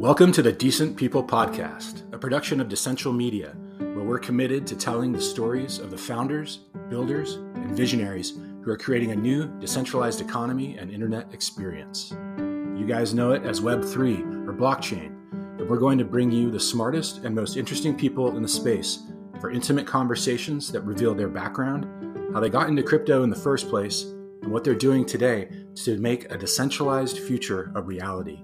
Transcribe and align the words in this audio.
Welcome 0.00 0.32
to 0.32 0.40
the 0.40 0.50
Decent 0.50 0.96
People 0.96 1.22
Podcast, 1.22 2.10
a 2.14 2.18
production 2.18 2.58
of 2.58 2.68
Decentral 2.68 3.14
Media, 3.14 3.54
where 3.76 4.02
we're 4.02 4.18
committed 4.18 4.66
to 4.68 4.74
telling 4.74 5.12
the 5.12 5.20
stories 5.20 5.78
of 5.78 5.90
the 5.90 5.98
founders, 5.98 6.60
builders, 6.88 7.34
and 7.34 7.76
visionaries 7.76 8.30
who 8.62 8.70
are 8.70 8.78
creating 8.78 9.10
a 9.10 9.14
new 9.14 9.46
decentralized 9.60 10.22
economy 10.22 10.78
and 10.78 10.90
internet 10.90 11.34
experience. 11.34 12.12
You 12.38 12.86
guys 12.88 13.12
know 13.12 13.32
it 13.32 13.42
as 13.42 13.60
Web3 13.60 14.48
or 14.48 14.54
blockchain, 14.54 15.18
but 15.58 15.68
we're 15.68 15.76
going 15.76 15.98
to 15.98 16.04
bring 16.06 16.30
you 16.32 16.50
the 16.50 16.58
smartest 16.58 17.22
and 17.24 17.34
most 17.34 17.58
interesting 17.58 17.94
people 17.94 18.34
in 18.38 18.42
the 18.42 18.48
space 18.48 19.00
for 19.38 19.50
intimate 19.50 19.86
conversations 19.86 20.72
that 20.72 20.80
reveal 20.80 21.14
their 21.14 21.28
background, 21.28 22.32
how 22.32 22.40
they 22.40 22.48
got 22.48 22.70
into 22.70 22.82
crypto 22.82 23.22
in 23.22 23.28
the 23.28 23.36
first 23.36 23.68
place, 23.68 24.04
and 24.40 24.50
what 24.50 24.64
they're 24.64 24.74
doing 24.74 25.04
today 25.04 25.50
to 25.74 25.98
make 25.98 26.32
a 26.32 26.38
decentralized 26.38 27.18
future 27.18 27.70
a 27.74 27.82
reality. 27.82 28.42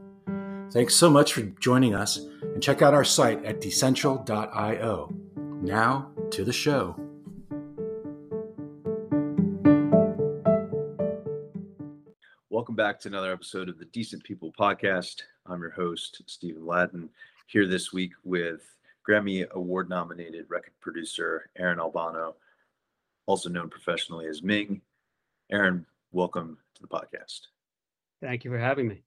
Thanks 0.73 0.97
so 0.97 1.09
much 1.09 1.33
for 1.33 1.43
joining 1.43 1.95
us, 1.95 2.17
and 2.17 2.63
check 2.63 2.83
out 2.83 2.93
our 2.93 3.05
site 3.05 3.45
at 3.45 3.61
decentral.io. 3.61 5.15
Now 5.63 6.11
to 6.31 6.45
the 6.45 6.53
show. 6.53 6.97
Welcome 12.51 12.75
back 12.75 12.99
to 13.01 13.09
another 13.09 13.33
episode 13.33 13.69
of 13.69 13.79
the 13.79 13.85
Decent 13.87 14.25
People 14.25 14.53
Podcast. 14.59 15.23
I'm 15.47 15.61
your 15.61 15.71
host, 15.71 16.23
Stephen 16.27 16.67
Latin, 16.67 17.09
here 17.47 17.69
this 17.69 17.93
week 17.93 18.13
with 18.25 18.63
Grammy 19.09 19.49
Award 19.51 19.89
nominated 19.89 20.47
record 20.49 20.75
producer 20.81 21.49
Aaron 21.57 21.79
Albano, 21.79 22.35
also 23.27 23.49
known 23.49 23.71
professionally 23.71 24.27
as 24.27 24.43
Ming. 24.43 24.81
Aaron, 25.53 25.87
welcome 26.11 26.59
to 26.75 26.83
the 26.83 26.89
podcast. 26.89 27.43
Thank 28.21 28.45
you 28.45 28.51
for 28.51 28.59
having 28.59 28.89
me. 28.89 29.03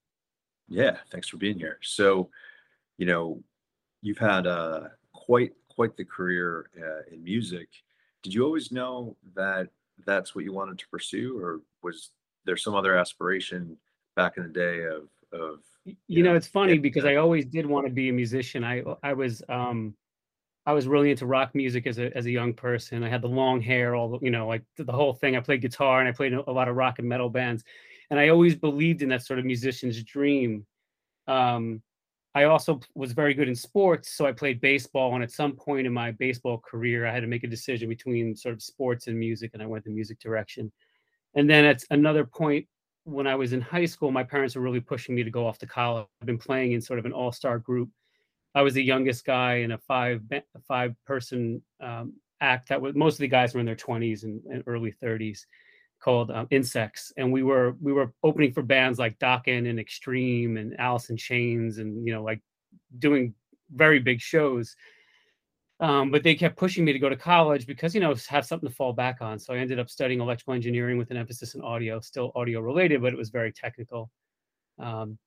Yeah, 0.69 0.97
thanks 1.11 1.27
for 1.27 1.37
being 1.37 1.57
here. 1.57 1.79
So, 1.81 2.29
you 2.97 3.05
know, 3.05 3.41
you've 4.01 4.17
had 4.17 4.47
uh, 4.47 4.89
quite 5.13 5.53
quite 5.69 5.97
the 5.97 6.05
career 6.05 6.69
uh, 6.77 7.13
in 7.13 7.23
music. 7.23 7.69
Did 8.23 8.33
you 8.33 8.43
always 8.43 8.71
know 8.71 9.15
that 9.35 9.69
that's 10.05 10.35
what 10.35 10.43
you 10.43 10.53
wanted 10.53 10.77
to 10.79 10.87
pursue, 10.89 11.37
or 11.39 11.61
was 11.81 12.11
there 12.45 12.57
some 12.57 12.75
other 12.75 12.97
aspiration 12.97 13.77
back 14.15 14.37
in 14.37 14.43
the 14.43 14.49
day 14.49 14.83
of 14.83 15.09
of 15.31 15.59
you, 15.85 15.95
you 16.07 16.23
know, 16.23 16.31
know, 16.31 16.35
it's 16.35 16.47
funny 16.47 16.77
because 16.77 17.05
I 17.05 17.15
always 17.15 17.45
did 17.45 17.65
want 17.65 17.87
to 17.87 17.93
be 17.93 18.09
a 18.09 18.13
musician. 18.13 18.63
I 18.63 18.83
I 19.03 19.13
was 19.13 19.41
um 19.49 19.95
I 20.65 20.73
was 20.73 20.87
really 20.87 21.11
into 21.11 21.25
rock 21.25 21.55
music 21.55 21.87
as 21.87 21.97
a 21.97 22.15
as 22.15 22.25
a 22.25 22.31
young 22.31 22.53
person. 22.53 23.03
I 23.03 23.09
had 23.09 23.21
the 23.21 23.29
long 23.29 23.61
hair, 23.61 23.95
all 23.95 24.09
the, 24.09 24.19
you 24.21 24.31
know, 24.31 24.47
like 24.47 24.63
the 24.77 24.91
whole 24.91 25.13
thing. 25.13 25.35
I 25.35 25.39
played 25.39 25.61
guitar 25.61 25.99
and 25.99 26.07
I 26.07 26.11
played 26.11 26.33
a 26.33 26.51
lot 26.51 26.67
of 26.67 26.75
rock 26.75 26.99
and 26.99 27.07
metal 27.07 27.29
bands, 27.29 27.63
and 28.09 28.19
I 28.19 28.29
always 28.29 28.55
believed 28.55 29.01
in 29.01 29.09
that 29.09 29.25
sort 29.25 29.39
of 29.39 29.45
musician's 29.45 30.03
dream. 30.03 30.65
Um, 31.27 31.81
I 32.35 32.43
also 32.43 32.79
was 32.95 33.11
very 33.11 33.33
good 33.33 33.47
in 33.47 33.55
sports, 33.55 34.13
so 34.13 34.25
I 34.25 34.31
played 34.31 34.61
baseball. 34.61 35.15
And 35.15 35.23
at 35.23 35.31
some 35.31 35.53
point 35.53 35.87
in 35.87 35.93
my 35.93 36.11
baseball 36.11 36.59
career, 36.59 37.05
I 37.05 37.13
had 37.13 37.21
to 37.21 37.27
make 37.27 37.43
a 37.43 37.47
decision 37.47 37.89
between 37.89 38.35
sort 38.35 38.53
of 38.53 38.61
sports 38.61 39.07
and 39.07 39.17
music, 39.17 39.51
and 39.53 39.63
I 39.63 39.65
went 39.65 39.83
the 39.83 39.91
music 39.91 40.19
direction. 40.19 40.71
And 41.35 41.49
then 41.49 41.65
at 41.65 41.83
another 41.91 42.25
point 42.25 42.67
when 43.03 43.27
I 43.27 43.35
was 43.35 43.53
in 43.53 43.61
high 43.61 43.85
school, 43.85 44.11
my 44.11 44.23
parents 44.23 44.55
were 44.55 44.61
really 44.61 44.79
pushing 44.79 45.15
me 45.15 45.23
to 45.23 45.31
go 45.31 45.47
off 45.47 45.57
to 45.59 45.67
college. 45.67 46.05
I've 46.21 46.27
been 46.27 46.37
playing 46.37 46.73
in 46.73 46.81
sort 46.81 46.99
of 46.99 47.05
an 47.05 47.13
all-star 47.13 47.57
group 47.59 47.89
I 48.55 48.61
was 48.61 48.73
the 48.73 48.83
youngest 48.83 49.25
guy 49.25 49.55
in 49.55 49.71
a 49.71 49.77
five 49.77 50.21
five 50.67 50.95
person 51.05 51.61
um, 51.79 52.13
act 52.41 52.69
that 52.69 52.81
was 52.81 52.95
most 52.95 53.15
of 53.15 53.19
the 53.19 53.27
guys 53.27 53.53
were 53.53 53.59
in 53.59 53.65
their 53.65 53.75
20s 53.75 54.23
and, 54.23 54.41
and 54.45 54.63
early 54.65 54.93
30s 55.03 55.41
called 55.99 56.31
um, 56.31 56.47
Insects, 56.51 57.11
and 57.17 57.31
we 57.31 57.43
were 57.43 57.75
we 57.81 57.93
were 57.93 58.13
opening 58.23 58.51
for 58.51 58.61
bands 58.61 58.99
like 58.99 59.19
Dokken 59.19 59.69
and 59.69 59.79
Extreme 59.79 60.57
and 60.57 60.79
Alice 60.79 61.09
in 61.09 61.17
Chains, 61.17 61.77
and 61.77 62.05
you 62.05 62.13
know 62.13 62.23
like 62.23 62.41
doing 62.99 63.33
very 63.73 63.99
big 63.99 64.19
shows. 64.21 64.75
Um, 65.81 66.11
but 66.11 66.23
they 66.23 66.35
kept 66.35 66.57
pushing 66.57 66.83
me 66.83 66.91
to 66.91 66.99
go 66.99 67.07
to 67.07 67.15
college 67.15 67.65
because 67.65 67.93
you 67.95 68.01
know 68.01 68.13
have 68.27 68.45
something 68.45 68.67
to 68.67 68.75
fall 68.75 68.93
back 68.93 69.21
on. 69.21 69.39
So 69.39 69.53
I 69.53 69.57
ended 69.57 69.79
up 69.79 69.89
studying 69.89 70.19
electrical 70.19 70.53
engineering 70.53 70.97
with 70.97 71.11
an 71.11 71.17
emphasis 71.17 71.55
in 71.55 71.61
audio, 71.61 71.99
still 71.99 72.31
audio 72.35 72.59
related, 72.59 73.01
but 73.01 73.13
it 73.13 73.17
was 73.17 73.29
very 73.29 73.51
technical. 73.51 74.09
Um, 74.77 75.17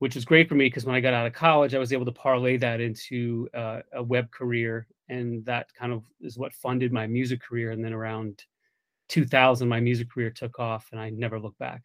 which 0.00 0.14
was 0.14 0.24
great 0.24 0.48
for 0.48 0.54
me 0.54 0.64
because 0.64 0.86
when 0.86 0.94
I 0.94 1.00
got 1.00 1.12
out 1.12 1.26
of 1.26 1.34
college, 1.34 1.74
I 1.74 1.78
was 1.78 1.92
able 1.92 2.06
to 2.06 2.12
parlay 2.12 2.56
that 2.56 2.80
into 2.80 3.48
uh, 3.54 3.80
a 3.92 4.02
web 4.02 4.30
career, 4.30 4.86
and 5.10 5.44
that 5.44 5.66
kind 5.74 5.92
of 5.92 6.02
is 6.22 6.38
what 6.38 6.54
funded 6.54 6.90
my 6.90 7.06
music 7.06 7.42
career. 7.42 7.70
And 7.70 7.84
then 7.84 7.92
around 7.92 8.42
2000, 9.10 9.68
my 9.68 9.80
music 9.80 10.10
career 10.10 10.30
took 10.30 10.58
off, 10.58 10.88
and 10.92 11.00
I 11.00 11.10
never 11.10 11.38
looked 11.38 11.58
back. 11.58 11.82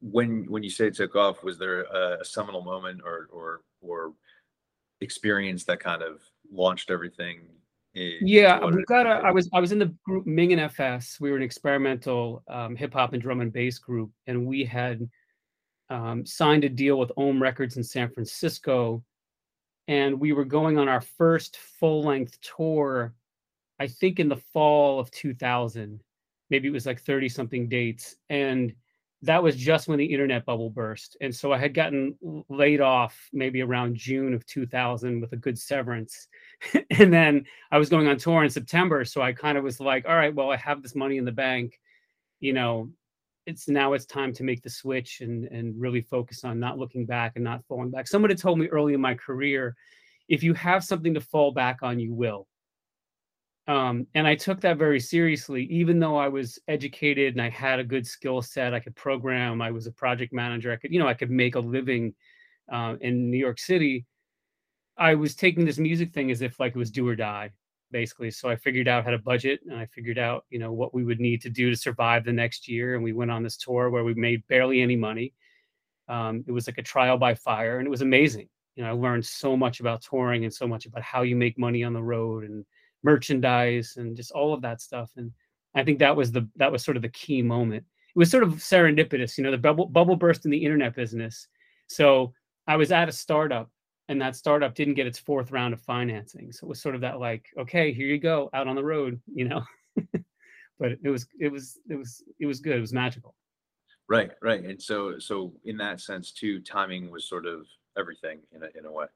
When 0.00 0.46
when 0.48 0.62
you 0.62 0.70
say 0.70 0.86
it 0.86 0.94
took 0.94 1.14
off, 1.14 1.44
was 1.44 1.58
there 1.58 1.82
a, 1.82 2.20
a 2.20 2.24
seminal 2.24 2.62
moment 2.62 3.02
or 3.04 3.28
or 3.30 3.60
or 3.82 4.14
experience 5.02 5.64
that 5.64 5.80
kind 5.80 6.02
of 6.02 6.22
launched 6.50 6.90
everything? 6.90 7.40
yeah, 7.92 8.64
we 8.64 8.84
got 8.84 9.06
a, 9.06 9.10
I 9.10 9.32
was 9.32 9.50
I 9.52 9.60
was 9.60 9.72
in 9.72 9.78
the 9.78 9.94
group 10.04 10.26
Ming 10.26 10.52
and 10.52 10.60
FS. 10.60 11.18
We 11.20 11.30
were 11.30 11.36
an 11.36 11.42
experimental 11.42 12.42
um, 12.48 12.76
hip 12.76 12.94
hop 12.94 13.12
and 13.12 13.20
drum 13.20 13.40
and 13.40 13.52
bass 13.52 13.78
group, 13.78 14.10
and 14.26 14.46
we 14.46 14.64
had 14.64 15.08
um, 15.90 16.24
signed 16.24 16.64
a 16.64 16.68
deal 16.68 16.98
with 16.98 17.10
Om 17.16 17.42
Records 17.42 17.76
in 17.76 17.82
San 17.82 18.08
Francisco, 18.10 19.02
and 19.88 20.20
we 20.20 20.32
were 20.32 20.44
going 20.44 20.78
on 20.78 20.88
our 20.88 21.00
first 21.00 21.56
full 21.56 22.04
length 22.04 22.38
tour, 22.40 23.12
I 23.80 23.86
think 23.88 24.20
in 24.20 24.28
the 24.28 24.36
fall 24.36 25.00
of 25.00 25.10
2000. 25.10 26.02
Maybe 26.50 26.68
it 26.68 26.72
was 26.72 26.86
like 26.86 27.00
30 27.00 27.28
something 27.28 27.68
dates. 27.68 28.16
And 28.28 28.74
that 29.22 29.42
was 29.42 29.56
just 29.56 29.88
when 29.88 29.98
the 29.98 30.04
internet 30.04 30.44
bubble 30.44 30.70
burst. 30.70 31.16
And 31.20 31.34
so 31.34 31.52
I 31.52 31.58
had 31.58 31.74
gotten 31.74 32.14
laid 32.48 32.80
off 32.80 33.28
maybe 33.32 33.62
around 33.62 33.96
June 33.96 34.34
of 34.34 34.46
2000 34.46 35.20
with 35.20 35.32
a 35.32 35.36
good 35.36 35.58
severance. 35.58 36.28
and 36.98 37.12
then 37.12 37.44
I 37.70 37.78
was 37.78 37.88
going 37.88 38.06
on 38.06 38.18
tour 38.18 38.44
in 38.44 38.50
September. 38.50 39.04
So 39.04 39.22
I 39.22 39.32
kind 39.32 39.56
of 39.56 39.64
was 39.64 39.80
like, 39.80 40.06
all 40.06 40.16
right, 40.16 40.34
well, 40.34 40.50
I 40.50 40.56
have 40.56 40.82
this 40.82 40.94
money 40.94 41.16
in 41.16 41.24
the 41.24 41.32
bank. 41.32 41.78
You 42.40 42.52
know, 42.52 42.90
it's 43.46 43.68
now 43.68 43.94
it's 43.94 44.06
time 44.06 44.32
to 44.34 44.44
make 44.44 44.62
the 44.62 44.70
switch 44.70 45.20
and 45.22 45.44
and 45.46 45.78
really 45.80 46.00
focus 46.02 46.44
on 46.44 46.60
not 46.60 46.78
looking 46.78 47.06
back 47.06 47.32
and 47.36 47.44
not 47.44 47.64
falling 47.64 47.90
back. 47.90 48.06
Somebody 48.08 48.34
told 48.34 48.58
me 48.58 48.66
early 48.68 48.94
in 48.94 49.00
my 49.00 49.14
career, 49.14 49.74
if 50.28 50.42
you 50.42 50.54
have 50.54 50.84
something 50.84 51.14
to 51.14 51.20
fall 51.20 51.52
back 51.52 51.82
on, 51.82 51.98
you 51.98 52.14
will. 52.14 52.46
Um, 53.70 54.08
and 54.14 54.26
I 54.26 54.34
took 54.34 54.60
that 54.62 54.78
very 54.78 54.98
seriously, 54.98 55.62
even 55.66 56.00
though 56.00 56.16
I 56.16 56.26
was 56.26 56.58
educated 56.66 57.34
and 57.34 57.40
I 57.40 57.48
had 57.48 57.78
a 57.78 57.84
good 57.84 58.04
skill 58.04 58.42
set. 58.42 58.74
I 58.74 58.80
could 58.80 58.96
program. 58.96 59.62
I 59.62 59.70
was 59.70 59.86
a 59.86 59.92
project 59.92 60.32
manager. 60.32 60.72
I 60.72 60.76
could, 60.76 60.92
you 60.92 60.98
know, 60.98 61.06
I 61.06 61.14
could 61.14 61.30
make 61.30 61.54
a 61.54 61.60
living 61.60 62.12
uh, 62.72 62.96
in 63.00 63.30
New 63.30 63.38
York 63.38 63.60
City. 63.60 64.06
I 64.98 65.14
was 65.14 65.36
taking 65.36 65.64
this 65.64 65.78
music 65.78 66.12
thing 66.12 66.32
as 66.32 66.42
if 66.42 66.58
like 66.58 66.74
it 66.74 66.78
was 66.78 66.90
do 66.90 67.06
or 67.06 67.14
die 67.14 67.52
basically. 67.92 68.32
So 68.32 68.48
I 68.48 68.56
figured 68.56 68.88
out 68.88 69.04
how 69.04 69.12
to 69.12 69.18
budget 69.18 69.60
and 69.68 69.78
I 69.78 69.86
figured 69.86 70.18
out, 70.18 70.46
you 70.50 70.58
know, 70.58 70.72
what 70.72 70.92
we 70.92 71.04
would 71.04 71.20
need 71.20 71.40
to 71.42 71.48
do 71.48 71.70
to 71.70 71.76
survive 71.76 72.24
the 72.24 72.32
next 72.32 72.66
year. 72.66 72.96
And 72.96 73.04
we 73.04 73.12
went 73.12 73.30
on 73.30 73.44
this 73.44 73.56
tour 73.56 73.88
where 73.90 74.02
we 74.02 74.14
made 74.14 74.44
barely 74.48 74.80
any 74.80 74.96
money. 74.96 75.32
Um, 76.08 76.42
it 76.48 76.50
was 76.50 76.66
like 76.66 76.78
a 76.78 76.82
trial 76.82 77.18
by 77.18 77.36
fire 77.36 77.78
and 77.78 77.86
it 77.86 77.90
was 77.90 78.02
amazing. 78.02 78.48
You 78.74 78.82
know, 78.82 78.90
I 78.90 78.92
learned 78.94 79.24
so 79.24 79.56
much 79.56 79.78
about 79.78 80.02
touring 80.02 80.42
and 80.42 80.52
so 80.52 80.66
much 80.66 80.86
about 80.86 81.02
how 81.02 81.22
you 81.22 81.36
make 81.36 81.56
money 81.56 81.84
on 81.84 81.92
the 81.92 82.02
road 82.02 82.42
and 82.42 82.64
merchandise 83.02 83.94
and 83.96 84.16
just 84.16 84.32
all 84.32 84.52
of 84.52 84.62
that 84.62 84.80
stuff. 84.80 85.10
And 85.16 85.32
I 85.74 85.84
think 85.84 85.98
that 85.98 86.16
was 86.16 86.32
the 86.32 86.48
that 86.56 86.72
was 86.72 86.84
sort 86.84 86.96
of 86.96 87.02
the 87.02 87.08
key 87.08 87.42
moment. 87.42 87.84
It 88.14 88.18
was 88.18 88.30
sort 88.30 88.42
of 88.42 88.54
serendipitous, 88.54 89.38
you 89.38 89.44
know, 89.44 89.50
the 89.50 89.58
bubble 89.58 89.86
bubble 89.86 90.16
burst 90.16 90.44
in 90.44 90.50
the 90.50 90.64
internet 90.64 90.94
business. 90.94 91.48
So 91.86 92.32
I 92.66 92.76
was 92.76 92.92
at 92.92 93.08
a 93.08 93.12
startup 93.12 93.70
and 94.10 94.20
that 94.20 94.34
startup 94.34 94.74
didn't 94.74 94.94
get 94.94 95.06
its 95.06 95.20
fourth 95.20 95.52
round 95.52 95.72
of 95.72 95.80
financing 95.80 96.52
so 96.52 96.66
it 96.66 96.68
was 96.68 96.82
sort 96.82 96.96
of 96.96 97.00
that 97.00 97.20
like 97.20 97.46
okay 97.56 97.92
here 97.92 98.08
you 98.08 98.18
go 98.18 98.50
out 98.52 98.66
on 98.66 98.74
the 98.74 98.82
road 98.82 99.20
you 99.32 99.48
know 99.48 99.62
but 100.78 100.92
it 101.02 101.08
was 101.08 101.26
it 101.38 101.50
was 101.50 101.78
it 101.88 101.94
was 101.94 102.22
it 102.40 102.46
was 102.46 102.60
good 102.60 102.76
it 102.76 102.80
was 102.80 102.92
magical 102.92 103.36
right 104.08 104.32
right 104.42 104.64
and 104.64 104.82
so 104.82 105.18
so 105.18 105.52
in 105.64 105.76
that 105.76 106.00
sense 106.00 106.32
too 106.32 106.60
timing 106.60 107.08
was 107.08 107.28
sort 107.28 107.46
of 107.46 107.66
everything 107.96 108.40
in 108.52 108.64
a, 108.64 108.68
in 108.76 108.84
a 108.84 108.92
way 108.92 109.06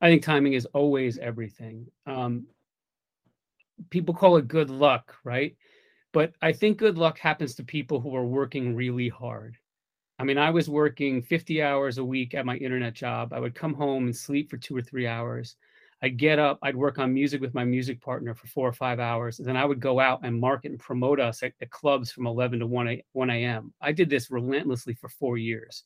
i 0.00 0.08
think 0.08 0.22
timing 0.22 0.52
is 0.52 0.64
always 0.66 1.18
everything 1.18 1.84
um 2.06 2.46
people 3.90 4.14
call 4.14 4.36
it 4.36 4.48
good 4.48 4.70
luck 4.70 5.14
right 5.24 5.56
but 6.12 6.32
i 6.42 6.52
think 6.52 6.78
good 6.78 6.98
luck 6.98 7.18
happens 7.18 7.54
to 7.54 7.64
people 7.64 8.00
who 8.00 8.14
are 8.14 8.26
working 8.26 8.74
really 8.74 9.08
hard 9.08 9.56
I 10.18 10.24
mean, 10.24 10.38
I 10.38 10.50
was 10.50 10.68
working 10.68 11.22
50 11.22 11.62
hours 11.62 11.98
a 11.98 12.04
week 12.04 12.34
at 12.34 12.44
my 12.44 12.56
internet 12.56 12.94
job. 12.94 13.32
I 13.32 13.38
would 13.38 13.54
come 13.54 13.72
home 13.72 14.06
and 14.06 14.16
sleep 14.16 14.50
for 14.50 14.56
two 14.56 14.76
or 14.76 14.82
three 14.82 15.06
hours. 15.06 15.56
I'd 16.02 16.16
get 16.16 16.38
up, 16.38 16.58
I'd 16.62 16.76
work 16.76 16.98
on 16.98 17.12
music 17.12 17.40
with 17.40 17.54
my 17.54 17.64
music 17.64 18.00
partner 18.00 18.34
for 18.34 18.46
four 18.46 18.68
or 18.68 18.72
five 18.72 19.00
hours. 19.00 19.38
And 19.38 19.48
then 19.48 19.56
I 19.56 19.64
would 19.64 19.80
go 19.80 19.98
out 19.98 20.20
and 20.22 20.40
market 20.40 20.70
and 20.70 20.80
promote 20.80 21.20
us 21.20 21.42
at, 21.42 21.52
at 21.60 21.70
clubs 21.70 22.12
from 22.12 22.26
11 22.26 22.60
to 22.60 22.66
1 22.66 22.88
a, 22.88 23.04
1 23.12 23.30
a.m. 23.30 23.72
I 23.80 23.92
did 23.92 24.08
this 24.08 24.30
relentlessly 24.30 24.94
for 24.94 25.08
four 25.08 25.38
years. 25.38 25.84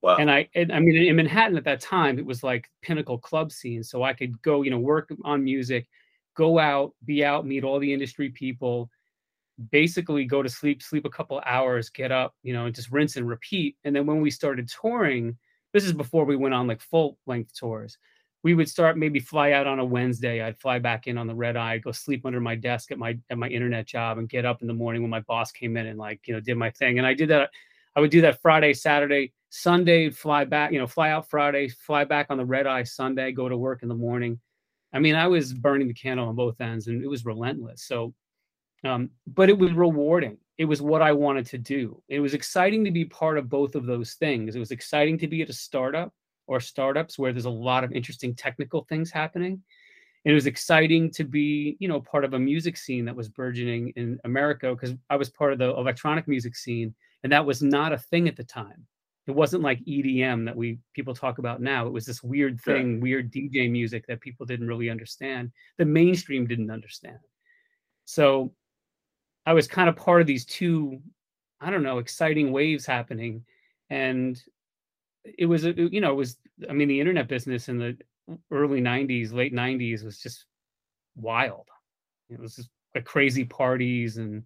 Wow. 0.00 0.16
And 0.16 0.30
I, 0.30 0.48
and, 0.54 0.72
I 0.72 0.80
mean, 0.80 0.96
in 0.96 1.16
Manhattan 1.16 1.56
at 1.56 1.64
that 1.64 1.80
time, 1.80 2.18
it 2.18 2.26
was 2.26 2.42
like 2.42 2.70
pinnacle 2.82 3.18
club 3.18 3.52
scene. 3.52 3.82
So 3.82 4.02
I 4.02 4.14
could 4.14 4.40
go, 4.42 4.62
you 4.62 4.70
know, 4.70 4.78
work 4.78 5.10
on 5.22 5.44
music, 5.44 5.86
go 6.34 6.58
out, 6.58 6.94
be 7.04 7.24
out, 7.24 7.46
meet 7.46 7.64
all 7.64 7.78
the 7.78 7.92
industry 7.92 8.30
people, 8.30 8.90
basically 9.70 10.24
go 10.24 10.42
to 10.42 10.48
sleep, 10.48 10.82
sleep 10.82 11.04
a 11.04 11.10
couple 11.10 11.40
hours, 11.44 11.90
get 11.90 12.10
up, 12.12 12.34
you 12.42 12.52
know, 12.52 12.66
and 12.66 12.74
just 12.74 12.90
rinse 12.90 13.16
and 13.16 13.28
repeat. 13.28 13.76
And 13.84 13.94
then 13.94 14.06
when 14.06 14.20
we 14.20 14.30
started 14.30 14.68
touring, 14.68 15.36
this 15.72 15.84
is 15.84 15.92
before 15.92 16.24
we 16.24 16.36
went 16.36 16.54
on 16.54 16.66
like 16.66 16.80
full 16.80 17.18
length 17.26 17.56
tours 17.58 17.98
we 18.42 18.54
would 18.54 18.68
start 18.68 18.98
maybe 18.98 19.20
fly 19.20 19.52
out 19.52 19.66
on 19.66 19.78
a 19.78 19.84
Wednesday. 19.84 20.42
I'd 20.42 20.58
fly 20.58 20.78
back 20.78 21.06
in 21.06 21.16
on 21.16 21.26
the 21.26 21.34
red 21.34 21.56
eye, 21.56 21.78
go 21.78 21.92
sleep 21.92 22.26
under 22.26 22.40
my 22.40 22.54
desk 22.54 22.90
at 22.90 22.98
my 22.98 23.18
at 23.30 23.38
my 23.38 23.48
internet 23.48 23.86
job, 23.86 24.18
and 24.18 24.28
get 24.28 24.44
up 24.44 24.62
in 24.62 24.68
the 24.68 24.74
morning 24.74 25.02
when 25.02 25.10
my 25.10 25.20
boss 25.20 25.52
came 25.52 25.76
in 25.76 25.86
and 25.86 25.98
like 25.98 26.20
you 26.26 26.34
know 26.34 26.40
did 26.40 26.56
my 26.56 26.70
thing. 26.70 26.98
And 26.98 27.06
I 27.06 27.14
did 27.14 27.30
that. 27.30 27.50
I 27.94 28.00
would 28.00 28.10
do 28.10 28.22
that 28.22 28.40
Friday, 28.40 28.74
Saturday, 28.74 29.32
Sunday. 29.50 30.10
Fly 30.10 30.44
back, 30.44 30.72
you 30.72 30.78
know, 30.78 30.86
fly 30.86 31.10
out 31.10 31.30
Friday, 31.30 31.68
fly 31.68 32.04
back 32.04 32.26
on 32.30 32.38
the 32.38 32.44
red 32.44 32.66
eye 32.66 32.82
Sunday, 32.82 33.32
go 33.32 33.48
to 33.48 33.56
work 33.56 33.82
in 33.82 33.88
the 33.88 33.94
morning. 33.94 34.40
I 34.92 34.98
mean, 34.98 35.14
I 35.14 35.26
was 35.26 35.52
burning 35.54 35.88
the 35.88 35.94
candle 35.94 36.28
on 36.28 36.34
both 36.34 36.60
ends, 36.60 36.86
and 36.86 37.02
it 37.02 37.08
was 37.08 37.24
relentless. 37.24 37.84
So, 37.84 38.14
um, 38.84 39.10
but 39.26 39.48
it 39.48 39.58
was 39.58 39.72
rewarding. 39.72 40.38
It 40.58 40.66
was 40.66 40.82
what 40.82 41.02
I 41.02 41.12
wanted 41.12 41.46
to 41.46 41.58
do. 41.58 42.02
It 42.08 42.20
was 42.20 42.34
exciting 42.34 42.84
to 42.84 42.90
be 42.90 43.04
part 43.04 43.38
of 43.38 43.48
both 43.48 43.74
of 43.74 43.86
those 43.86 44.14
things. 44.14 44.54
It 44.54 44.58
was 44.58 44.70
exciting 44.70 45.18
to 45.18 45.28
be 45.28 45.42
at 45.42 45.48
a 45.48 45.54
startup 45.54 46.12
or 46.46 46.60
startups 46.60 47.18
where 47.18 47.32
there's 47.32 47.46
a 47.46 47.50
lot 47.50 47.84
of 47.84 47.92
interesting 47.92 48.34
technical 48.34 48.84
things 48.84 49.10
happening. 49.10 49.62
And 50.24 50.30
it 50.30 50.34
was 50.34 50.46
exciting 50.46 51.10
to 51.12 51.24
be, 51.24 51.76
you 51.80 51.88
know, 51.88 52.00
part 52.00 52.24
of 52.24 52.34
a 52.34 52.38
music 52.38 52.76
scene 52.76 53.04
that 53.06 53.16
was 53.16 53.28
burgeoning 53.28 53.92
in 53.96 54.18
America 54.24 54.72
because 54.74 54.94
I 55.10 55.16
was 55.16 55.30
part 55.30 55.52
of 55.52 55.58
the 55.58 55.70
electronic 55.70 56.28
music 56.28 56.54
scene, 56.54 56.94
and 57.22 57.32
that 57.32 57.46
was 57.46 57.62
not 57.62 57.92
a 57.92 57.98
thing 57.98 58.28
at 58.28 58.36
the 58.36 58.44
time. 58.44 58.86
It 59.26 59.32
wasn't 59.32 59.62
like 59.62 59.84
EDM 59.84 60.44
that 60.46 60.56
we 60.56 60.78
people 60.94 61.14
talk 61.14 61.38
about 61.38 61.62
now. 61.62 61.86
It 61.86 61.92
was 61.92 62.04
this 62.04 62.22
weird 62.22 62.60
thing, 62.60 63.00
weird 63.00 63.32
DJ 63.32 63.70
music 63.70 64.04
that 64.08 64.20
people 64.20 64.46
didn't 64.46 64.66
really 64.66 64.90
understand. 64.90 65.52
The 65.78 65.84
mainstream 65.84 66.46
didn't 66.46 66.70
understand. 66.70 67.18
So 68.04 68.52
I 69.46 69.52
was 69.52 69.68
kind 69.68 69.88
of 69.88 69.94
part 69.94 70.20
of 70.20 70.26
these 70.26 70.44
two, 70.44 71.00
I 71.60 71.70
don't 71.70 71.84
know, 71.84 71.98
exciting 71.98 72.50
waves 72.50 72.84
happening. 72.84 73.44
And 73.90 74.42
it 75.24 75.46
was 75.46 75.64
a 75.64 75.72
you 75.72 76.00
know 76.00 76.12
it 76.12 76.16
was 76.16 76.36
i 76.68 76.72
mean 76.72 76.88
the 76.88 76.98
internet 77.00 77.28
business 77.28 77.68
in 77.68 77.78
the 77.78 77.96
early 78.50 78.80
90s 78.80 79.32
late 79.32 79.54
90s 79.54 80.04
was 80.04 80.18
just 80.18 80.46
wild 81.16 81.68
it 82.30 82.38
was 82.38 82.56
just 82.56 82.70
like 82.94 83.04
crazy 83.04 83.44
parties 83.44 84.16
and 84.16 84.42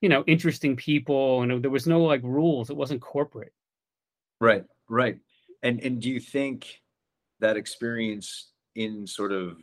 you 0.00 0.08
know 0.08 0.24
interesting 0.26 0.76
people 0.76 1.42
and 1.42 1.62
there 1.62 1.70
was 1.70 1.86
no 1.86 2.02
like 2.02 2.22
rules 2.22 2.70
it 2.70 2.76
wasn't 2.76 3.00
corporate 3.00 3.52
right 4.40 4.64
right. 4.88 5.18
And 5.62 5.80
and 5.80 6.00
do 6.00 6.10
you 6.10 6.20
think 6.20 6.82
that 7.40 7.56
experience 7.56 8.50
in 8.74 9.06
sort 9.06 9.32
of 9.32 9.58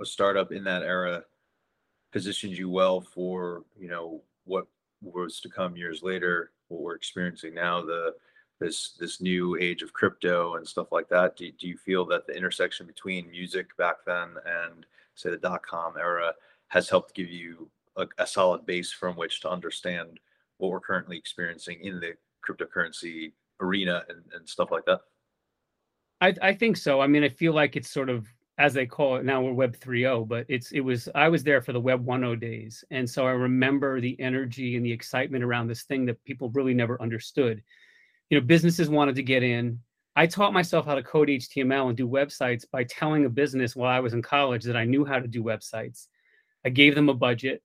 a 0.00 0.04
startup 0.04 0.52
in 0.52 0.64
that 0.64 0.82
era 0.82 1.24
positioned 2.12 2.56
you 2.56 2.68
well 2.68 3.00
for 3.00 3.64
you 3.78 3.88
know 3.88 4.22
what 4.44 4.66
was 5.02 5.40
to 5.40 5.48
come 5.48 5.76
years 5.76 6.02
later 6.02 6.50
what 6.68 6.80
we're 6.80 6.94
experiencing 6.94 7.54
now 7.54 7.82
the 7.82 8.14
this 8.60 8.96
this 8.98 9.20
new 9.20 9.56
age 9.56 9.82
of 9.82 9.92
crypto 9.92 10.54
and 10.54 10.66
stuff 10.66 10.92
like 10.92 11.08
that? 11.08 11.36
Do, 11.36 11.50
do 11.52 11.68
you 11.68 11.76
feel 11.76 12.04
that 12.06 12.26
the 12.26 12.36
intersection 12.36 12.86
between 12.86 13.30
music 13.30 13.76
back 13.76 13.96
then 14.06 14.28
and 14.46 14.86
say 15.14 15.30
the 15.30 15.36
dot 15.36 15.62
com 15.62 15.94
era 15.98 16.32
has 16.68 16.88
helped 16.88 17.14
give 17.14 17.28
you 17.28 17.68
a, 17.96 18.06
a 18.18 18.26
solid 18.26 18.64
base 18.66 18.92
from 18.92 19.16
which 19.16 19.40
to 19.40 19.50
understand 19.50 20.18
what 20.58 20.70
we're 20.70 20.80
currently 20.80 21.16
experiencing 21.16 21.80
in 21.82 22.00
the 22.00 22.14
cryptocurrency 22.48 23.32
arena 23.64 24.02
and, 24.08 24.22
and 24.34 24.48
stuff 24.48 24.70
like 24.70 24.84
that? 24.86 25.00
I, 26.20 26.34
I 26.40 26.54
think 26.54 26.76
so. 26.76 27.00
I 27.00 27.06
mean 27.06 27.24
i 27.24 27.28
feel 27.28 27.52
like 27.52 27.76
it's 27.76 27.90
sort 27.90 28.08
of 28.08 28.26
as 28.56 28.72
they 28.72 28.86
call 28.86 29.16
it 29.16 29.24
now 29.24 29.42
we're 29.42 29.52
web 29.52 29.76
3.0 29.76 30.28
but 30.28 30.46
it's 30.48 30.70
it 30.70 30.80
was 30.80 31.08
i 31.16 31.28
was 31.28 31.42
there 31.42 31.60
for 31.60 31.72
the 31.72 31.80
web 31.80 32.04
1.0 32.06 32.40
days. 32.40 32.84
And 32.90 33.08
so 33.08 33.26
i 33.26 33.30
remember 33.30 34.00
the 34.00 34.18
energy 34.20 34.76
and 34.76 34.84
the 34.84 34.92
excitement 34.92 35.44
around 35.44 35.66
this 35.66 35.82
thing 35.84 36.06
that 36.06 36.22
people 36.24 36.50
really 36.50 36.74
never 36.74 37.00
understood. 37.02 37.62
You 38.30 38.40
know 38.40 38.46
businesses 38.46 38.88
wanted 38.88 39.16
to 39.16 39.22
get 39.22 39.42
in. 39.42 39.80
I 40.16 40.28
taught 40.28 40.52
myself 40.52 40.86
how 40.86 40.94
to 40.94 41.02
code 41.02 41.28
html 41.28 41.88
and 41.88 41.96
do 41.96 42.08
websites 42.08 42.64
by 42.70 42.84
telling 42.84 43.24
a 43.24 43.30
business 43.30 43.74
while 43.74 43.90
i 43.90 44.00
was 44.00 44.14
in 44.14 44.22
college 44.22 44.64
that 44.64 44.76
i 44.76 44.84
knew 44.84 45.04
how 45.04 45.18
to 45.18 45.28
do 45.28 45.42
websites. 45.42 46.06
I 46.64 46.70
gave 46.70 46.94
them 46.94 47.08
a 47.08 47.14
budget 47.14 47.62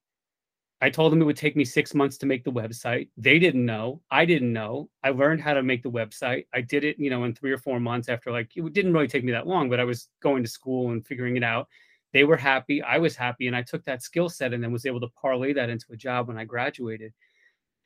i 0.82 0.90
told 0.90 1.12
them 1.12 1.22
it 1.22 1.26
would 1.26 1.38
take 1.38 1.56
me 1.56 1.66
six 1.66 1.94
months 1.94 2.18
to 2.18 2.26
make 2.26 2.44
the 2.44 2.52
website. 2.52 3.10
They 3.18 3.40
didn't 3.40 3.66
know. 3.66 4.02
I 4.12 4.26
didn't 4.26 4.54
know. 4.54 4.90
I 5.04 5.10
learned 5.10 5.42
how 5.42 5.54
to 5.54 5.64
make 5.64 5.84
the 5.84 5.92
website. 5.92 6.46
I 6.54 6.62
did 6.62 6.84
it 6.84 6.98
you 7.00 7.10
know 7.10 7.24
in 7.26 7.34
three 7.34 7.52
or 7.52 7.58
four 7.58 7.80
months 7.80 8.10
after 8.10 8.32
like 8.32 8.56
it 8.56 8.74
didn't 8.74 8.94
really 8.94 9.08
take 9.08 9.24
me 9.24 9.32
that 9.32 9.48
long 9.48 9.70
but 9.70 9.80
i 9.80 9.84
was 9.84 10.10
going 10.22 10.44
to 10.44 10.50
school 10.50 10.92
and 10.92 11.06
figuring 11.06 11.38
it 11.38 11.44
out. 11.44 11.68
They 12.12 12.24
were 12.24 12.38
happy. 12.38 12.82
I 12.82 12.98
was 12.98 13.16
happy 13.16 13.48
and 13.48 13.56
i 13.56 13.62
took 13.62 13.84
that 13.86 14.04
skill 14.04 14.30
set 14.30 14.54
and 14.54 14.64
then 14.64 14.72
was 14.72 14.86
able 14.86 15.02
to 15.02 15.10
parlay 15.22 15.54
that 15.54 15.70
into 15.70 15.88
a 15.92 15.98
job 15.98 16.28
when 16.28 16.38
i 16.38 16.46
graduated. 16.46 17.14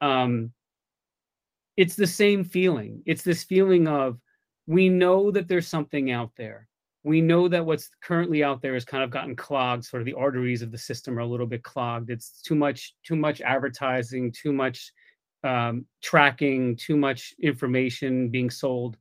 Um, 0.01 0.51
it's 1.77 1.95
the 1.95 2.07
same 2.07 2.43
feeling. 2.43 3.01
It's 3.05 3.23
this 3.23 3.43
feeling 3.43 3.87
of 3.87 4.19
we 4.67 4.89
know 4.89 5.31
that 5.31 5.47
there's 5.47 5.67
something 5.67 6.11
out 6.11 6.31
there. 6.37 6.67
We 7.03 7.21
know 7.21 7.47
that 7.49 7.65
what's 7.65 7.89
currently 8.01 8.43
out 8.43 8.61
there 8.61 8.75
has 8.75 8.85
kind 8.85 9.03
of 9.03 9.09
gotten 9.09 9.35
clogged. 9.35 9.85
Sort 9.85 10.01
of 10.01 10.05
the 10.05 10.13
arteries 10.13 10.61
of 10.61 10.71
the 10.71 10.77
system 10.77 11.17
are 11.17 11.21
a 11.21 11.27
little 11.27 11.45
bit 11.45 11.63
clogged. 11.63 12.09
It's 12.09 12.41
too 12.41 12.55
much, 12.55 12.95
too 13.03 13.15
much 13.15 13.41
advertising, 13.41 14.31
too 14.31 14.53
much 14.53 14.91
um, 15.43 15.85
tracking, 16.01 16.75
too 16.77 16.95
much 16.95 17.33
information 17.41 18.29
being 18.29 18.49
sold 18.49 18.97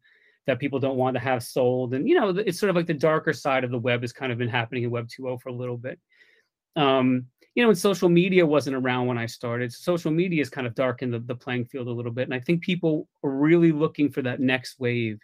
that 0.47 0.59
people 0.59 0.81
don't 0.81 0.97
want 0.97 1.15
to 1.15 1.21
have 1.21 1.43
sold. 1.43 1.95
And 1.95 2.09
you 2.09 2.19
know, 2.19 2.31
it's 2.31 2.59
sort 2.59 2.71
of 2.71 2.77
like 2.77 2.87
the 2.87 2.95
darker 2.95 3.33
side 3.33 3.65
of 3.65 3.71
the 3.71 3.79
web 3.79 4.01
has 4.03 4.13
kind 4.13 4.33
of 4.33 4.39
been 4.39 4.49
happening 4.49 4.83
in 4.83 4.91
Web 4.91 5.09
2.0 5.09 5.41
for 5.41 5.51
a 5.51 5.55
little 5.55 5.77
bit. 5.77 6.01
Um, 6.75 7.27
you 7.55 7.63
know, 7.63 7.69
and 7.69 7.79
social 7.79 8.09
media 8.09 8.47
wasn't 8.47 8.77
around 8.77 9.07
when 9.07 9.19
I 9.19 9.27
started. 9.27 9.73
Social 9.73 10.11
media 10.11 10.41
has 10.41 10.49
kind 10.49 10.67
of 10.67 10.75
darkened 10.75 11.13
the, 11.13 11.19
the 11.21 11.35
playing 11.35 11.67
field 11.67 11.87
a 11.87 11.93
little 11.93 12.13
bit. 12.13 12.25
And 12.25 12.35
I 12.35 12.41
think 12.41 12.63
people 12.63 13.09
are 13.23 13.31
really 13.31 13.73
looking 13.73 14.11
for 14.11 14.23
that 14.23 14.41
next 14.41 14.81
wave, 14.81 15.21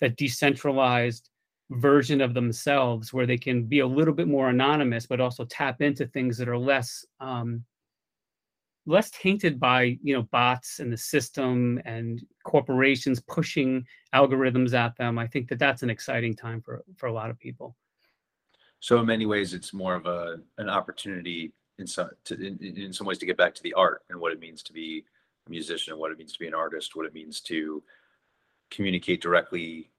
that 0.00 0.16
decentralized 0.16 1.30
version 1.70 2.20
of 2.20 2.34
themselves 2.34 3.12
where 3.12 3.26
they 3.26 3.38
can 3.38 3.64
be 3.64 3.80
a 3.80 3.86
little 3.86 4.14
bit 4.14 4.28
more 4.28 4.48
anonymous, 4.48 5.06
but 5.06 5.20
also 5.20 5.44
tap 5.44 5.80
into 5.80 6.06
things 6.06 6.36
that 6.38 6.48
are 6.48 6.58
less 6.58 7.04
um, 7.20 7.64
less 8.86 9.10
tainted 9.10 9.60
by 9.60 9.98
you 10.02 10.14
know 10.14 10.22
bots 10.22 10.80
and 10.80 10.92
the 10.92 10.96
system 10.96 11.80
and 11.84 12.26
corporations 12.44 13.20
pushing 13.20 13.84
algorithms 14.14 14.74
at 14.74 14.96
them. 14.96 15.18
I 15.18 15.26
think 15.26 15.48
that 15.48 15.58
that's 15.58 15.82
an 15.82 15.90
exciting 15.90 16.34
time 16.34 16.60
for 16.60 16.82
for 16.96 17.06
a 17.06 17.12
lot 17.12 17.30
of 17.30 17.38
people. 17.38 17.76
So 18.80 18.98
in 18.98 19.06
many 19.06 19.26
ways, 19.26 19.54
it's 19.54 19.72
more 19.72 19.94
of 19.94 20.06
a 20.06 20.38
an 20.58 20.68
opportunity 20.68 21.52
in 21.78 21.86
some 21.86 22.10
to, 22.24 22.34
in, 22.34 22.58
in 22.58 22.92
some 22.92 23.06
ways 23.06 23.18
to 23.18 23.26
get 23.26 23.36
back 23.36 23.54
to 23.54 23.62
the 23.62 23.74
art 23.74 24.02
and 24.10 24.18
what 24.18 24.32
it 24.32 24.40
means 24.40 24.62
to 24.64 24.72
be 24.72 25.04
a 25.46 25.50
musician, 25.50 25.98
what 25.98 26.10
it 26.10 26.18
means 26.18 26.32
to 26.32 26.38
be 26.38 26.48
an 26.48 26.54
artist, 26.54 26.96
what 26.96 27.06
it 27.06 27.14
means 27.14 27.40
to 27.42 27.82
communicate 28.70 29.22
directly 29.22 29.90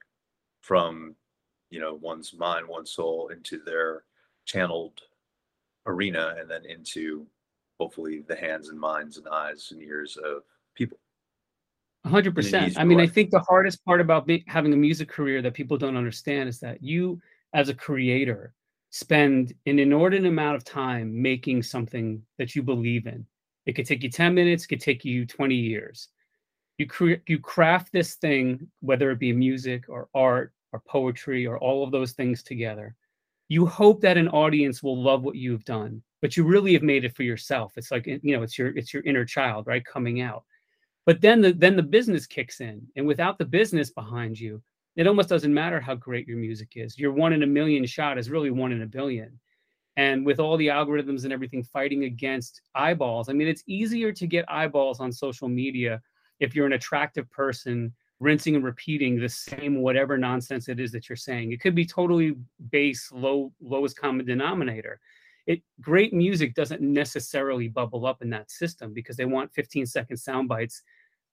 from 0.61 1.15
you 1.71 1.79
know 1.79 1.97
one's 1.99 2.33
mind, 2.33 2.67
one's 2.67 2.91
soul 2.91 3.29
into 3.29 3.63
their 3.63 4.03
channeled 4.45 5.01
arena, 5.87 6.35
and 6.39 6.49
then 6.49 6.65
into 6.65 7.25
hopefully 7.79 8.23
the 8.27 8.35
hands 8.35 8.69
and 8.69 8.79
minds 8.79 9.17
and 9.17 9.27
eyes 9.27 9.69
and 9.71 9.81
ears 9.81 10.17
of 10.23 10.43
people. 10.75 10.99
100%. 12.05 12.77
I 12.77 12.83
mean, 12.83 12.97
way. 12.97 13.03
I 13.03 13.07
think 13.07 13.31
the 13.31 13.39
hardest 13.39 13.83
part 13.85 14.01
about 14.01 14.27
be, 14.27 14.43
having 14.47 14.73
a 14.73 14.77
music 14.77 15.07
career 15.07 15.41
that 15.41 15.53
people 15.53 15.77
don't 15.77 15.97
understand 15.97 16.49
is 16.49 16.59
that 16.59 16.83
you, 16.83 17.19
as 17.53 17.69
a 17.69 17.73
creator, 17.73 18.53
spend 18.89 19.53
an 19.65 19.79
inordinate 19.79 20.29
amount 20.29 20.55
of 20.55 20.63
time 20.63 21.19
making 21.21 21.63
something 21.63 22.21
that 22.37 22.55
you 22.55 22.61
believe 22.63 23.07
in. 23.07 23.25
It 23.65 23.73
could 23.73 23.85
take 23.85 24.03
you 24.03 24.09
10 24.09 24.33
minutes, 24.33 24.65
it 24.65 24.67
could 24.67 24.81
take 24.81 25.05
you 25.05 25.25
20 25.25 25.55
years. 25.55 26.09
You 26.77 26.87
create 26.87 27.21
you 27.27 27.37
craft 27.39 27.91
this 27.91 28.15
thing, 28.15 28.67
whether 28.79 29.11
it 29.11 29.19
be 29.19 29.33
music 29.33 29.85
or 29.87 30.09
art 30.15 30.53
or 30.71 30.81
poetry 30.87 31.45
or 31.45 31.57
all 31.57 31.83
of 31.83 31.91
those 31.91 32.13
things 32.13 32.43
together. 32.43 32.95
You 33.47 33.65
hope 33.65 34.01
that 34.01 34.17
an 34.17 34.29
audience 34.29 34.81
will 34.81 35.01
love 35.01 35.23
what 35.23 35.35
you've 35.35 35.65
done, 35.65 36.01
but 36.21 36.37
you 36.37 36.43
really 36.43 36.73
have 36.73 36.83
made 36.83 37.03
it 37.03 37.15
for 37.15 37.23
yourself. 37.23 37.73
It's 37.75 37.91
like 37.91 38.07
you 38.07 38.19
know, 38.23 38.43
it's 38.43 38.57
your 38.57 38.75
it's 38.77 38.93
your 38.93 39.03
inner 39.03 39.25
child, 39.25 39.67
right, 39.67 39.83
coming 39.83 40.21
out. 40.21 40.43
But 41.05 41.21
then 41.21 41.41
the 41.41 41.53
then 41.53 41.75
the 41.75 41.83
business 41.83 42.25
kicks 42.25 42.61
in, 42.61 42.87
and 42.95 43.05
without 43.05 43.37
the 43.37 43.45
business 43.45 43.89
behind 43.89 44.39
you, 44.39 44.61
it 44.95 45.07
almost 45.07 45.29
doesn't 45.29 45.53
matter 45.53 45.79
how 45.79 45.95
great 45.95 46.27
your 46.27 46.37
music 46.37 46.73
is. 46.75 46.97
Your 46.97 47.11
one 47.11 47.33
in 47.33 47.43
a 47.43 47.47
million 47.47 47.85
shot 47.85 48.17
is 48.17 48.29
really 48.29 48.51
one 48.51 48.71
in 48.71 48.81
a 48.81 48.87
billion. 48.87 49.39
And 49.97 50.25
with 50.25 50.39
all 50.39 50.57
the 50.57 50.67
algorithms 50.67 51.25
and 51.25 51.33
everything 51.33 51.63
fighting 51.63 52.05
against 52.05 52.61
eyeballs, 52.75 53.27
I 53.27 53.33
mean, 53.33 53.47
it's 53.47 53.63
easier 53.67 54.13
to 54.13 54.27
get 54.27 54.49
eyeballs 54.49 54.99
on 54.99 55.11
social 55.11 55.49
media 55.49 56.01
if 56.39 56.55
you're 56.55 56.65
an 56.65 56.73
attractive 56.73 57.29
person 57.29 57.93
rinsing 58.21 58.55
and 58.55 58.63
repeating 58.63 59.19
the 59.19 59.27
same 59.27 59.81
whatever 59.81 60.15
nonsense 60.15 60.69
it 60.69 60.79
is 60.79 60.91
that 60.91 61.09
you're 61.09 61.15
saying. 61.15 61.51
It 61.51 61.59
could 61.59 61.73
be 61.73 61.85
totally 61.85 62.35
base, 62.69 63.11
low, 63.11 63.51
lowest 63.59 63.97
common 63.97 64.25
denominator. 64.25 64.99
It 65.47 65.63
great 65.81 66.13
music 66.13 66.53
doesn't 66.53 66.81
necessarily 66.81 67.67
bubble 67.67 68.05
up 68.05 68.21
in 68.21 68.29
that 68.29 68.51
system 68.51 68.93
because 68.93 69.17
they 69.17 69.25
want 69.25 69.51
15 69.53 69.87
second 69.87 70.17
sound 70.17 70.47
bites 70.47 70.83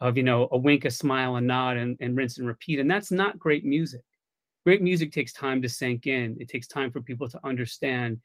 of 0.01 0.17
you 0.17 0.23
know 0.23 0.49
a 0.53 0.57
wink 0.57 0.87
a 0.87 0.91
smile 0.91 1.37
a 1.37 1.41
nod 1.41 1.77
and, 1.77 1.97
and 2.01 2.17
rinse 2.17 2.39
and 2.39 2.47
repeat 2.47 2.79
and 2.79 2.91
that's 2.91 3.11
not 3.11 3.39
great 3.39 3.65
music 3.65 4.01
great 4.65 4.81
music 4.81 5.13
takes 5.13 5.33
time 5.33 5.61
to 5.61 5.69
sink 5.69 6.07
in 6.07 6.37
it 6.41 6.49
takes 6.49 6.69
time 6.69 6.91
for 6.91 7.01
people 7.01 7.29
to 7.29 7.41
understand 7.45 8.19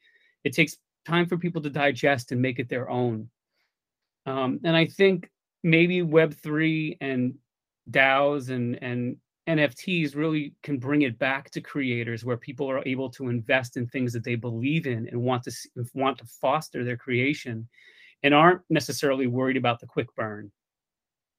it 0.43 0.53
takes 0.53 0.77
time 1.05 1.25
for 1.25 1.35
people 1.35 1.61
to 1.61 1.69
digest 1.69 2.31
and 2.31 2.41
make 2.41 2.59
it 2.59 2.69
their 2.69 2.89
own 2.89 3.27
um, 4.27 4.59
and 4.63 4.77
i 4.77 4.85
think 4.85 5.29
maybe 5.63 6.01
web3 6.01 6.97
and 7.01 7.33
daos 7.89 8.49
and 8.49 8.81
and 8.81 9.17
NFTs 9.47 10.15
really 10.15 10.53
can 10.63 10.77
bring 10.77 11.01
it 11.01 11.19
back 11.19 11.49
to 11.51 11.61
creators 11.61 12.23
where 12.23 12.37
people 12.37 12.69
are 12.69 12.81
able 12.85 13.09
to 13.09 13.27
invest 13.27 13.75
in 13.75 13.87
things 13.87 14.13
that 14.13 14.23
they 14.23 14.35
believe 14.35 14.87
in 14.87 15.07
and 15.09 15.21
want 15.21 15.43
to 15.43 15.51
want 15.93 16.17
to 16.19 16.25
foster 16.25 16.83
their 16.83 16.97
creation 16.97 17.67
and 18.23 18.33
aren't 18.33 18.61
necessarily 18.69 19.27
worried 19.27 19.57
about 19.57 19.79
the 19.79 19.85
quick 19.85 20.07
burn. 20.15 20.49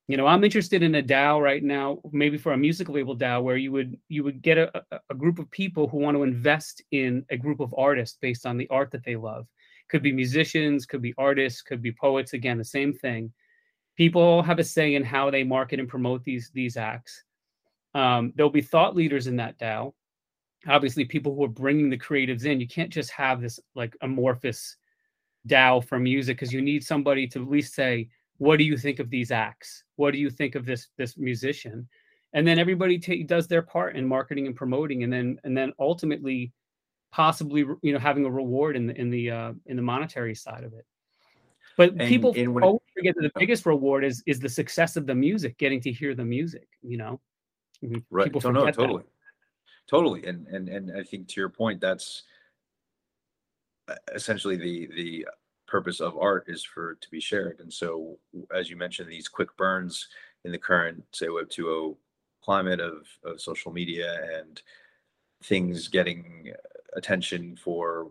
You 0.07 0.19
know, 0.19 0.27
I'm 0.27 0.45
interested 0.45 0.83
in 0.83 0.97
a 0.97 1.03
DAO 1.03 1.43
right 1.43 1.63
now, 1.63 1.99
maybe 2.13 2.37
for 2.37 2.53
a 2.53 2.59
music 2.59 2.91
label 2.91 3.17
DAO, 3.17 3.43
where 3.43 3.57
you 3.57 3.73
would 3.73 3.99
you 4.09 4.23
would 4.23 4.43
get 4.43 4.59
a, 4.59 4.71
a 5.09 5.15
group 5.15 5.39
of 5.39 5.51
people 5.51 5.89
who 5.89 5.97
want 5.97 6.15
to 6.15 6.25
invest 6.25 6.83
in 6.91 7.25
a 7.31 7.39
group 7.39 7.61
of 7.61 7.75
artists 7.79 8.19
based 8.21 8.45
on 8.45 8.59
the 8.59 8.69
art 8.69 8.91
that 8.91 9.05
they 9.05 9.17
love. 9.17 9.47
Could 9.89 10.03
be 10.03 10.13
musicians, 10.13 10.85
could 10.85 11.01
be 11.01 11.15
artists, 11.17 11.63
could 11.63 11.81
be 11.81 11.93
poets. 11.93 12.35
Again, 12.35 12.59
the 12.59 12.65
same 12.65 12.93
thing. 12.93 13.33
People 13.97 14.43
have 14.43 14.59
a 14.59 14.65
say 14.65 14.95
in 14.95 15.05
how 15.05 15.31
they 15.31 15.45
market 15.45 15.81
and 15.81 15.89
promote 15.89 16.25
these 16.25 16.51
these 16.53 16.77
acts. 16.77 17.23
Um, 17.95 18.33
there'll 18.35 18.51
be 18.51 18.63
thought 18.63 18.97
leaders 18.97 19.27
in 19.27 19.37
that 19.37 19.59
DAO. 19.59 19.93
Obviously, 20.67 21.05
people 21.05 21.35
who 21.35 21.45
are 21.45 21.49
bringing 21.49 21.91
the 21.91 21.99
creatives 21.99 22.45
in. 22.45 22.61
You 22.61 22.67
can't 22.67 22.91
just 22.91 23.11
have 23.11 23.41
this 23.41 23.61
like 23.75 23.97
amorphous 24.01 24.77
DAO 25.47 25.85
for 25.85 25.99
music 25.99 26.37
because 26.37 26.53
you 26.53 26.63
need 26.63 26.83
somebody 26.83 27.29
to 27.29 27.43
at 27.43 27.49
least 27.49 27.75
say, 27.75 28.09
what 28.39 28.59
do 28.59 28.65
you 28.65 28.77
think 28.77 28.99
of 28.99 29.11
these 29.11 29.31
acts 29.31 29.85
what 29.97 30.13
do 30.13 30.19
you 30.19 30.31
think 30.31 30.55
of 30.55 30.65
this 30.65 30.89
this 30.97 31.17
musician 31.17 31.89
and 32.33 32.47
then 32.47 32.59
everybody 32.59 32.99
t- 32.99 33.23
does 33.23 33.47
their 33.47 33.63
part 33.63 33.97
in 33.97 34.07
marketing 34.07 34.47
and 34.47 34.57
promoting 34.57 35.03
and 35.05 35.13
then 35.13 35.39
and 35.45 35.57
then 35.57 35.73
ultimately 35.79 36.53
possibly 37.13 37.65
you 37.83 37.93
know 37.93 37.99
having 37.99 38.25
a 38.25 38.31
reward 38.31 38.77
in 38.77 38.87
the 38.87 39.01
in 39.01 39.11
the 39.11 39.31
uh, 39.31 39.53
in 39.67 39.77
the 39.77 39.83
monetary 39.83 40.35
side 40.35 40.65
of 40.65 40.73
it 40.73 40.85
but 41.77 41.91
and, 41.91 42.01
people 42.01 42.33
and 42.37 42.49
always 42.63 42.81
forget 42.95 43.15
that 43.17 43.23
the 43.23 43.39
biggest 43.39 43.67
reward 43.67 44.05
is 44.05 44.23
is 44.27 44.41
the 44.41 44.49
success 44.49 44.97
of 44.97 45.07
the 45.07 45.15
music 45.15 45.57
getting 45.59 45.81
to 45.81 45.93
hear 45.93 46.15
the 46.15 46.25
music 46.25 46.69
you 46.83 46.97
know 46.97 47.21
right 48.11 48.25
people 48.25 48.41
no, 48.41 48.65
no, 48.65 48.71
totally 48.71 49.03
that. 49.03 49.09
totally 49.89 50.25
and 50.27 50.47
and 50.49 50.69
and 50.69 50.97
i 50.97 51.03
think 51.03 51.29
to 51.29 51.41
your 51.41 51.49
point 51.49 51.81
that's 51.81 52.23
uh, 53.89 53.95
essentially 54.15 54.57
the 54.57 54.89
the 54.95 55.27
purpose 55.67 56.01
of 56.01 56.17
art 56.17 56.45
is 56.47 56.63
for 56.63 56.95
to 57.01 57.11
be 57.11 57.21
shared. 57.21 57.59
And 57.59 57.73
so, 57.73 58.17
as 58.55 58.71
you 58.71 58.77
mentioned, 58.77 59.11
these 59.11 59.27
quick 59.27 59.57
burns 59.57 60.07
in 60.45 60.53
the 60.53 60.59
current, 60.59 61.03
say, 61.13 61.29
Web 61.29 61.49
2.0 61.49 61.97
climate 62.43 62.79
of, 62.79 63.09
of 63.25 63.41
social 63.41 63.73
media 63.73 64.21
and 64.39 64.63
things 65.43 65.89
getting 65.89 66.53
attention 66.95 67.57
for 67.57 68.11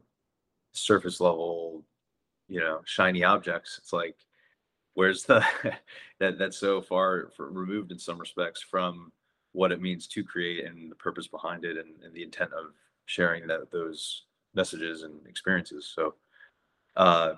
surface 0.74 1.22
level, 1.22 1.84
you 2.54 2.60
know, 2.60 2.82
shiny 2.86 3.24
objects. 3.24 3.80
It's 3.82 3.92
like, 3.92 4.16
where's 4.94 5.24
the 5.24 5.44
that 6.20 6.38
that's 6.38 6.58
so 6.58 6.82
far 6.82 7.32
removed 7.40 7.92
in 7.92 7.98
some 7.98 8.20
respects 8.20 8.62
from 8.62 9.12
what 9.54 9.72
it 9.72 9.82
means 9.82 10.06
to 10.08 10.24
create 10.24 10.66
and 10.66 10.92
the 10.92 10.96
purpose 10.96 11.28
behind 11.28 11.66
it 11.66 11.78
and, 11.78 11.96
and 12.04 12.14
the 12.14 12.22
intent 12.22 12.52
of 12.54 12.74
sharing 13.06 13.48
that 13.48 13.72
those 13.72 14.26
messages 14.54 15.02
and 15.02 15.26
experiences. 15.28 15.92
So 15.96 16.14
uh, 16.96 17.34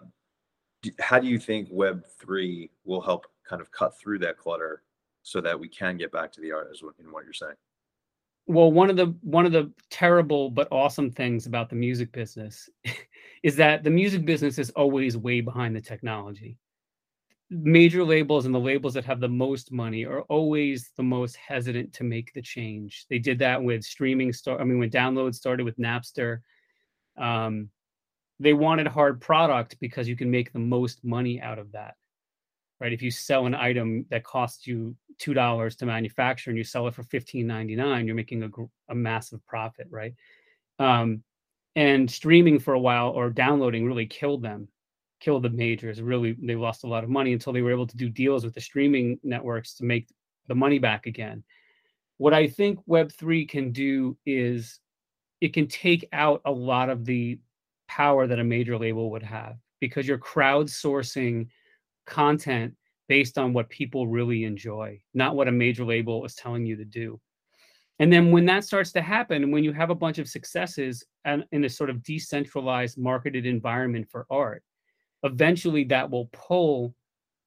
how 1.00 1.20
do 1.20 1.28
you 1.28 1.40
think 1.40 1.70
Web 1.72 2.04
three 2.20 2.70
will 2.84 3.02
help 3.02 3.26
kind 3.48 3.62
of 3.62 3.72
cut 3.72 3.98
through 3.98 4.20
that 4.20 4.38
clutter 4.38 4.84
so 5.24 5.40
that 5.40 5.58
we 5.58 5.70
can 5.70 5.96
get 5.96 6.12
back 6.12 6.30
to 6.34 6.42
the 6.42 6.52
art, 6.52 6.68
as 6.74 6.82
in 7.00 7.10
what 7.10 7.24
you're 7.24 7.34
saying? 7.34 7.56
Well, 8.48 8.72
one 8.72 8.90
of 8.90 8.96
the 8.96 9.16
one 9.22 9.46
of 9.46 9.52
the 9.52 9.72
terrible 9.90 10.50
but 10.52 10.68
awesome 10.72 11.12
things 11.12 11.48
about 11.48 11.70
the 11.70 11.76
music 11.76 12.12
business 12.12 12.70
is 13.44 13.56
that 13.56 13.84
the 13.84 13.90
music 13.90 14.26
business 14.26 14.60
is 14.60 14.70
always 14.72 15.18
way 15.18 15.42
behind 15.42 15.76
the 15.76 15.82
technology. 15.82 16.58
Major 17.50 18.04
labels 18.04 18.46
and 18.46 18.54
the 18.54 18.60
labels 18.60 18.94
that 18.96 19.06
have 19.06 19.20
the 19.20 19.30
most 19.30 19.72
money 19.72 20.06
are 20.06 20.22
always 20.24 20.92
the 20.96 21.04
most 21.04 21.36
hesitant 21.36 21.94
to 21.94 22.04
make 22.04 22.34
the 22.34 22.42
change. 22.42 23.06
They 23.10 23.20
did 23.20 23.40
that 23.40 23.64
with 23.64 23.84
streaming. 23.84 24.32
Start. 24.32 24.62
I 24.62 24.64
mean, 24.64 24.80
when 24.80 24.90
downloads 24.92 25.36
started 25.36 25.64
with 25.64 25.78
Napster, 25.78 26.40
um, 27.18 27.70
they 28.40 28.54
wanted 28.54 28.88
hard 28.88 29.22
product 29.22 29.80
because 29.80 30.08
you 30.08 30.16
can 30.16 30.30
make 30.30 30.52
the 30.54 30.60
most 30.60 31.04
money 31.04 31.42
out 31.42 31.58
of 31.58 31.72
that 31.72 31.96
right? 32.80 32.94
If 32.94 33.02
you 33.02 33.12
sell 33.12 33.46
an 33.46 33.56
item 33.56 34.06
that 34.10 34.24
costs 34.24 34.68
you 34.68 34.96
two 35.18 35.34
dollars 35.34 35.76
to 35.78 35.86
manufacture 35.86 36.50
and 36.50 36.58
you 36.58 36.64
sell 36.64 36.88
it 36.88 36.96
for 36.96 37.04
fifteen 37.04 37.48
ninety 37.48 37.76
nine, 37.76 38.06
you're 38.06 38.16
making 38.16 38.44
a, 38.44 38.50
a 38.90 38.96
massive 38.96 39.46
profit 39.46 39.88
right? 39.90 40.14
Um, 40.80 41.24
and 41.76 42.10
streaming 42.10 42.60
for 42.60 42.74
a 42.74 42.80
while 42.80 43.10
or 43.10 43.30
downloading 43.30 43.86
really 43.86 44.06
killed 44.06 44.42
them 44.42 44.68
killed 45.20 45.44
the 45.44 45.50
majors. 45.50 46.02
Really 46.02 46.36
they 46.42 46.56
lost 46.56 46.84
a 46.84 46.88
lot 46.88 47.04
of 47.04 47.10
money 47.10 47.34
until 47.34 47.54
they 47.54 47.62
were 47.62 47.72
able 47.72 47.88
to 47.88 47.98
do 47.98 48.10
deals 48.10 48.46
with 48.46 48.54
the 48.54 48.62
streaming 48.62 49.20
networks 49.24 49.74
to 49.76 49.84
make 49.84 50.08
the 50.48 50.56
money 50.56 50.78
back 50.78 51.08
again. 51.08 51.44
What 52.18 52.34
i 52.34 52.48
think 52.48 52.80
web3 52.88 53.50
can 53.50 53.72
do 53.72 54.18
is 54.26 54.80
it 55.42 55.54
can 55.54 55.68
take 55.68 56.08
out 56.14 56.42
a 56.46 56.52
lot 56.52 56.90
of 56.90 57.06
the 57.06 57.40
power 57.88 58.26
that 58.28 58.40
a 58.40 58.44
major 58.44 58.78
label 58.78 59.12
would 59.12 59.24
have 59.24 59.58
because 59.80 60.08
you're 60.08 60.18
crowdsourcing 60.18 61.48
content 62.06 62.76
based 63.08 63.38
on 63.38 63.54
what 63.54 63.70
people 63.70 64.08
really 64.08 64.44
enjoy, 64.44 65.00
not 65.14 65.36
what 65.36 65.48
a 65.48 65.52
major 65.52 65.86
label 65.86 66.26
is 66.26 66.36
telling 66.36 66.66
you 66.66 66.76
to 66.76 66.86
do. 66.86 67.20
And 68.00 68.12
then 68.12 68.32
when 68.32 68.46
that 68.46 68.66
starts 68.66 68.92
to 68.94 69.02
happen, 69.02 69.52
when 69.52 69.64
you 69.64 69.72
have 69.72 69.90
a 69.90 69.96
bunch 69.96 70.18
of 70.18 70.28
successes 70.28 71.04
and 71.24 71.46
in 71.52 71.64
a 71.64 71.70
sort 71.70 71.90
of 71.90 72.04
decentralized 72.04 72.98
marketed 72.98 73.46
environment 73.46 74.08
for 74.10 74.26
art, 74.30 74.64
eventually 75.24 75.86
that 75.86 76.10
will 76.10 76.30
pull 76.34 76.94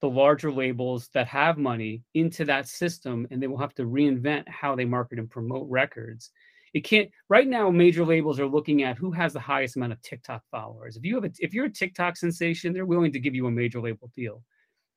the 0.01 0.09
larger 0.09 0.53
labels 0.53 1.09
that 1.13 1.27
have 1.27 1.59
money 1.59 2.03
into 2.15 2.45
that 2.45 2.69
system 2.69 3.27
and 3.31 3.43
they 3.43 3.47
will 3.47 3.59
have 3.59 3.75
to 3.75 3.85
reinvent 3.85 4.49
how 4.49 4.75
they 4.75 4.85
market 4.85 5.19
and 5.19 5.29
promote 5.29 5.69
records 5.69 6.31
it 6.75 6.85
can't 6.85 7.11
right 7.29 7.49
now 7.49 7.71
major 7.71 8.05
labels 8.05 8.39
are 8.39 8.47
looking 8.47 8.83
at 8.83 8.99
who 8.99 9.11
has 9.11 9.33
the 9.33 9.41
highest 9.41 9.77
amount 9.77 9.93
of 9.93 10.03
tiktok 10.03 10.43
followers. 10.51 10.97
If 10.97 11.05
you 11.05 11.15
have 11.15 11.25
a 11.25 11.31
if 11.39 11.55
you're 11.55 11.67
a 11.67 11.73
tiktok 11.73 12.17
sensation 12.17 12.73
they're 12.73 12.87
willing 12.87 13.13
to 13.13 13.21
give 13.21 13.35
you 13.35 13.47
a 13.47 13.51
major 13.51 13.81
label 13.81 14.11
deal. 14.17 14.43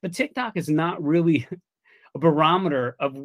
But 0.02 0.14
tiktok 0.14 0.56
is 0.56 0.68
not 0.68 1.02
really 1.02 1.46
a 2.14 2.18
barometer 2.18 2.96
of 2.98 3.16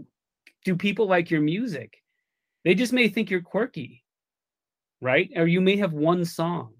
do 0.65 0.75
people 0.75 1.07
like 1.07 1.31
your 1.31 1.41
music? 1.41 1.97
They 2.63 2.75
just 2.75 2.93
may 2.93 3.07
think 3.07 3.29
you're 3.29 3.41
quirky 3.41 4.03
right? 5.01 5.29
Or 5.35 5.47
you 5.47 5.61
may 5.61 5.77
have 5.77 5.93
one 5.93 6.25
song. 6.25 6.73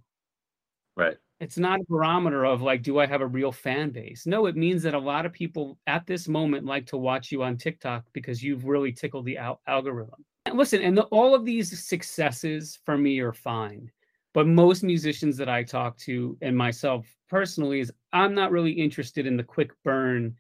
Right. 0.96 1.18
It's 1.40 1.58
not 1.58 1.80
a 1.80 1.86
barometer 1.88 2.46
of 2.46 2.64
like 2.64 2.82
do 2.82 2.98
i 3.00 3.06
have 3.06 3.22
a 3.22 3.28
real 3.28 3.52
fan 3.52 3.92
base? 3.92 4.26
No 4.26 4.48
it 4.48 4.56
means 4.56 4.82
that 4.84 4.96
a 4.96 5.00
lot 5.00 5.26
of 5.26 5.34
people 5.34 5.78
at 5.86 6.08
this 6.08 6.28
moment 6.28 6.66
like 6.66 6.88
to 6.88 6.98
watch 6.98 7.32
you 7.32 7.44
on 7.44 7.58
tiktok 7.58 8.06
because 8.14 8.42
you've 8.42 8.66
really 8.66 8.92
tickled 8.92 9.26
the 9.26 9.38
al- 9.38 9.62
algorithm 9.68 10.26
listen, 10.54 10.82
and 10.82 10.98
the, 10.98 11.04
all 11.04 11.34
of 11.36 11.46
these 11.46 11.86
successes 11.86 12.80
for 12.86 12.98
me 12.98 13.20
are 13.20 13.34
fine. 13.34 13.92
But 14.34 14.48
most 14.48 14.84
musicians 14.84 15.38
that 15.38 15.50
I 15.50 15.64
talk 15.64 15.98
to 16.00 16.38
and 16.42 16.56
myself 16.56 17.08
personally 17.30 17.80
is 17.80 17.92
I'm 18.14 18.36
not 18.36 18.52
really 18.52 18.72
interested 18.72 19.26
in 19.26 19.38
the 19.38 19.44
quick 19.44 19.72
burn 19.84 20.36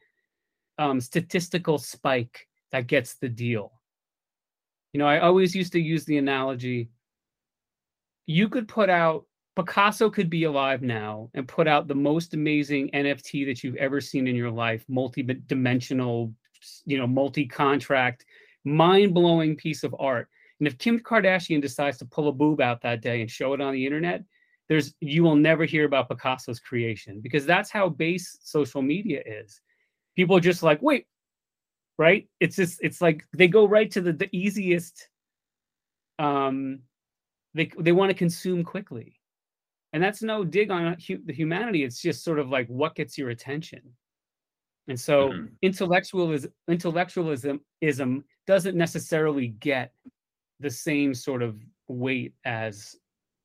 um, 0.77 1.01
statistical 1.01 1.77
spike 1.77 2.47
that 2.71 2.87
gets 2.87 3.15
the 3.15 3.29
deal. 3.29 3.71
You 4.93 4.99
know, 4.99 5.07
I 5.07 5.19
always 5.19 5.55
used 5.55 5.73
to 5.73 5.81
use 5.81 6.05
the 6.05 6.17
analogy 6.17 6.89
you 8.27 8.49
could 8.49 8.67
put 8.67 8.89
out 8.89 9.25
Picasso 9.55 10.07
could 10.11 10.29
be 10.29 10.43
alive 10.43 10.83
now 10.83 11.31
and 11.33 11.47
put 11.47 11.67
out 11.67 11.87
the 11.87 11.95
most 11.95 12.35
amazing 12.35 12.91
NFT 12.91 13.47
that 13.47 13.63
you've 13.63 13.77
ever 13.77 13.99
seen 13.99 14.27
in 14.27 14.35
your 14.35 14.51
life, 14.51 14.85
multi-dimensional, 14.87 16.31
you 16.85 16.97
know, 16.99 17.07
multi-contract 17.07 18.25
mind 18.67 19.13
blowing 19.13 19.55
piece 19.55 19.83
of 19.83 19.95
art. 19.99 20.27
And 20.59 20.67
if 20.67 20.77
Kim 20.77 20.99
Kardashian 20.99 21.61
decides 21.61 21.97
to 21.99 22.05
pull 22.05 22.27
a 22.27 22.31
boob 22.31 22.61
out 22.61 22.81
that 22.81 23.01
day 23.01 23.21
and 23.21 23.29
show 23.29 23.53
it 23.53 23.61
on 23.61 23.73
the 23.73 23.85
internet, 23.85 24.23
there's 24.67 24.93
you 24.99 25.23
will 25.23 25.35
never 25.35 25.65
hear 25.65 25.85
about 25.85 26.09
Picasso's 26.09 26.59
creation 26.59 27.21
because 27.21 27.45
that's 27.45 27.71
how 27.71 27.87
base 27.89 28.37
social 28.41 28.81
media 28.81 29.21
is. 29.25 29.61
People 30.15 30.35
are 30.35 30.41
just 30.41 30.63
like, 30.63 30.81
wait, 30.81 31.05
right? 31.97 32.27
It's 32.39 32.55
just 32.55 32.79
it's 32.81 33.01
like 33.01 33.23
they 33.33 33.47
go 33.47 33.67
right 33.67 33.89
to 33.91 34.01
the, 34.01 34.13
the 34.13 34.29
easiest. 34.35 35.07
Um, 36.19 36.79
they 37.53 37.71
they 37.79 37.91
want 37.91 38.09
to 38.09 38.17
consume 38.17 38.63
quickly, 38.63 39.19
and 39.93 40.03
that's 40.03 40.21
no 40.21 40.43
dig 40.43 40.69
on 40.69 40.97
the 41.07 41.33
humanity. 41.33 41.83
It's 41.83 42.01
just 42.01 42.23
sort 42.23 42.39
of 42.39 42.49
like 42.49 42.67
what 42.67 42.95
gets 42.95 43.17
your 43.17 43.29
attention. 43.29 43.81
And 44.87 44.99
so 44.99 45.29
mm-hmm. 45.29 45.45
intellectualism 45.61 46.51
intellectualism 46.67 47.61
doesn't 48.47 48.77
necessarily 48.77 49.47
get 49.47 49.93
the 50.59 50.69
same 50.69 51.13
sort 51.13 51.43
of 51.43 51.61
weight 51.87 52.33
as 52.45 52.95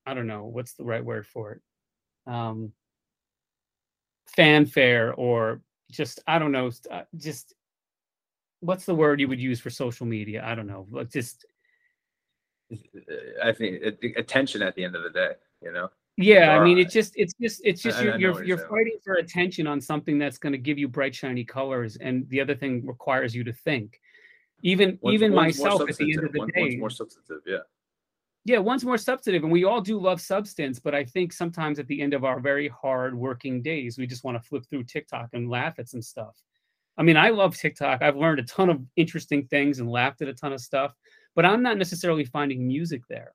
I 0.06 0.14
don't 0.14 0.26
know 0.26 0.44
what's 0.44 0.74
the 0.74 0.84
right 0.84 1.04
word 1.04 1.26
for 1.26 1.52
it. 1.52 1.62
Um, 2.32 2.72
fanfare 4.26 5.12
or 5.14 5.60
just 5.90 6.20
I 6.26 6.38
don't 6.38 6.52
know 6.52 6.70
uh, 6.90 7.02
just 7.16 7.54
what's 8.60 8.86
the 8.86 8.94
word 8.94 9.20
you 9.20 9.28
would 9.28 9.40
use 9.40 9.60
for 9.60 9.70
social 9.70 10.06
media? 10.06 10.42
I 10.44 10.54
don't 10.54 10.68
know. 10.68 10.86
Like 10.90 11.10
just 11.10 11.44
I 13.44 13.52
think 13.52 13.82
attention 14.16 14.62
at 14.62 14.74
the 14.74 14.84
end 14.84 14.96
of 14.96 15.02
the 15.02 15.10
day, 15.10 15.32
you 15.60 15.72
know. 15.72 15.90
Yeah, 16.22 16.56
I 16.56 16.64
mean, 16.64 16.78
it's 16.78 16.92
just, 16.92 17.14
it's 17.16 17.34
just, 17.40 17.60
it's 17.64 17.82
just 17.82 17.98
I, 17.98 18.02
you're 18.02 18.14
I 18.14 18.16
you're, 18.16 18.44
you're 18.44 18.68
fighting 18.68 18.98
for 19.04 19.14
attention 19.14 19.66
on 19.66 19.80
something 19.80 20.18
that's 20.18 20.38
going 20.38 20.52
to 20.52 20.58
give 20.58 20.78
you 20.78 20.88
bright 20.88 21.14
shiny 21.14 21.44
colors, 21.44 21.96
and 21.96 22.28
the 22.28 22.40
other 22.40 22.54
thing 22.54 22.86
requires 22.86 23.34
you 23.34 23.44
to 23.44 23.52
think. 23.52 24.00
even 24.62 24.98
one's, 25.02 25.14
even 25.14 25.32
one's 25.32 25.58
myself 25.58 25.88
at 25.88 25.96
the 25.96 26.12
end 26.12 26.24
of 26.24 26.32
the 26.32 26.38
one, 26.38 26.48
day 26.54 26.62
one's 26.62 26.76
more 26.78 26.90
substantive 26.90 27.40
yeah. 27.46 27.58
Yeah 28.44 28.58
one's 28.58 28.84
more 28.84 28.98
substantive 28.98 29.42
and 29.42 29.52
we 29.52 29.64
all 29.64 29.80
do 29.80 29.98
love 29.98 30.20
substance 30.20 30.78
but 30.78 30.94
i 30.94 31.04
think 31.04 31.32
sometimes 31.32 31.78
at 31.78 31.86
the 31.86 32.00
end 32.00 32.14
of 32.14 32.24
our 32.24 32.40
very 32.40 32.68
hard 32.68 33.14
working 33.14 33.62
days 33.62 33.98
we 33.98 34.06
just 34.06 34.24
want 34.24 34.40
to 34.40 34.48
flip 34.48 34.64
through 34.68 34.84
tiktok 34.84 35.28
and 35.32 35.48
laugh 35.48 35.78
at 35.78 35.88
some 35.88 36.02
stuff. 36.02 36.36
I 36.96 37.02
mean 37.02 37.16
i 37.16 37.30
love 37.30 37.56
tiktok. 37.56 38.02
I've 38.02 38.16
learned 38.16 38.40
a 38.40 38.44
ton 38.44 38.70
of 38.70 38.80
interesting 38.96 39.46
things 39.46 39.78
and 39.78 39.90
laughed 39.90 40.22
at 40.22 40.28
a 40.28 40.34
ton 40.34 40.52
of 40.52 40.60
stuff 40.60 40.94
but 41.34 41.44
i'm 41.44 41.62
not 41.62 41.78
necessarily 41.78 42.24
finding 42.24 42.66
music 42.66 43.02
there 43.08 43.32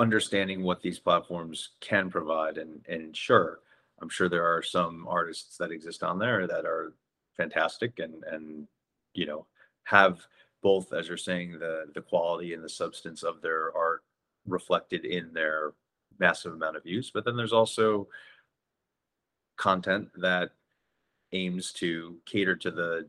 understanding 0.00 0.62
what 0.62 0.80
these 0.80 0.98
platforms 0.98 1.70
can 1.80 2.10
provide 2.10 2.56
and 2.56 2.84
and 2.88 3.14
sure 3.14 3.60
i'm 4.00 4.08
sure 4.08 4.30
there 4.30 4.46
are 4.46 4.62
some 4.62 5.06
artists 5.06 5.58
that 5.58 5.70
exist 5.70 6.02
on 6.02 6.18
there 6.18 6.46
that 6.46 6.64
are 6.64 6.94
fantastic 7.36 7.98
and 7.98 8.24
and 8.24 8.66
you 9.12 9.26
know 9.26 9.46
have 9.84 10.20
both 10.62 10.94
as 10.94 11.06
you're 11.06 11.18
saying 11.18 11.52
the 11.58 11.84
the 11.94 12.00
quality 12.00 12.54
and 12.54 12.64
the 12.64 12.68
substance 12.68 13.22
of 13.22 13.42
their 13.42 13.76
art 13.76 14.02
reflected 14.46 15.04
in 15.04 15.32
their 15.34 15.74
massive 16.18 16.54
amount 16.54 16.76
of 16.76 16.82
views 16.82 17.10
but 17.12 17.24
then 17.26 17.36
there's 17.36 17.52
also 17.52 18.08
content 19.58 20.08
that 20.16 20.52
aims 21.32 21.72
to 21.72 22.16
cater 22.24 22.56
to 22.56 22.70
the 22.70 23.06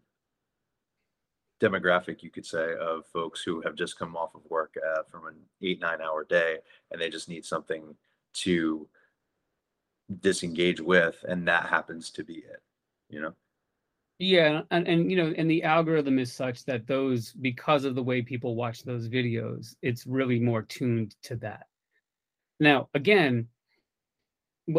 demographic 1.62 2.24
you 2.24 2.30
could 2.30 2.46
say 2.46 2.74
of 2.80 3.06
folks 3.06 3.44
who 3.44 3.62
have 3.62 3.76
just 3.76 3.98
come 3.98 4.16
off 4.16 4.36
of 4.36 4.42
work 4.50 4.76
uh, 4.84 5.04
from 5.04 5.28
an 5.28 5.36
eight 5.62 5.80
nine 5.80 6.02
hour 6.02 6.24
day 6.24 6.58
and 6.92 7.00
they 7.00 7.10
just 7.10 7.30
need 7.30 7.46
something 7.46 7.96
to 8.34 8.88
disengage 10.20 10.82
with 10.82 11.24
and 11.28 11.48
that 11.48 11.68
happens 11.68 12.10
to 12.10 12.24
be 12.24 12.36
it 12.36 12.62
you 13.10 13.22
know 13.22 13.34
yeah, 14.22 14.62
and, 14.70 14.88
and 14.88 15.10
you 15.10 15.18
know, 15.18 15.34
and 15.36 15.50
the 15.50 15.64
algorithm 15.64 16.20
is 16.20 16.32
such 16.32 16.64
that 16.66 16.86
those 16.86 17.32
because 17.32 17.86
of 17.86 17.96
the 17.96 18.04
way 18.04 18.22
people 18.22 18.54
watch 18.54 18.84
those 18.84 19.10
videos, 19.10 19.76
it's 19.82 20.06
really 20.06 20.40
more 20.40 20.62
tuned 20.62 21.16
to 21.24 21.38
that. 21.38 21.66
Now, 22.60 22.90
again, 22.94 23.48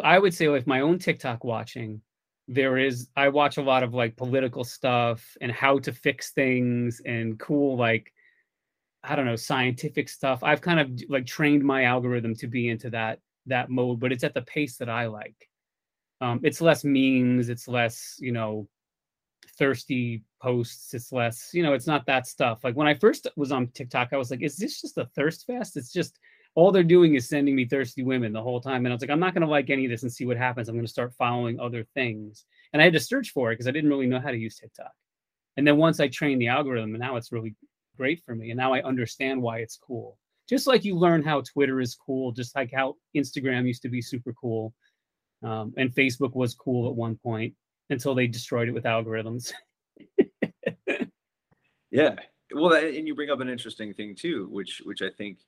I 0.05 0.21
would 0.21 0.33
say 0.33 0.47
with 0.47 0.69
my 0.69 0.81
own 0.81 1.01
TikTok 1.01 1.43
watching, 1.43 2.03
there 2.53 2.77
is 2.79 3.09
I 3.17 3.29
watch 3.29 3.57
a 3.57 3.63
lot 3.63 3.83
of 3.83 3.95
like 3.95 4.17
political 4.17 4.65
stuff 4.65 5.37
and 5.41 5.51
how 5.51 5.79
to 5.81 5.93
fix 5.93 6.33
things 6.33 7.01
and 7.07 7.39
cool 7.39 7.77
like 7.77 8.13
I 9.05 9.17
don't 9.17 9.27
know, 9.27 9.37
scientific 9.37 10.09
stuff. 10.09 10.45
I've 10.45 10.61
kind 10.61 10.79
of 10.79 10.91
like 11.09 11.27
trained 11.27 11.65
my 11.65 11.85
algorithm 11.85 12.37
to 12.37 12.47
be 12.47 12.69
into 12.69 12.91
that 12.91 13.19
that 13.47 13.71
mode, 13.71 13.99
but 14.01 14.13
it's 14.13 14.23
at 14.25 14.35
the 14.35 14.43
pace 14.43 14.77
that 14.77 14.89
I 14.89 15.07
like. 15.07 15.49
Um, 16.21 16.41
it's 16.45 16.61
less 16.61 16.85
memes, 16.85 17.49
it's 17.49 17.67
less, 17.67 18.17
you 18.21 18.31
know, 18.31 18.69
thirsty 19.59 20.23
posts. 20.41 20.95
It's 20.95 21.11
less, 21.11 21.51
you 21.53 21.63
know, 21.65 21.73
it's 21.73 21.89
not 21.89 22.07
that 22.07 22.27
stuff. 22.29 22.63
Like 22.63 22.77
when 22.77 22.87
I 22.87 22.95
first 22.95 23.27
was 23.37 23.51
on 23.51 23.69
TikTok, 23.69 24.11
I 24.13 24.17
was 24.17 24.31
like, 24.31 24.43
is 24.43 24.57
this 24.57 24.81
just 24.81 24.99
a 24.99 25.07
thirst 25.17 25.47
fest? 25.47 25.77
It's 25.77 25.93
just 25.93 26.19
all 26.55 26.71
they're 26.71 26.83
doing 26.83 27.15
is 27.15 27.29
sending 27.29 27.57
me 27.57 27.65
thirsty 27.65 28.03
women 28.03 28.33
the 28.33 28.43
whole 28.43 28.61
time. 28.61 28.85
And 28.85 28.89
I 28.89 28.95
was 28.95 29.01
like, 29.01 29.11
I'm 29.11 29.21
not 29.21 29.35
going 29.35 29.43
to 29.43 29.51
like 29.51 29.71
any 29.71 29.87
of 29.87 29.91
this 29.91 30.03
and 30.03 30.13
see 30.13 30.27
what 30.27 30.37
happens. 30.37 30.69
I'm 30.69 30.75
going 30.75 30.85
to 30.85 30.91
start 30.93 31.15
following 31.15 31.59
other 31.59 31.87
things. 31.95 32.45
And 32.73 32.83
I 32.83 32.85
had 32.85 32.93
to 32.95 33.01
search 33.01 33.31
for 33.31 33.51
it 33.51 33.55
because 33.55 33.67
I 33.67 33.71
didn't 33.71 33.91
really 33.91 34.07
know 34.07 34.21
how 34.21 34.31
to 34.31 34.37
use 34.37 34.57
TikTok. 34.57 34.93
And 35.57 35.67
then 35.67 35.77
once 35.79 36.01
I 36.01 36.09
trained 36.09 36.41
the 36.41 36.49
algorithm, 36.49 36.93
now 36.93 37.17
it's 37.17 37.33
really 37.33 37.55
great 37.97 38.23
for 38.25 38.35
me. 38.35 38.51
And 38.51 38.59
now 38.59 38.73
I 38.73 38.83
understand 38.83 39.41
why 39.41 39.59
it's 39.59 39.77
cool. 39.79 40.19
Just 40.49 40.67
like 40.67 40.85
you 40.85 40.97
learn 40.97 41.23
how 41.23 41.41
Twitter 41.41 41.81
is 41.81 41.95
cool, 41.95 42.33
just 42.33 42.55
like 42.55 42.71
how 42.75 42.97
Instagram 43.17 43.67
used 43.67 43.83
to 43.83 43.89
be 43.89 44.03
super 44.03 44.35
cool. 44.35 44.75
Um, 45.43 45.73
and 45.77 45.95
Facebook 45.95 46.35
was 46.35 46.55
cool 46.55 46.89
at 46.89 46.95
one 46.95 47.17
point 47.17 47.55
until 47.91 48.15
they 48.15 48.27
destroyed 48.27 48.69
it 48.69 48.73
with 48.73 48.85
algorithms. 48.85 49.53
yeah. 51.91 52.17
Well, 52.55 52.75
and 52.75 53.07
you 53.07 53.15
bring 53.15 53.31
up 53.31 53.41
an 53.41 53.49
interesting 53.49 53.95
thing 53.95 54.15
too, 54.15 54.49
which 54.51 54.83
which 54.85 55.01
I 55.01 55.09
think 55.11 55.39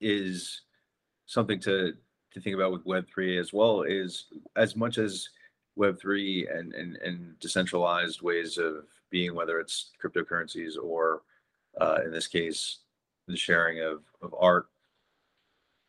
is 0.00 0.62
something 1.26 1.60
to 1.60 1.94
to 2.32 2.40
think 2.40 2.54
about 2.54 2.72
with 2.72 2.86
Web 2.86 3.06
three 3.12 3.38
as 3.38 3.52
well. 3.52 3.82
Is 3.82 4.26
as 4.56 4.76
much 4.76 4.98
as 4.98 5.28
Web 5.76 6.00
three 6.00 6.46
and 6.48 6.74
and 6.74 6.96
and 6.96 7.38
decentralized 7.40 8.22
ways 8.22 8.58
of 8.58 8.84
being, 9.10 9.34
whether 9.34 9.58
it's 9.60 9.92
cryptocurrencies 10.02 10.74
or 10.82 11.22
uh, 11.80 11.98
in 12.04 12.10
this 12.10 12.26
case 12.26 12.78
the 13.26 13.36
sharing 13.36 13.80
of 13.80 14.02
of 14.22 14.34
art. 14.38 14.68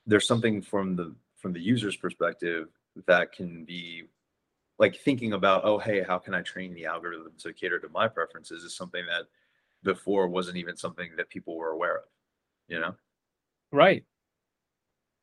There's 0.06 0.28
something 0.28 0.62
from 0.62 0.96
the 0.96 1.16
from 1.38 1.54
the 1.54 1.62
user's 1.62 1.96
perspective 1.96 2.68
that 3.08 3.32
can 3.32 3.64
be 3.64 4.04
like 4.78 4.96
thinking 4.96 5.34
about 5.34 5.66
oh 5.66 5.78
hey 5.78 6.02
how 6.02 6.18
can 6.18 6.34
i 6.34 6.42
train 6.42 6.74
the 6.74 6.86
algorithm 6.86 7.32
to 7.38 7.54
cater 7.54 7.80
to 7.80 7.90
my 7.90 8.08
preferences 8.08 8.64
is 8.64 8.76
something 8.76 9.06
that 9.06 9.26
before 9.84 10.28
wasn't 10.28 10.58
even 10.58 10.76
something 10.76 11.12
that 11.16 11.30
people 11.30 11.56
were 11.56 11.72
aware 11.72 11.98
of 11.98 12.04
you 12.68 12.80
know 12.80 12.94
right. 13.72 14.04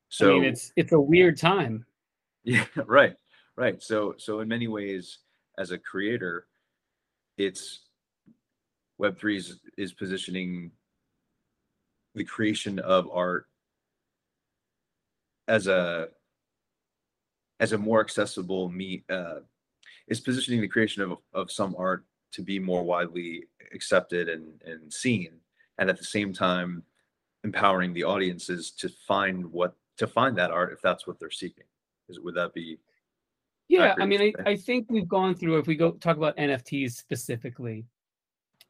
So 0.08 0.36
I 0.36 0.40
mean, 0.40 0.44
it's 0.44 0.72
it's 0.76 0.92
a 0.92 1.00
weird 1.00 1.38
time. 1.38 1.84
Yeah 2.44 2.64
right 2.86 3.16
right. 3.56 3.82
So 3.82 4.14
so 4.18 4.40
in 4.40 4.48
many 4.48 4.68
ways 4.68 5.18
as 5.58 5.70
a 5.70 5.78
creator 5.78 6.46
it's 7.38 7.80
web3 9.00 9.36
is, 9.36 9.60
is 9.76 9.92
positioning 9.92 10.70
the 12.14 12.24
creation 12.24 12.78
of 12.78 13.10
art 13.12 13.46
as 15.48 15.66
a 15.66 16.08
as 17.60 17.72
a 17.72 17.78
more 17.78 18.00
accessible 18.00 18.68
me 18.68 19.04
uh, 19.10 19.40
is 20.08 20.20
positioning 20.20 20.60
the 20.60 20.68
creation 20.68 21.02
of, 21.02 21.18
of 21.32 21.50
some 21.50 21.74
art 21.78 22.04
to 22.32 22.42
be 22.42 22.58
more 22.58 22.82
widely 22.82 23.44
accepted 23.72 24.28
and, 24.28 24.60
and 24.64 24.92
seen. 24.92 25.30
And 25.78 25.88
at 25.88 25.98
the 25.98 26.04
same 26.04 26.32
time 26.32 26.82
empowering 27.46 27.92
the 27.92 28.04
audiences 28.04 28.70
to 28.72 28.88
find 28.88 29.44
what 29.46 29.74
to 29.98 30.06
find 30.06 30.36
that 30.36 30.50
art 30.50 30.72
if 30.72 30.82
that's 30.82 31.06
what 31.06 31.18
they're 31.18 31.30
seeking. 31.30 31.64
Is 32.08 32.20
would 32.20 32.34
that 32.34 32.54
be 32.54 32.78
yeah 33.68 33.96
i 33.98 34.06
mean 34.06 34.20
I, 34.20 34.50
I 34.50 34.56
think 34.56 34.86
we've 34.88 35.08
gone 35.08 35.34
through 35.34 35.58
if 35.58 35.66
we 35.66 35.74
go 35.74 35.90
talk 35.90 36.16
about 36.16 36.36
nfts 36.36 36.92
specifically 36.92 37.84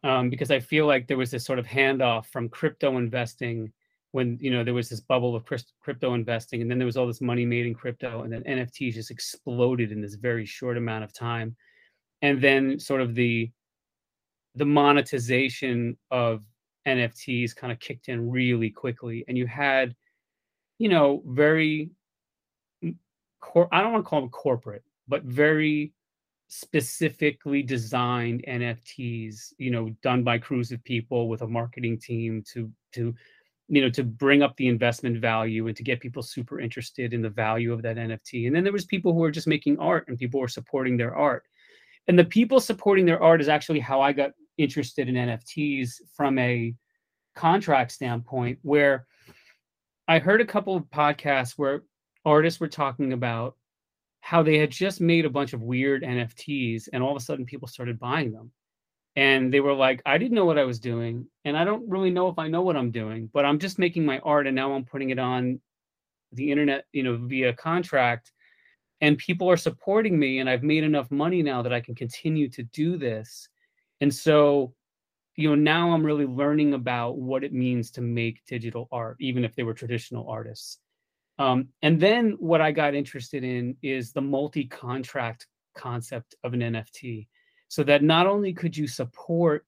um, 0.04 0.30
because 0.30 0.50
i 0.50 0.58
feel 0.58 0.86
like 0.86 1.06
there 1.06 1.18
was 1.18 1.30
this 1.30 1.44
sort 1.44 1.58
of 1.58 1.66
handoff 1.66 2.24
from 2.32 2.48
crypto 2.48 2.96
investing 2.96 3.70
when 4.12 4.38
you 4.40 4.50
know 4.50 4.64
there 4.64 4.72
was 4.72 4.88
this 4.88 5.00
bubble 5.00 5.36
of 5.36 5.44
crypto 5.44 6.14
investing 6.14 6.62
and 6.62 6.70
then 6.70 6.78
there 6.78 6.86
was 6.86 6.96
all 6.96 7.06
this 7.06 7.20
money 7.20 7.44
made 7.44 7.66
in 7.66 7.74
crypto 7.74 8.22
and 8.22 8.32
then 8.32 8.42
nfts 8.44 8.94
just 8.94 9.10
exploded 9.10 9.92
in 9.92 10.00
this 10.00 10.14
very 10.14 10.46
short 10.46 10.78
amount 10.78 11.04
of 11.04 11.12
time. 11.12 11.54
And 12.22 12.40
then 12.40 12.78
sort 12.78 13.02
of 13.02 13.14
the 13.14 13.50
the 14.54 14.64
monetization 14.64 15.98
of 16.10 16.42
nfts 16.86 17.54
kind 17.54 17.72
of 17.72 17.78
kicked 17.80 18.08
in 18.08 18.30
really 18.30 18.70
quickly 18.70 19.24
and 19.28 19.36
you 19.36 19.46
had 19.46 19.94
you 20.78 20.88
know 20.88 21.22
very 21.26 21.90
mm, 22.84 22.94
cor- 23.40 23.68
i 23.72 23.80
don't 23.80 23.92
want 23.92 24.04
to 24.04 24.08
call 24.08 24.20
them 24.20 24.30
corporate 24.30 24.84
but 25.08 25.22
very 25.24 25.92
specifically 26.48 27.62
designed 27.62 28.44
nfts 28.46 29.52
you 29.58 29.70
know 29.70 29.90
done 30.02 30.22
by 30.22 30.38
crews 30.38 30.70
of 30.70 30.82
people 30.84 31.28
with 31.28 31.42
a 31.42 31.46
marketing 31.46 31.98
team 31.98 32.42
to 32.46 32.70
to 32.92 33.14
you 33.68 33.80
know 33.80 33.90
to 33.90 34.04
bring 34.04 34.42
up 34.42 34.56
the 34.56 34.68
investment 34.68 35.18
value 35.18 35.66
and 35.66 35.76
to 35.76 35.82
get 35.82 36.00
people 36.00 36.22
super 36.22 36.60
interested 36.60 37.12
in 37.12 37.20
the 37.20 37.28
value 37.28 37.72
of 37.72 37.82
that 37.82 37.96
nft 37.96 38.46
and 38.46 38.54
then 38.54 38.62
there 38.62 38.72
was 38.72 38.84
people 38.84 39.12
who 39.12 39.18
were 39.18 39.30
just 39.30 39.48
making 39.48 39.78
art 39.78 40.06
and 40.08 40.18
people 40.18 40.40
were 40.40 40.48
supporting 40.48 40.96
their 40.96 41.16
art. 41.16 41.44
And 42.08 42.16
the 42.16 42.24
people 42.24 42.60
supporting 42.60 43.04
their 43.04 43.20
art 43.20 43.40
is 43.40 43.48
actually 43.48 43.80
how 43.80 44.00
i 44.00 44.12
got 44.12 44.30
interested 44.58 45.08
in 45.08 45.14
nfts 45.14 46.00
from 46.14 46.38
a 46.38 46.74
contract 47.34 47.92
standpoint 47.92 48.58
where 48.62 49.06
i 50.08 50.18
heard 50.18 50.40
a 50.40 50.46
couple 50.46 50.76
of 50.76 50.84
podcasts 50.84 51.52
where 51.56 51.82
artists 52.24 52.60
were 52.60 52.68
talking 52.68 53.12
about 53.12 53.56
how 54.26 54.42
they 54.42 54.58
had 54.58 54.70
just 54.70 55.00
made 55.00 55.24
a 55.24 55.30
bunch 55.30 55.52
of 55.52 55.62
weird 55.62 56.02
nfts 56.02 56.88
and 56.92 57.00
all 57.00 57.12
of 57.14 57.16
a 57.16 57.24
sudden 57.24 57.46
people 57.46 57.68
started 57.68 57.96
buying 58.00 58.32
them. 58.32 58.50
And 59.14 59.54
they 59.54 59.60
were 59.60 59.72
like 59.72 60.02
i 60.04 60.18
didn't 60.18 60.34
know 60.34 60.44
what 60.44 60.58
i 60.58 60.64
was 60.64 60.78
doing 60.78 61.26
and 61.44 61.56
i 61.56 61.64
don't 61.64 61.88
really 61.88 62.10
know 62.10 62.28
if 62.28 62.38
i 62.38 62.48
know 62.48 62.60
what 62.60 62.76
i'm 62.76 62.90
doing 62.90 63.30
but 63.32 63.46
i'm 63.46 63.58
just 63.58 63.78
making 63.78 64.04
my 64.04 64.18
art 64.18 64.46
and 64.46 64.54
now 64.54 64.74
i'm 64.74 64.84
putting 64.84 65.10
it 65.10 65.18
on 65.18 65.58
the 66.32 66.50
internet 66.50 66.84
you 66.92 67.02
know 67.02 67.16
via 67.16 67.52
contract 67.54 68.32
and 69.00 69.16
people 69.16 69.48
are 69.48 69.56
supporting 69.56 70.18
me 70.18 70.40
and 70.40 70.50
i've 70.50 70.62
made 70.62 70.84
enough 70.84 71.10
money 71.10 71.42
now 71.42 71.62
that 71.62 71.72
i 71.72 71.80
can 71.80 71.94
continue 71.94 72.46
to 72.50 72.62
do 72.64 72.98
this 72.98 73.48
and 74.00 74.12
so 74.12 74.74
you 75.36 75.48
know 75.48 75.54
now 75.54 75.92
i'm 75.92 76.04
really 76.04 76.26
learning 76.26 76.74
about 76.74 77.18
what 77.18 77.44
it 77.44 77.52
means 77.52 77.90
to 77.90 78.00
make 78.00 78.44
digital 78.46 78.88
art 78.92 79.16
even 79.20 79.44
if 79.44 79.54
they 79.54 79.62
were 79.62 79.74
traditional 79.74 80.28
artists 80.28 80.78
um, 81.38 81.68
and 81.82 82.00
then 82.00 82.36
what 82.38 82.60
i 82.60 82.72
got 82.72 82.94
interested 82.94 83.44
in 83.44 83.76
is 83.82 84.12
the 84.12 84.20
multi-contract 84.20 85.46
concept 85.76 86.34
of 86.44 86.54
an 86.54 86.60
nft 86.60 87.26
so 87.68 87.82
that 87.82 88.02
not 88.02 88.26
only 88.26 88.52
could 88.52 88.76
you 88.76 88.86
support 88.86 89.66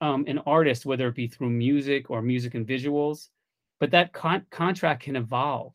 um, 0.00 0.24
an 0.26 0.38
artist, 0.46 0.86
whether 0.86 1.08
it 1.08 1.14
be 1.14 1.28
through 1.28 1.50
music 1.50 2.10
or 2.10 2.22
music 2.22 2.54
and 2.54 2.66
visuals, 2.66 3.28
but 3.78 3.90
that 3.90 4.12
con- 4.12 4.46
contract 4.50 5.02
can 5.02 5.16
evolve. 5.16 5.74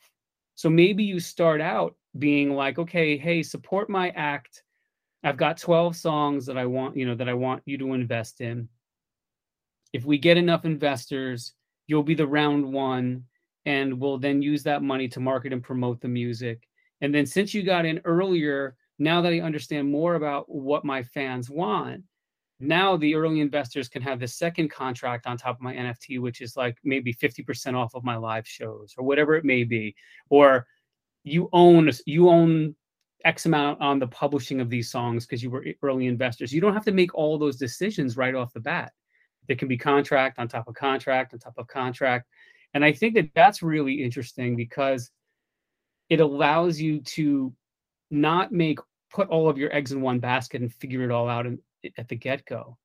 So 0.56 0.70
maybe 0.70 1.04
you 1.04 1.20
start 1.20 1.62
out 1.62 1.96
being 2.18 2.56
like, 2.56 2.80
okay, 2.80 3.18
hey, 3.18 3.44
support 3.44 3.90
my 3.90 4.10
act. 4.10 4.64
I've 5.26 5.38
got 5.38 5.58
12 5.58 5.96
songs 5.96 6.46
that 6.46 6.58
I 6.58 6.68
want, 6.68 6.96
you 6.96 7.06
know, 7.08 7.16
that 7.16 7.28
I 7.28 7.34
want 7.34 7.64
you 7.66 7.80
to 7.80 7.94
invest 7.94 8.42
in. 8.42 8.70
if 9.92 10.06
we 10.06 10.18
get 10.18 10.38
enough 10.38 10.66
investors, 10.66 11.54
you'll 11.88 12.04
be 12.04 12.16
the 12.16 12.28
round 12.28 12.66
one, 12.72 13.24
and 13.66 14.00
we'll 14.00 14.18
then 14.18 14.42
use 14.42 14.62
that 14.64 14.84
money 14.84 15.08
to 15.08 15.20
market 15.20 15.54
and 15.54 15.64
promote 15.64 16.02
the 16.02 16.08
music. 16.08 16.68
And 17.02 17.14
then 17.16 17.26
since 17.26 17.54
you 17.54 17.64
got 17.64 17.86
in 17.86 18.02
earlier, 18.06 18.76
now 19.00 19.22
that 19.22 19.34
I 19.34 19.40
understand 19.40 19.90
more 19.90 20.16
about 20.16 20.46
what 20.48 20.86
my 20.86 21.02
fans 21.02 21.50
want, 21.50 22.04
now 22.60 22.96
the 22.98 23.16
early 23.16 23.40
investors 23.42 23.90
can 23.90 24.02
have 24.02 24.20
the 24.20 24.28
second 24.28 24.70
contract 24.70 25.28
on 25.28 25.38
top 25.38 25.56
of 25.56 25.62
my 25.62 25.74
NFT, 25.74 26.20
which 26.20 26.42
is 26.42 26.56
like 26.56 26.78
maybe 26.84 27.14
50% 27.14 27.74
off 27.74 27.96
of 27.96 28.04
my 28.04 28.16
live 28.16 28.48
shows 28.48 28.94
or 28.98 29.04
whatever 29.04 29.36
it 29.36 29.46
may 29.46 29.64
be. 29.64 29.96
Or 30.30 30.68
you 31.24 31.50
own 31.52 31.90
you 32.06 32.30
own 32.30 32.76
X 33.24 33.46
amount 33.46 33.82
on 33.82 34.00
the 34.00 34.08
publishing 34.08 34.62
of 34.62 34.70
these 34.70 34.92
songs 34.92 35.26
because 35.26 35.42
you 35.42 35.50
were 35.50 35.66
early 35.82 36.08
investors. 36.08 36.54
You 36.54 36.62
don't 36.62 36.74
have 36.74 36.86
to 36.86 36.92
make 36.92 37.14
all 37.16 37.38
those 37.38 37.58
decisions 37.58 38.18
right 38.18 38.36
off 38.36 38.54
the 38.54 38.60
bat. 38.60 38.92
There 39.48 39.56
can 39.56 39.68
be 39.68 39.78
contract 39.78 40.40
on 40.40 40.48
top 40.48 40.68
of 40.68 40.76
contract 40.76 41.34
on 41.34 41.40
top 41.40 41.58
of 41.58 41.68
contract. 41.68 42.28
And 42.74 42.84
I 42.84 42.92
think 42.92 43.16
that 43.16 43.30
that's 43.34 43.62
really 43.62 44.04
interesting 44.04 44.56
because 44.56 45.12
it 46.10 46.20
allows 46.20 46.80
you 46.80 47.00
to 47.02 47.54
not 48.12 48.52
make 48.52 48.80
put 49.12 49.30
all 49.30 49.50
of 49.50 49.58
your 49.58 49.74
eggs 49.74 49.92
in 49.92 50.02
one 50.02 50.20
basket 50.20 50.62
and 50.62 50.74
figure 50.74 51.04
it 51.04 51.12
all 51.12 51.30
out 51.30 51.46
in, 51.46 51.60
at 51.98 52.08
the 52.10 52.16
get 52.16 52.46
go. 52.46 52.78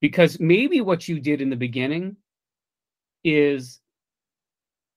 Because 0.00 0.38
maybe 0.38 0.80
what 0.80 1.08
you 1.08 1.20
did 1.20 1.40
in 1.40 1.50
the 1.50 1.56
beginning 1.56 2.16
is 3.24 3.80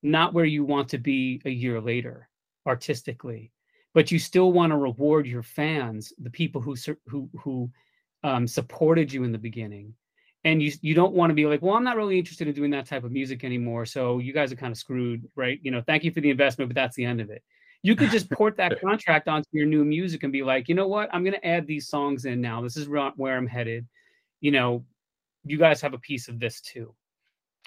not 0.04 0.34
where 0.34 0.45
you 0.45 0.63
want 0.63 0.89
to 0.89 0.97
be 0.97 1.41
a 1.45 1.50
year 1.50 1.82
later 1.82 2.30
artistically, 2.67 3.52
but 3.93 4.12
you 4.12 4.19
still 4.19 4.51
want 4.51 4.71
to 4.71 4.77
reward 4.77 5.27
your 5.27 5.43
fans, 5.43 6.13
the 6.17 6.30
people 6.30 6.62
who 6.62 6.75
who 7.08 7.30
who 7.39 7.71
um, 8.23 8.47
supported 8.47 9.12
you 9.12 9.23
in 9.23 9.32
the 9.32 9.38
beginning, 9.38 9.93
and 10.43 10.62
you 10.62 10.71
you 10.82 10.93
don't 10.93 11.13
want 11.13 11.30
to 11.30 11.36
be 11.36 11.45
like, 11.45 11.62
well, 11.62 11.75
I'm 11.75 11.84
not 11.84 11.97
really 11.97 12.17
interested 12.17 12.47
in 12.47 12.54
doing 12.54 12.71
that 12.71 12.86
type 12.86 13.04
of 13.04 13.12
music 13.12 13.43
anymore, 13.43 13.86
so 13.86 14.19
you 14.19 14.34
guys 14.34 14.51
are 14.51 14.58
kind 14.58 14.71
of 14.71 14.77
screwed, 14.77 15.27
right? 15.36 15.60
You 15.62 15.71
know, 15.71 15.82
thank 15.86 16.04
you 16.04 16.12
for 16.12 16.21
the 16.21 16.30
investment, 16.30 16.69
but 16.69 16.75
that's 16.75 16.95
the 16.95 17.06
end 17.06 17.21
of 17.21 17.30
it. 17.30 17.43
You 17.84 17.95
could 17.95 18.12
just 18.12 18.30
port 18.30 18.58
that 18.58 18.80
contract 18.86 19.27
onto 19.27 19.49
your 19.51 19.65
new 19.65 19.84
music 19.84 20.23
and 20.23 20.32
be 20.32 20.43
like, 20.43 20.69
you 20.69 20.75
know 20.75 20.88
what? 20.88 21.10
I'm 21.12 21.23
going 21.23 21.34
to 21.34 21.47
add 21.47 21.65
these 21.65 21.88
songs 21.88 22.25
in 22.25 22.39
now. 22.39 22.62
This 22.62 22.77
is 22.77 22.88
where 22.88 23.38
I'm 23.38 23.47
headed. 23.47 23.88
You 24.39 24.51
know, 24.51 24.86
you 25.43 25.58
guys 25.58 25.82
have 25.82 25.93
a 25.95 25.99
piece 25.99 26.27
of 26.27 26.39
this 26.39 26.62
too. 26.62 26.93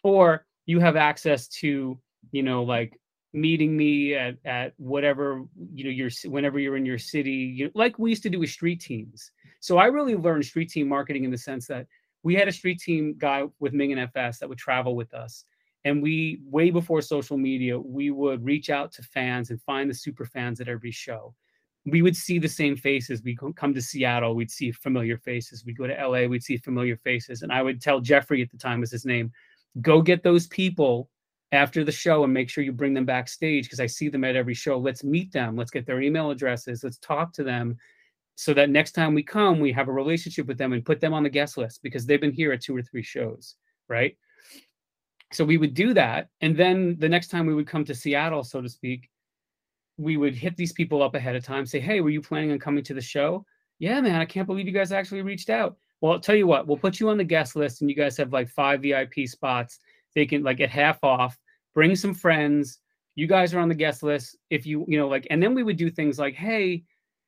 Or 0.04 0.46
you 0.66 0.78
have 0.80 0.96
access 0.96 1.48
to, 1.48 1.98
you 2.30 2.42
know, 2.42 2.62
like 2.62 2.98
meeting 3.34 3.76
me 3.76 4.14
at 4.14 4.36
at 4.44 4.72
whatever 4.78 5.44
you 5.74 5.84
know 5.84 5.90
you're 5.90 6.10
whenever 6.26 6.58
you're 6.58 6.76
in 6.76 6.86
your 6.86 6.98
city 6.98 7.30
you 7.30 7.70
like 7.74 7.98
we 7.98 8.08
used 8.10 8.22
to 8.22 8.30
do 8.30 8.38
with 8.38 8.48
street 8.48 8.80
teams 8.80 9.32
so 9.60 9.76
i 9.76 9.86
really 9.86 10.14
learned 10.14 10.44
street 10.44 10.70
team 10.70 10.88
marketing 10.88 11.24
in 11.24 11.30
the 11.30 11.36
sense 11.36 11.66
that 11.66 11.86
we 12.22 12.34
had 12.34 12.48
a 12.48 12.52
street 12.52 12.78
team 12.78 13.14
guy 13.18 13.44
with 13.58 13.72
ming 13.72 13.92
and 13.92 14.10
fs 14.10 14.38
that 14.38 14.48
would 14.48 14.58
travel 14.58 14.94
with 14.94 15.12
us 15.12 15.44
and 15.84 16.02
we, 16.02 16.40
way 16.44 16.70
before 16.70 17.02
social 17.02 17.36
media, 17.36 17.78
we 17.78 18.10
would 18.10 18.44
reach 18.44 18.70
out 18.70 18.90
to 18.92 19.02
fans 19.02 19.50
and 19.50 19.60
find 19.62 19.88
the 19.88 19.94
super 19.94 20.24
fans 20.24 20.60
at 20.60 20.68
every 20.68 20.90
show. 20.90 21.34
We 21.84 22.00
would 22.00 22.16
see 22.16 22.38
the 22.38 22.48
same 22.48 22.76
faces. 22.76 23.22
We 23.22 23.36
come 23.56 23.74
to 23.74 23.82
Seattle, 23.82 24.34
we'd 24.34 24.50
see 24.50 24.72
familiar 24.72 25.18
faces. 25.18 25.64
We'd 25.66 25.76
go 25.76 25.86
to 25.86 25.94
LA, 25.94 26.26
we'd 26.26 26.42
see 26.42 26.56
familiar 26.56 26.96
faces. 26.96 27.42
And 27.42 27.52
I 27.52 27.60
would 27.60 27.82
tell 27.82 28.00
Jeffrey 28.00 28.40
at 28.40 28.50
the 28.50 28.56
time 28.56 28.80
was 28.80 28.90
his 28.90 29.04
name, 29.04 29.30
go 29.82 30.00
get 30.00 30.22
those 30.22 30.46
people 30.46 31.10
after 31.54 31.84
the 31.84 31.92
show 31.92 32.24
and 32.24 32.32
make 32.32 32.50
sure 32.50 32.64
you 32.64 32.72
bring 32.72 32.94
them 32.94 33.04
backstage 33.04 33.64
because 33.64 33.80
I 33.80 33.86
see 33.86 34.08
them 34.08 34.24
at 34.24 34.36
every 34.36 34.54
show. 34.54 34.78
Let's 34.78 35.04
meet 35.04 35.32
them. 35.32 35.56
Let's 35.56 35.70
get 35.70 35.86
their 35.86 36.02
email 36.02 36.30
addresses. 36.30 36.84
Let's 36.84 36.98
talk 36.98 37.32
to 37.34 37.44
them 37.44 37.76
so 38.34 38.52
that 38.54 38.70
next 38.70 38.92
time 38.92 39.14
we 39.14 39.22
come, 39.22 39.60
we 39.60 39.72
have 39.72 39.88
a 39.88 39.92
relationship 39.92 40.46
with 40.46 40.58
them 40.58 40.72
and 40.72 40.84
put 40.84 41.00
them 41.00 41.14
on 41.14 41.22
the 41.22 41.30
guest 41.30 41.56
list 41.56 41.82
because 41.82 42.04
they've 42.04 42.20
been 42.20 42.32
here 42.32 42.52
at 42.52 42.62
two 42.62 42.76
or 42.76 42.82
three 42.82 43.02
shows, 43.02 43.54
right? 43.88 44.16
so 45.34 45.44
we 45.44 45.56
would 45.56 45.74
do 45.74 45.92
that 45.92 46.28
and 46.40 46.56
then 46.56 46.96
the 46.98 47.08
next 47.08 47.28
time 47.28 47.46
we 47.46 47.54
would 47.54 47.66
come 47.66 47.84
to 47.84 47.94
seattle 47.94 48.44
so 48.44 48.60
to 48.60 48.68
speak 48.68 49.10
we 49.96 50.16
would 50.16 50.34
hit 50.34 50.56
these 50.56 50.72
people 50.72 51.02
up 51.02 51.14
ahead 51.14 51.34
of 51.36 51.44
time 51.44 51.66
say 51.66 51.80
hey 51.80 52.00
were 52.00 52.10
you 52.10 52.20
planning 52.20 52.52
on 52.52 52.58
coming 52.58 52.84
to 52.84 52.94
the 52.94 53.00
show 53.00 53.44
yeah 53.78 54.00
man 54.00 54.20
i 54.20 54.24
can't 54.24 54.46
believe 54.46 54.66
you 54.66 54.72
guys 54.72 54.92
actually 54.92 55.22
reached 55.22 55.50
out 55.50 55.76
well 56.00 56.12
i'll 56.12 56.20
tell 56.20 56.34
you 56.34 56.46
what 56.46 56.66
we'll 56.66 56.76
put 56.76 57.00
you 57.00 57.08
on 57.08 57.18
the 57.18 57.24
guest 57.24 57.56
list 57.56 57.80
and 57.80 57.90
you 57.90 57.96
guys 57.96 58.16
have 58.16 58.32
like 58.32 58.48
five 58.48 58.82
vip 58.82 59.12
spots 59.26 59.80
they 60.14 60.24
can 60.24 60.42
like 60.42 60.58
get 60.58 60.70
half 60.70 61.02
off 61.02 61.36
bring 61.74 61.94
some 61.96 62.14
friends 62.14 62.78
you 63.14 63.26
guys 63.26 63.54
are 63.54 63.60
on 63.60 63.68
the 63.68 63.74
guest 63.74 64.02
list 64.02 64.36
if 64.50 64.66
you 64.66 64.84
you 64.88 64.98
know 64.98 65.08
like 65.08 65.26
and 65.30 65.42
then 65.42 65.54
we 65.54 65.62
would 65.62 65.76
do 65.76 65.90
things 65.90 66.18
like 66.18 66.34
hey 66.34 66.82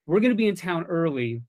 we're 0.07 0.21
going 0.21 0.31
to 0.31 0.37
be 0.37 0.49
in 0.49 0.55
town 0.55 0.85
early 0.85 1.43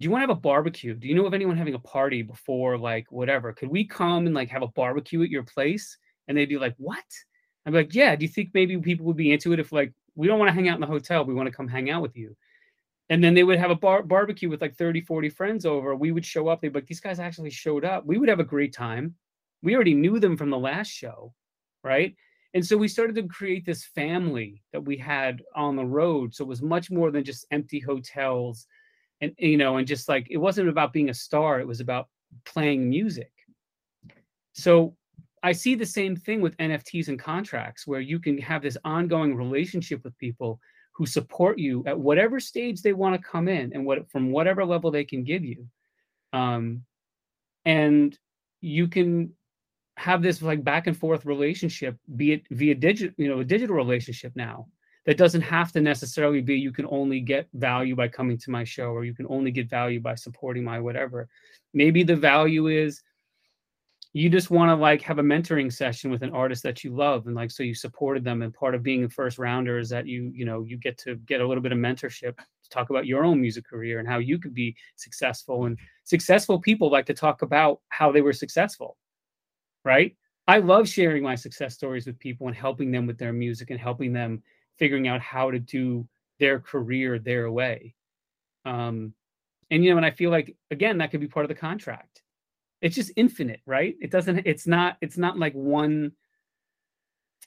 do 0.00 0.04
you 0.04 0.10
want 0.10 0.22
to 0.22 0.28
have 0.28 0.36
a 0.36 0.40
barbecue? 0.40 0.94
Do 0.94 1.06
you 1.06 1.14
know 1.14 1.24
of 1.24 1.34
anyone 1.34 1.56
having 1.56 1.74
a 1.74 1.78
party 1.78 2.22
before 2.22 2.76
like 2.76 3.10
whatever? 3.12 3.52
Could 3.52 3.68
we 3.68 3.86
come 3.86 4.26
and 4.26 4.34
like 4.34 4.48
have 4.50 4.62
a 4.62 4.68
barbecue 4.68 5.22
at 5.22 5.30
your 5.30 5.44
place? 5.44 5.96
And 6.26 6.36
they'd 6.36 6.48
be 6.48 6.58
like, 6.58 6.74
what? 6.78 7.04
I'm 7.64 7.72
like, 7.72 7.94
yeah. 7.94 8.16
Do 8.16 8.24
you 8.24 8.28
think 8.28 8.50
maybe 8.54 8.76
people 8.78 9.06
would 9.06 9.16
be 9.16 9.32
into 9.32 9.52
it 9.52 9.60
if 9.60 9.70
like 9.70 9.92
we 10.16 10.26
don't 10.26 10.38
want 10.38 10.48
to 10.48 10.52
hang 10.54 10.68
out 10.68 10.74
in 10.74 10.80
the 10.80 10.86
hotel, 10.86 11.24
we 11.24 11.34
want 11.34 11.46
to 11.46 11.54
come 11.54 11.68
hang 11.68 11.90
out 11.90 12.02
with 12.02 12.16
you? 12.16 12.36
And 13.08 13.22
then 13.22 13.34
they 13.34 13.44
would 13.44 13.58
have 13.58 13.70
a 13.70 13.76
bar- 13.76 14.02
barbecue 14.02 14.48
with 14.48 14.60
like 14.60 14.76
30, 14.76 15.02
40 15.02 15.28
friends 15.28 15.64
over. 15.64 15.94
We 15.94 16.10
would 16.10 16.24
show 16.24 16.48
up. 16.48 16.60
They'd 16.60 16.72
be 16.72 16.80
like, 16.80 16.86
these 16.86 17.00
guys 17.00 17.20
actually 17.20 17.50
showed 17.50 17.84
up. 17.84 18.04
We 18.04 18.18
would 18.18 18.28
have 18.28 18.40
a 18.40 18.44
great 18.44 18.72
time. 18.72 19.14
We 19.62 19.74
already 19.74 19.94
knew 19.94 20.18
them 20.18 20.36
from 20.36 20.50
the 20.50 20.58
last 20.58 20.88
show, 20.88 21.32
right? 21.84 22.16
And 22.54 22.64
so 22.64 22.76
we 22.76 22.88
started 22.88 23.16
to 23.16 23.28
create 23.28 23.66
this 23.66 23.84
family 23.84 24.62
that 24.72 24.84
we 24.84 24.96
had 24.96 25.42
on 25.54 25.76
the 25.76 25.84
road. 25.84 26.34
So 26.34 26.44
it 26.44 26.48
was 26.48 26.62
much 26.62 26.90
more 26.90 27.10
than 27.10 27.24
just 27.24 27.46
empty 27.50 27.80
hotels 27.80 28.66
and 29.20 29.32
you 29.38 29.56
know 29.56 29.76
and 29.76 29.86
just 29.86 30.08
like 30.08 30.26
it 30.30 30.36
wasn't 30.36 30.68
about 30.68 30.92
being 30.92 31.10
a 31.10 31.14
star 31.14 31.60
it 31.60 31.66
was 31.66 31.80
about 31.80 32.08
playing 32.44 32.88
music 32.88 33.30
so 34.52 34.94
i 35.42 35.52
see 35.52 35.74
the 35.74 35.86
same 35.86 36.16
thing 36.16 36.40
with 36.40 36.56
nfts 36.58 37.08
and 37.08 37.18
contracts 37.18 37.86
where 37.86 38.00
you 38.00 38.18
can 38.18 38.38
have 38.38 38.62
this 38.62 38.78
ongoing 38.84 39.34
relationship 39.34 40.02
with 40.04 40.18
people 40.18 40.60
who 40.92 41.06
support 41.06 41.58
you 41.58 41.82
at 41.86 41.98
whatever 41.98 42.38
stage 42.38 42.82
they 42.82 42.92
want 42.92 43.14
to 43.14 43.28
come 43.28 43.48
in 43.48 43.72
and 43.72 43.84
what 43.84 44.08
from 44.10 44.30
whatever 44.30 44.64
level 44.64 44.90
they 44.90 45.04
can 45.04 45.24
give 45.24 45.44
you 45.44 45.66
um, 46.32 46.82
and 47.64 48.18
you 48.60 48.88
can 48.88 49.32
have 49.96 50.22
this 50.22 50.42
like 50.42 50.64
back 50.64 50.86
and 50.86 50.96
forth 50.96 51.24
relationship 51.24 51.96
be 52.16 52.32
it 52.32 52.42
via 52.50 52.74
digital 52.74 53.14
you 53.16 53.28
know 53.28 53.40
a 53.40 53.44
digital 53.44 53.76
relationship 53.76 54.32
now 54.34 54.66
that 55.06 55.18
doesn't 55.18 55.42
have 55.42 55.72
to 55.72 55.80
necessarily 55.80 56.40
be 56.40 56.56
you 56.56 56.72
can 56.72 56.86
only 56.90 57.20
get 57.20 57.48
value 57.54 57.94
by 57.94 58.08
coming 58.08 58.38
to 58.38 58.50
my 58.50 58.64
show 58.64 58.86
or 58.86 59.04
you 59.04 59.14
can 59.14 59.26
only 59.28 59.50
get 59.50 59.68
value 59.68 60.00
by 60.00 60.14
supporting 60.14 60.64
my 60.64 60.80
whatever. 60.80 61.28
Maybe 61.74 62.02
the 62.02 62.16
value 62.16 62.68
is 62.68 63.02
you 64.14 64.30
just 64.30 64.50
want 64.50 64.70
to 64.70 64.76
like 64.76 65.02
have 65.02 65.18
a 65.18 65.22
mentoring 65.22 65.72
session 65.72 66.10
with 66.10 66.22
an 66.22 66.30
artist 66.30 66.62
that 66.62 66.84
you 66.84 66.94
love 66.94 67.26
and 67.26 67.34
like 67.34 67.50
so 67.50 67.62
you 67.62 67.74
supported 67.74 68.24
them 68.24 68.42
and 68.42 68.54
part 68.54 68.74
of 68.74 68.82
being 68.82 69.04
a 69.04 69.08
first 69.08 69.38
rounder 69.38 69.78
is 69.78 69.88
that 69.88 70.06
you 70.06 70.30
you 70.32 70.44
know 70.44 70.62
you 70.62 70.76
get 70.76 70.96
to 70.98 71.16
get 71.16 71.40
a 71.40 71.46
little 71.46 71.62
bit 71.62 71.72
of 71.72 71.78
mentorship 71.78 72.36
to 72.36 72.70
talk 72.70 72.90
about 72.90 73.06
your 73.06 73.24
own 73.24 73.40
music 73.40 73.66
career 73.66 73.98
and 73.98 74.06
how 74.06 74.18
you 74.18 74.38
could 74.38 74.54
be 74.54 74.74
successful 74.94 75.64
and 75.66 75.76
successful 76.04 76.60
people 76.60 76.92
like 76.92 77.06
to 77.06 77.12
talk 77.12 77.42
about 77.42 77.80
how 77.88 78.12
they 78.12 78.20
were 78.20 78.32
successful 78.32 78.96
right 79.84 80.16
i 80.48 80.58
love 80.58 80.88
sharing 80.88 81.22
my 81.22 81.34
success 81.34 81.74
stories 81.74 82.06
with 82.06 82.18
people 82.18 82.46
and 82.48 82.56
helping 82.56 82.90
them 82.90 83.06
with 83.06 83.18
their 83.18 83.32
music 83.32 83.70
and 83.70 83.80
helping 83.80 84.12
them 84.12 84.42
figuring 84.78 85.08
out 85.08 85.20
how 85.20 85.50
to 85.50 85.58
do 85.58 86.06
their 86.38 86.60
career 86.60 87.18
their 87.18 87.50
way. 87.50 87.94
Um, 88.64 89.14
and 89.70 89.84
you 89.84 89.90
know, 89.90 89.96
and 89.96 90.06
I 90.06 90.10
feel 90.10 90.30
like 90.30 90.56
again 90.70 90.98
that 90.98 91.10
could 91.10 91.20
be 91.20 91.28
part 91.28 91.44
of 91.44 91.48
the 91.48 91.54
contract. 91.54 92.22
It's 92.80 92.94
just 92.94 93.12
infinite, 93.16 93.60
right? 93.66 93.96
It 94.00 94.10
doesn't. 94.10 94.46
It's 94.46 94.66
not. 94.66 94.96
It's 95.00 95.16
not 95.16 95.38
like 95.38 95.54
one. 95.54 96.12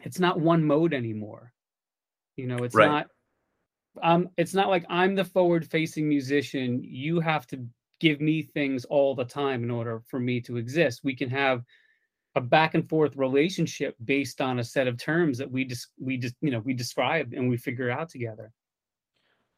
It's 0.02 0.20
not 0.20 0.40
one 0.40 0.64
mode 0.64 0.94
anymore. 0.94 1.54
You 2.36 2.48
know, 2.48 2.58
it's 2.58 2.76
right. 2.76 2.88
not. 2.88 3.08
Um, 4.02 4.30
it's 4.38 4.54
not 4.54 4.70
like 4.70 4.86
I'm 4.90 5.16
the 5.16 5.26
forward-facing 5.26 6.08
musician. 6.08 6.84
You 6.84 7.20
have 7.20 7.48
to 7.48 7.66
give 8.00 8.22
me 8.22 8.44
things 8.44 8.86
all 8.86 9.16
the 9.16 9.26
time 9.26 9.64
in 9.64 9.72
order 9.72 10.04
for 10.08 10.20
me 10.20 10.40
to 10.42 10.58
exist. 10.58 11.02
We 11.04 11.16
can 11.16 11.30
have 11.30 11.64
a 12.38 12.42
back 12.42 12.76
and 12.76 12.88
forth 12.88 13.16
relationship 13.16 13.96
based 14.06 14.42
on 14.42 14.60
a 14.60 14.64
set 14.64 14.88
of 14.88 14.98
terms 14.98 15.38
that 15.38 15.52
we 15.52 15.66
just 15.66 15.90
we 16.00 16.18
just 16.18 16.36
you 16.42 16.52
know 16.52 16.60
we 16.60 16.74
describe 16.74 17.34
and 17.34 17.50
we 17.50 17.58
figure 17.58 17.90
out 17.90 18.10
together. 18.10 18.52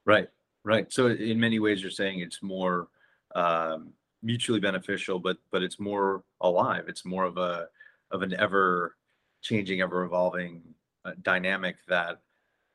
Right 0.05 0.29
right. 0.63 0.91
So 0.91 1.07
in 1.07 1.39
many 1.39 1.59
ways 1.59 1.81
you're 1.81 1.91
saying 1.91 2.19
it's 2.19 2.41
more 2.41 2.87
um, 3.35 3.93
mutually 4.21 4.59
beneficial 4.59 5.19
but 5.19 5.37
but 5.51 5.63
it's 5.63 5.79
more 5.79 6.23
alive. 6.41 6.85
It's 6.87 7.05
more 7.05 7.25
of 7.25 7.37
a 7.37 7.67
of 8.11 8.21
an 8.21 8.33
ever 8.35 8.95
changing 9.41 9.81
ever 9.81 10.03
evolving 10.03 10.61
uh, 11.05 11.11
dynamic 11.21 11.77
that 11.87 12.21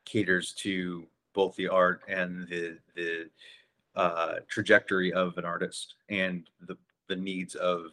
caters 0.04 0.52
to 0.52 1.06
both 1.34 1.56
the 1.56 1.68
art 1.68 2.02
and 2.08 2.46
the 2.48 2.78
the 2.94 3.28
uh, 3.96 4.36
trajectory 4.48 5.12
of 5.12 5.38
an 5.38 5.44
artist 5.44 5.94
and 6.08 6.48
the 6.66 6.76
the 7.08 7.16
needs 7.16 7.54
of 7.54 7.92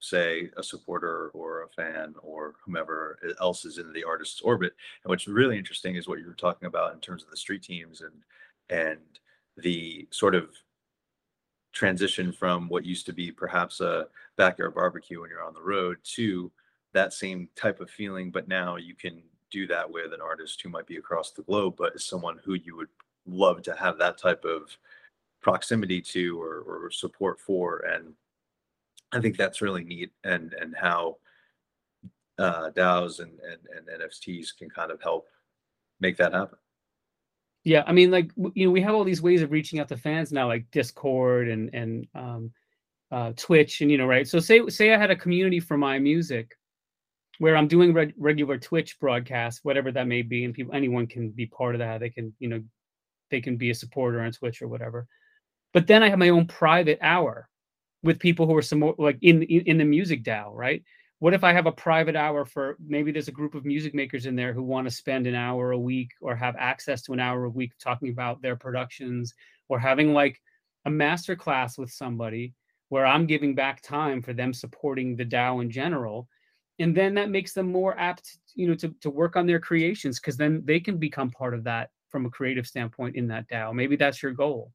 say 0.00 0.50
a 0.56 0.62
supporter 0.62 1.28
or 1.28 1.62
a 1.62 1.68
fan 1.68 2.14
or 2.22 2.54
whomever 2.64 3.18
else 3.40 3.64
is 3.64 3.78
in 3.78 3.92
the 3.92 4.04
artist's 4.04 4.40
orbit. 4.40 4.74
And 5.02 5.10
what's 5.10 5.26
really 5.26 5.58
interesting 5.58 5.96
is 5.96 6.06
what 6.06 6.18
you 6.18 6.26
were 6.26 6.34
talking 6.34 6.66
about 6.66 6.94
in 6.94 7.00
terms 7.00 7.22
of 7.22 7.30
the 7.30 7.36
street 7.36 7.62
teams 7.62 8.02
and 8.02 8.12
and 8.68 9.00
the 9.56 10.06
sort 10.10 10.34
of 10.34 10.50
transition 11.72 12.32
from 12.32 12.68
what 12.68 12.84
used 12.84 13.06
to 13.06 13.12
be 13.12 13.30
perhaps 13.30 13.80
a 13.80 14.06
backyard 14.36 14.74
barbecue 14.74 15.20
when 15.20 15.30
you're 15.30 15.44
on 15.44 15.54
the 15.54 15.62
road 15.62 15.98
to 16.02 16.50
that 16.94 17.12
same 17.12 17.48
type 17.54 17.80
of 17.80 17.90
feeling 17.90 18.30
but 18.30 18.48
now 18.48 18.76
you 18.76 18.94
can 18.94 19.22
do 19.50 19.66
that 19.66 19.88
with 19.90 20.14
an 20.14 20.20
artist 20.22 20.60
who 20.62 20.70
might 20.70 20.86
be 20.86 20.96
across 20.96 21.32
the 21.32 21.42
globe 21.42 21.74
but 21.76 21.94
is 21.94 22.04
someone 22.04 22.38
who 22.44 22.54
you 22.54 22.74
would 22.74 22.88
love 23.26 23.62
to 23.62 23.74
have 23.74 23.98
that 23.98 24.16
type 24.16 24.44
of 24.44 24.76
proximity 25.42 26.00
to 26.00 26.40
or, 26.40 26.60
or 26.60 26.90
support 26.90 27.38
for 27.38 27.80
and 27.80 28.14
i 29.12 29.20
think 29.20 29.36
that's 29.36 29.62
really 29.62 29.84
neat 29.84 30.10
and 30.24 30.54
and 30.54 30.74
how 30.76 31.16
uh 32.38 32.70
daos 32.70 33.20
and, 33.20 33.32
and 33.40 33.88
and 33.88 34.02
nfts 34.02 34.48
can 34.56 34.68
kind 34.68 34.90
of 34.90 35.00
help 35.02 35.26
make 36.00 36.16
that 36.16 36.32
happen. 36.32 36.58
Yeah 37.64 37.82
i 37.86 37.92
mean 37.92 38.10
like 38.10 38.30
you 38.54 38.66
know 38.66 38.70
we 38.70 38.82
have 38.82 38.94
all 38.94 39.04
these 39.04 39.22
ways 39.22 39.42
of 39.42 39.50
reaching 39.50 39.80
out 39.80 39.88
to 39.88 39.96
fans 39.96 40.30
now 40.30 40.46
like 40.46 40.70
discord 40.70 41.48
and 41.48 41.74
and 41.74 42.06
um 42.14 42.52
uh 43.10 43.32
twitch 43.36 43.80
and 43.80 43.90
you 43.90 43.98
know 43.98 44.06
right? 44.06 44.28
So 44.28 44.38
say 44.38 44.66
say 44.68 44.92
i 44.92 44.98
had 44.98 45.10
a 45.10 45.16
community 45.16 45.60
for 45.60 45.78
my 45.78 45.98
music 45.98 46.56
where 47.38 47.56
i'm 47.56 47.68
doing 47.68 47.92
reg- 47.92 48.14
regular 48.18 48.58
twitch 48.58 48.98
broadcasts 49.00 49.64
whatever 49.64 49.90
that 49.92 50.06
may 50.06 50.22
be 50.22 50.44
and 50.44 50.54
people 50.54 50.74
anyone 50.74 51.06
can 51.06 51.30
be 51.30 51.46
part 51.46 51.74
of 51.74 51.78
that. 51.80 52.00
They 52.00 52.10
can 52.10 52.34
you 52.38 52.48
know 52.48 52.62
they 53.30 53.40
can 53.40 53.56
be 53.56 53.70
a 53.70 53.74
supporter 53.74 54.20
on 54.20 54.30
twitch 54.32 54.60
or 54.62 54.68
whatever. 54.68 55.06
But 55.72 55.86
then 55.86 56.02
i 56.02 56.08
have 56.08 56.18
my 56.18 56.28
own 56.28 56.46
private 56.46 56.98
hour 57.00 57.48
with 58.06 58.18
people 58.18 58.46
who 58.46 58.56
are 58.56 58.62
some 58.62 58.78
more 58.78 58.94
like 58.98 59.18
in 59.22 59.42
in, 59.42 59.62
in 59.62 59.78
the 59.78 59.84
music 59.84 60.22
dao 60.22 60.52
right 60.54 60.82
what 61.18 61.32
if 61.32 61.44
I 61.44 61.52
have 61.52 61.66
a 61.66 61.72
private 61.72 62.14
hour 62.14 62.44
for 62.44 62.76
maybe 62.86 63.10
there's 63.10 63.28
a 63.28 63.32
group 63.32 63.54
of 63.54 63.64
music 63.64 63.94
makers 63.94 64.26
in 64.26 64.36
there 64.36 64.52
who 64.52 64.62
want 64.62 64.86
to 64.86 64.94
spend 64.94 65.26
an 65.26 65.34
hour 65.34 65.72
a 65.72 65.78
week 65.78 66.10
or 66.20 66.36
have 66.36 66.56
access 66.58 67.02
to 67.02 67.12
an 67.14 67.20
hour 67.20 67.44
a 67.44 67.50
week 67.50 67.72
talking 67.78 68.10
about 68.10 68.42
their 68.42 68.56
productions 68.56 69.32
or 69.68 69.78
having 69.78 70.12
like 70.12 70.40
a 70.84 70.90
master 70.90 71.34
class 71.34 71.78
with 71.78 71.90
somebody 71.90 72.52
where 72.90 73.06
I'm 73.06 73.26
giving 73.26 73.54
back 73.54 73.82
time 73.82 74.22
for 74.22 74.32
them 74.32 74.52
supporting 74.52 75.16
the 75.16 75.24
DAO 75.24 75.62
in 75.62 75.70
general. 75.70 76.28
And 76.78 76.94
then 76.94 77.14
that 77.14 77.30
makes 77.30 77.52
them 77.54 77.72
more 77.72 77.98
apt, 77.98 78.38
you 78.54 78.68
know, 78.68 78.74
to, 78.76 78.94
to 79.00 79.10
work 79.10 79.36
on 79.36 79.46
their 79.46 79.58
creations 79.58 80.20
because 80.20 80.36
then 80.36 80.62
they 80.64 80.78
can 80.78 80.98
become 80.98 81.30
part 81.30 81.54
of 81.54 81.64
that 81.64 81.90
from 82.10 82.26
a 82.26 82.30
creative 82.30 82.66
standpoint 82.66 83.16
in 83.16 83.26
that 83.28 83.48
DAO. 83.48 83.74
Maybe 83.74 83.96
that's 83.96 84.22
your 84.22 84.32
goal. 84.32 84.70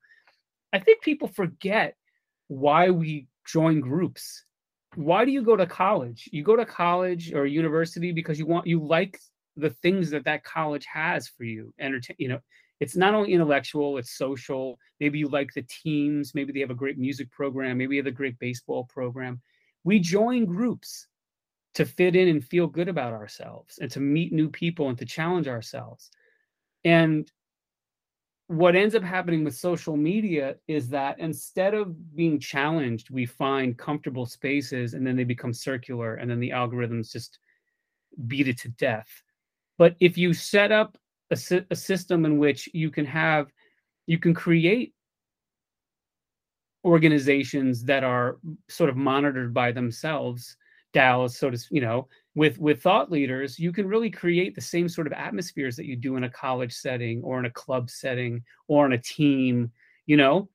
I 0.74 0.80
think 0.80 1.02
people 1.02 1.28
forget 1.28 1.96
why 2.52 2.90
we 2.90 3.28
join 3.46 3.80
groups 3.80 4.44
why 4.96 5.24
do 5.24 5.32
you 5.32 5.42
go 5.42 5.56
to 5.56 5.66
college? 5.66 6.28
You 6.32 6.44
go 6.44 6.56
to 6.56 6.66
college 6.66 7.34
or 7.34 7.46
university 7.46 8.12
because 8.12 8.38
you 8.38 8.46
want 8.46 8.68
you 8.68 8.86
like 8.86 9.20
the 9.56 9.70
things 9.70 10.10
that 10.10 10.26
that 10.26 10.44
college 10.44 10.86
has 10.86 11.28
for 11.28 11.44
you. 11.44 11.74
Entertain, 11.80 12.16
you 12.20 12.28
know, 12.28 12.40
it's 12.80 12.96
not 12.96 13.14
only 13.14 13.34
intellectual, 13.34 13.98
it's 13.98 14.18
social. 14.18 14.78
Maybe 15.00 15.20
you 15.20 15.30
like 15.30 15.54
the 15.54 15.66
teams. 15.84 16.36
Maybe 16.36 16.52
they 16.52 16.60
have 16.60 16.72
a 16.72 16.76
great 16.76 16.98
music 16.98 17.32
program. 17.32 17.78
Maybe 17.78 17.96
they 17.96 18.00
have 18.06 18.14
a 18.14 18.18
great 18.18 18.38
baseball 18.40 18.86
program. 18.86 19.42
We 19.84 20.00
join 20.00 20.46
groups 20.46 21.08
to 21.76 21.86
fit 21.86 22.16
in 22.16 22.28
and 22.28 22.44
feel 22.44 22.68
good 22.68 22.90
about 22.90 23.14
ourselves 23.14 23.80
and 23.80 23.90
to 23.92 24.02
meet 24.02 24.34
new 24.34 24.50
people 24.50 24.90
and 24.90 24.98
to 24.98 25.06
challenge 25.06 25.48
ourselves. 25.48 26.12
And 26.84 27.32
what 28.52 28.76
ends 28.76 28.96
up 28.96 29.04
happening 29.04 29.46
with 29.46 29.56
social 29.56 29.96
media 29.96 30.56
is 30.68 30.90
that 30.90 31.18
instead 31.20 31.74
of 31.74 32.14
being 32.14 32.38
challenged, 32.38 33.10
we 33.10 33.26
find 33.26 33.78
comfortable 33.78 34.26
spaces 34.26 34.94
and 34.94 35.08
then 35.08 35.16
they 35.16 35.24
become 35.24 35.54
circular 35.54 36.16
and 36.16 36.30
then 36.30 36.42
the 36.42 36.50
algorithms 36.50 37.14
just 37.14 37.40
beat 38.28 38.50
it 38.50 38.58
to 38.58 38.68
death. 38.70 39.08
But 39.78 39.96
if 40.02 40.18
you 40.18 40.34
set 40.34 40.70
up 40.70 40.98
a, 41.32 41.38
a 41.70 41.76
system 41.78 42.26
in 42.26 42.40
which 42.40 42.68
you 42.74 42.92
can 42.92 43.06
have, 43.06 43.48
you 44.06 44.20
can 44.20 44.34
create 44.34 44.94
organizations 46.84 47.86
that 47.86 48.04
are 48.04 48.38
sort 48.68 48.90
of 48.90 48.98
monitored 48.98 49.54
by 49.54 49.72
themselves, 49.72 50.58
DAOs, 50.94 51.38
so 51.38 51.50
to 51.50 51.58
you 51.70 51.80
know, 51.80 52.10
with 52.36 52.58
with 52.60 52.82
thought 52.82 53.12
leaders 53.12 53.60
you 53.60 53.72
can 53.72 53.88
really 53.88 54.10
create 54.10 54.56
the 54.56 54.62
same 54.62 54.88
sort 54.88 55.08
of 55.08 55.14
atmospheres 55.14 55.76
that 55.76 55.86
you 55.86 55.96
do 55.96 56.16
in 56.16 56.24
a 56.24 56.30
college 56.30 56.74
setting 56.74 57.22
or 57.24 57.40
in 57.40 57.46
a 57.46 57.52
club 57.52 57.90
setting 57.90 58.42
or 58.68 58.86
on 58.86 58.94
a 58.94 58.98
team 58.98 59.72
you 60.06 60.18
know? 60.18 60.50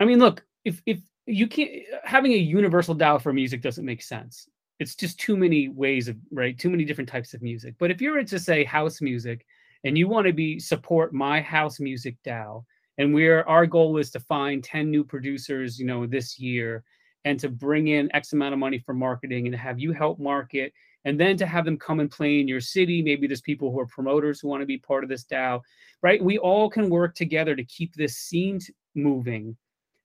I 0.00 0.04
mean 0.04 0.18
look 0.18 0.44
if 0.64 0.82
if 0.86 1.00
you 1.26 1.46
can't 1.46 1.70
having 2.04 2.32
a 2.32 2.36
universal 2.36 2.94
DAO 2.94 3.20
for 3.20 3.32
music 3.32 3.62
doesn't 3.62 3.84
make 3.84 4.02
sense. 4.02 4.48
It's 4.80 4.96
just 4.96 5.20
too 5.20 5.36
many 5.36 5.68
ways 5.68 6.08
of 6.08 6.16
right 6.32 6.58
too 6.58 6.70
many 6.70 6.84
different 6.84 7.08
types 7.08 7.34
of 7.34 7.42
music. 7.42 7.74
But 7.78 7.90
if 7.90 8.00
you're 8.00 8.18
into 8.18 8.38
say 8.38 8.64
house 8.64 9.00
music 9.00 9.46
and 9.84 9.96
you 9.96 10.08
want 10.08 10.26
to 10.26 10.32
be 10.32 10.58
support 10.58 11.12
my 11.12 11.40
house 11.40 11.80
music 11.80 12.16
DAO 12.24 12.64
and 12.98 13.14
we're 13.14 13.42
our 13.42 13.66
goal 13.66 13.96
is 13.98 14.10
to 14.12 14.20
find 14.20 14.62
10 14.62 14.90
new 14.90 15.04
producers 15.04 15.78
you 15.78 15.86
know 15.86 16.06
this 16.06 16.38
year 16.38 16.84
and 17.24 17.40
to 17.40 17.48
bring 17.48 17.88
in 17.88 18.14
X 18.14 18.32
amount 18.32 18.52
of 18.52 18.58
money 18.58 18.78
for 18.78 18.94
marketing 18.94 19.46
and 19.46 19.54
have 19.56 19.78
you 19.78 19.92
help 19.92 20.18
market 20.18 20.72
and 21.04 21.18
then 21.18 21.36
to 21.36 21.46
have 21.46 21.64
them 21.64 21.78
come 21.78 22.00
and 22.00 22.10
play 22.10 22.40
in 22.40 22.48
your 22.48 22.60
city. 22.60 23.02
Maybe 23.02 23.26
there's 23.26 23.40
people 23.40 23.70
who 23.70 23.80
are 23.80 23.86
promoters 23.86 24.40
who 24.40 24.48
want 24.48 24.62
to 24.62 24.66
be 24.66 24.78
part 24.78 25.04
of 25.04 25.10
this 25.10 25.24
DAO, 25.24 25.60
right? 26.02 26.22
We 26.22 26.38
all 26.38 26.70
can 26.70 26.88
work 26.88 27.14
together 27.14 27.54
to 27.54 27.64
keep 27.64 27.94
this 27.94 28.16
scene 28.16 28.60
moving 28.94 29.56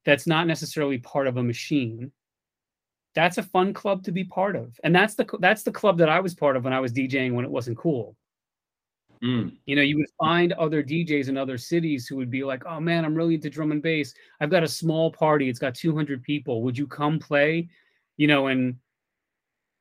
that's 0.05 0.27
not 0.27 0.47
necessarily 0.47 0.97
part 0.97 1.27
of 1.27 1.38
a 1.38 1.43
machine. 1.43 2.12
That's 3.15 3.38
a 3.38 3.43
fun 3.43 3.73
club 3.73 4.03
to 4.03 4.12
be 4.12 4.23
part 4.23 4.55
of. 4.55 4.79
And 4.84 4.95
that's 4.95 5.15
the 5.15 5.27
that's 5.39 5.63
the 5.63 5.71
club 5.71 5.97
that 5.97 6.10
I 6.10 6.19
was 6.19 6.36
part 6.36 6.55
of 6.55 6.63
when 6.63 6.73
I 6.73 6.79
was 6.79 6.93
DJing 6.93 7.34
when 7.34 7.45
it 7.45 7.51
wasn't 7.51 7.77
cool. 7.77 8.15
Mm. 9.23 9.58
You 9.65 9.75
know, 9.75 9.82
you 9.82 9.97
would 9.97 10.10
find 10.17 10.53
other 10.53 10.82
DJs 10.82 11.27
in 11.27 11.38
other 11.38 11.58
cities 11.58 12.08
who 12.08 12.15
would 12.15 12.32
be 12.32 12.43
like, 12.43 12.65
"Oh 12.65 12.79
man, 12.79 13.03
I'm 13.03 13.15
really 13.15 13.36
into 13.36 13.49
drum 13.49 13.71
and 13.71 13.82
bass. 13.82 14.13
I've 14.39 14.49
got 14.49 14.63
a 14.63 14.67
small 14.67 15.12
party. 15.12 15.49
It's 15.49 15.60
got 15.60 15.75
200 15.75 16.23
people. 16.23 16.63
Would 16.63 16.77
you 16.77 16.88
come 16.88 17.19
play?" 17.19 17.67
You 18.17 18.27
know, 18.27 18.47
and 18.47 18.77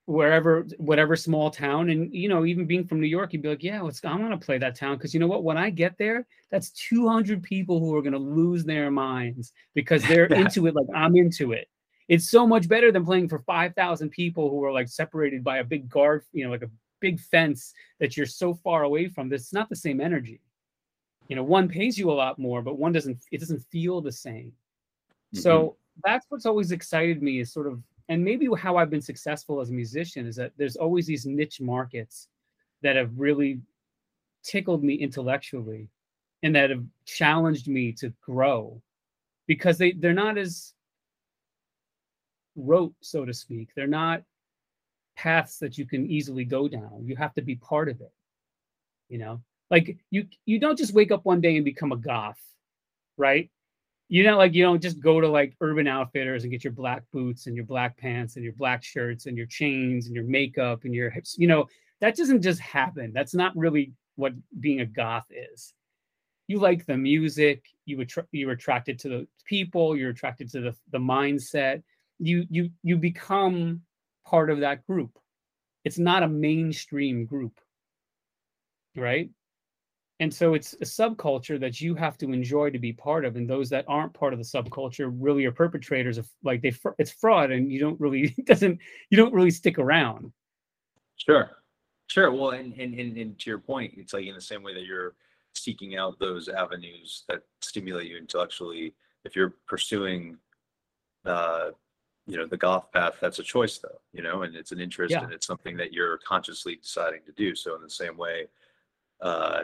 wherever, 0.07 0.67
whatever 0.79 1.15
small 1.17 1.51
town, 1.51 1.91
and 1.91 2.13
you 2.13 2.29
know, 2.29 2.45
even 2.47 2.67
being 2.67 2.85
from 2.87 3.01
New 3.01 3.07
York, 3.07 3.33
you'd 3.33 3.43
be 3.43 3.49
like, 3.49 3.63
"Yeah, 3.63 3.81
let's. 3.83 4.05
I'm 4.05 4.19
gonna 4.19 4.39
play 4.39 4.59
that 4.59 4.75
town 4.75 4.97
because 4.97 5.15
you 5.15 5.21
know 5.21 5.27
what? 5.29 5.45
When 5.45 5.57
I 5.59 5.71
get 5.71 5.97
there, 5.99 6.27
that's 6.51 6.71
200 6.71 7.43
people 7.43 7.79
who 7.79 7.95
are 7.95 8.03
gonna 8.03 8.19
lose 8.19 8.65
their 8.65 8.91
minds 8.91 9.53
because 9.75 10.03
they're 10.05 10.25
into 10.35 10.67
it 10.67 10.75
like 10.75 10.87
I'm 10.95 11.17
into 11.17 11.53
it." 11.53 11.69
It's 12.09 12.31
so 12.31 12.47
much 12.47 12.69
better 12.69 12.91
than 12.91 13.05
playing 13.05 13.29
for 13.29 13.41
5,000 13.41 14.09
people 14.11 14.51
who 14.51 14.65
are 14.65 14.73
like 14.73 14.89
separated 14.89 15.45
by 15.45 15.59
a 15.59 15.65
big 15.65 15.89
guard, 15.91 16.25
you 16.33 16.45
know, 16.45 16.51
like 16.51 16.63
a 16.63 16.71
big 17.01 17.21
fence 17.21 17.75
that 18.01 18.17
you're 18.17 18.27
so 18.27 18.55
far 18.55 18.83
away 18.83 19.09
from 19.09 19.29
this 19.29 19.53
not 19.53 19.69
the 19.69 19.77
same 19.77 20.01
energy. 20.01 20.41
You 21.29 21.37
know 21.37 21.45
one 21.45 21.69
pays 21.69 21.99
you 21.99 22.11
a 22.11 22.13
lot 22.13 22.39
more 22.39 22.63
but 22.63 22.79
one 22.79 22.93
doesn't 22.93 23.19
it 23.31 23.41
doesn't 23.41 23.65
feel 23.71 24.01
the 24.01 24.13
same. 24.13 24.53
Mm-hmm. 25.35 25.41
so 25.41 25.77
that's 26.05 26.25
what's 26.31 26.47
always 26.47 26.73
excited 26.73 27.23
me 27.23 27.41
is 27.41 27.53
sort 27.53 27.67
of 27.67 27.83
and 28.09 28.25
maybe 28.25 28.49
how 28.57 28.79
i've 28.79 28.89
been 28.89 29.03
successful 29.03 29.61
as 29.61 29.69
a 29.69 29.75
musician 29.75 30.27
is 30.27 30.37
that 30.37 30.53
there's 30.57 30.77
always 30.77 31.07
these 31.07 31.27
niche 31.27 31.61
markets 31.61 32.29
that 32.81 32.97
have 32.97 33.11
really 33.15 33.61
tickled 34.43 34.83
me 34.83 34.95
intellectually 34.95 35.87
and 36.43 36.57
that 36.57 36.71
have 36.71 36.85
challenged 37.05 37.69
me 37.69 37.93
to 37.93 38.11
grow 38.23 38.81
because 39.47 39.77
they 39.77 39.93
they're 39.93 40.15
not 40.15 40.39
as 40.39 40.73
rote 42.59 42.95
so 43.01 43.25
to 43.25 43.33
speak. 43.33 43.71
They're 43.75 43.87
not 43.87 44.23
paths 45.19 45.59
that 45.59 45.77
you 45.77 45.85
can 45.85 46.09
easily 46.09 46.45
go 46.45 46.69
down. 46.69 47.03
You 47.05 47.17
have 47.17 47.35
to 47.35 47.43
be 47.43 47.57
part 47.57 47.89
of 47.89 48.01
it. 48.01 48.13
You 49.09 49.19
know, 49.19 49.43
like 49.71 49.99
you 50.11 50.27
you 50.47 50.61
don't 50.61 50.79
just 50.79 50.95
wake 50.95 51.11
up 51.11 51.25
one 51.25 51.41
day 51.41 51.57
and 51.57 51.65
become 51.65 51.93
a 51.93 51.97
goth, 51.97 52.41
right? 53.17 53.51
You 54.09 54.23
know, 54.23 54.39
like 54.39 54.55
you 54.55 54.63
don't 54.63 54.81
just 54.81 55.01
go 55.01 55.21
to 55.21 55.29
like 55.29 55.57
Urban 55.61 55.89
Outfitters 55.89 56.45
and 56.45 56.53
get 56.53 56.63
your 56.63 56.73
black 56.73 57.03
boots 57.13 57.47
and 57.47 57.57
your 57.57 57.65
black 57.65 57.99
pants 57.99 58.37
and 58.37 58.45
your 58.45 58.55
black 58.55 58.83
shirts 58.85 59.27
and 59.27 59.37
your 59.37 59.47
chains 59.47 60.07
and 60.07 60.15
your 60.15 60.25
makeup 60.25 60.85
and 60.85 60.95
your 60.95 61.11
hips. 61.11 61.37
You 61.37 61.49
know, 61.49 61.67
that 62.01 62.17
doesn't 62.17 62.43
just 62.43 62.61
happen. 62.61 63.13
That's 63.13 63.35
not 63.35 63.57
really 63.57 63.93
what 64.17 64.35
being 64.61 64.81
a 64.81 64.87
goth 64.87 65.27
is. 65.31 65.75
You 66.47 66.61
like 66.61 66.87
the 66.87 66.97
music. 66.97 67.65
You 67.87 68.01
attra- 68.01 68.29
you're 68.31 68.53
attracted 68.53 68.99
to 69.01 69.09
the 69.09 69.27
people. 69.45 69.97
You're 69.97 70.11
attracted 70.11 70.49
to 70.53 70.61
the 70.61 70.77
the 70.93 70.99
mindset. 70.99 71.83
You 72.19 72.47
you 72.51 72.71
you 72.83 72.97
become 72.97 73.83
part 74.29 74.51
of 74.51 74.61
that 74.61 74.87
group. 74.87 75.19
It's 75.85 75.99
not 75.99 76.23
a 76.23 76.29
mainstream 76.29 77.25
group, 77.25 77.59
right? 78.95 79.31
And 80.21 80.35
so 80.35 80.55
it's 80.55 80.75
a 80.75 80.85
subculture 80.85 81.59
that 81.61 81.81
you 81.81 81.95
have 81.95 82.19
to 82.19 82.33
enjoy 82.33 82.71
to 82.71 82.79
be 82.79 82.93
part 82.93 83.25
of. 83.25 83.37
And 83.37 83.49
those 83.49 83.71
that 83.71 83.85
aren't 83.87 84.13
part 84.13 84.33
of 84.33 84.39
the 84.39 84.45
subculture 84.45 85.11
really 85.17 85.47
are 85.47 85.53
perpetrators 85.53 86.19
of 86.19 86.29
like 86.43 86.61
they 86.61 86.75
it's 86.99 87.13
fraud, 87.13 87.53
and 87.53 87.73
you 87.73 87.79
don't 87.79 87.99
really 88.01 88.35
doesn't 88.45 88.79
you 89.11 89.17
don't 89.17 89.33
really 89.33 89.53
stick 89.53 89.79
around. 89.79 90.33
Sure, 91.17 91.51
sure. 92.09 92.33
Well, 92.33 92.51
and 92.51 92.73
and 92.75 92.95
and, 92.99 93.17
and 93.17 93.39
to 93.39 93.51
your 93.51 93.61
point, 93.61 93.95
it's 93.97 94.13
like 94.13 94.27
in 94.27 94.35
the 94.35 94.41
same 94.41 94.63
way 94.63 94.75
that 94.75 94.85
you're 94.85 95.15
seeking 95.55 95.97
out 95.97 96.19
those 96.19 96.49
avenues 96.49 97.25
that 97.29 97.43
stimulate 97.63 98.09
you 98.09 98.19
intellectually. 98.19 98.95
If 99.25 99.37
you're 99.37 99.55
pursuing 99.67 100.37
uh, 101.25 101.71
you 102.29 102.37
know 102.37 102.47
the 102.47 102.57
goth 102.57 102.93
path 102.93 103.15
that's 103.21 103.39
a 103.39 103.43
choice 103.43 103.79
though 103.79 104.01
you 104.13 104.23
know 104.23 104.43
and 104.43 104.55
it's 104.55 104.71
an 104.71 104.79
interest 104.79 105.13
yeah. 105.13 105.25
and 105.25 105.33
it's 105.33 105.47
something 105.47 105.77
that 105.77 105.93
you're 105.93 106.19
consciously 106.19 106.77
deciding 106.77 107.21
to 107.25 107.33
do 107.33 107.55
so 107.55 107.75
in 107.75 107.83
the 107.83 107.91
same 107.91 108.17
way 108.17 108.47
uh 109.23 109.63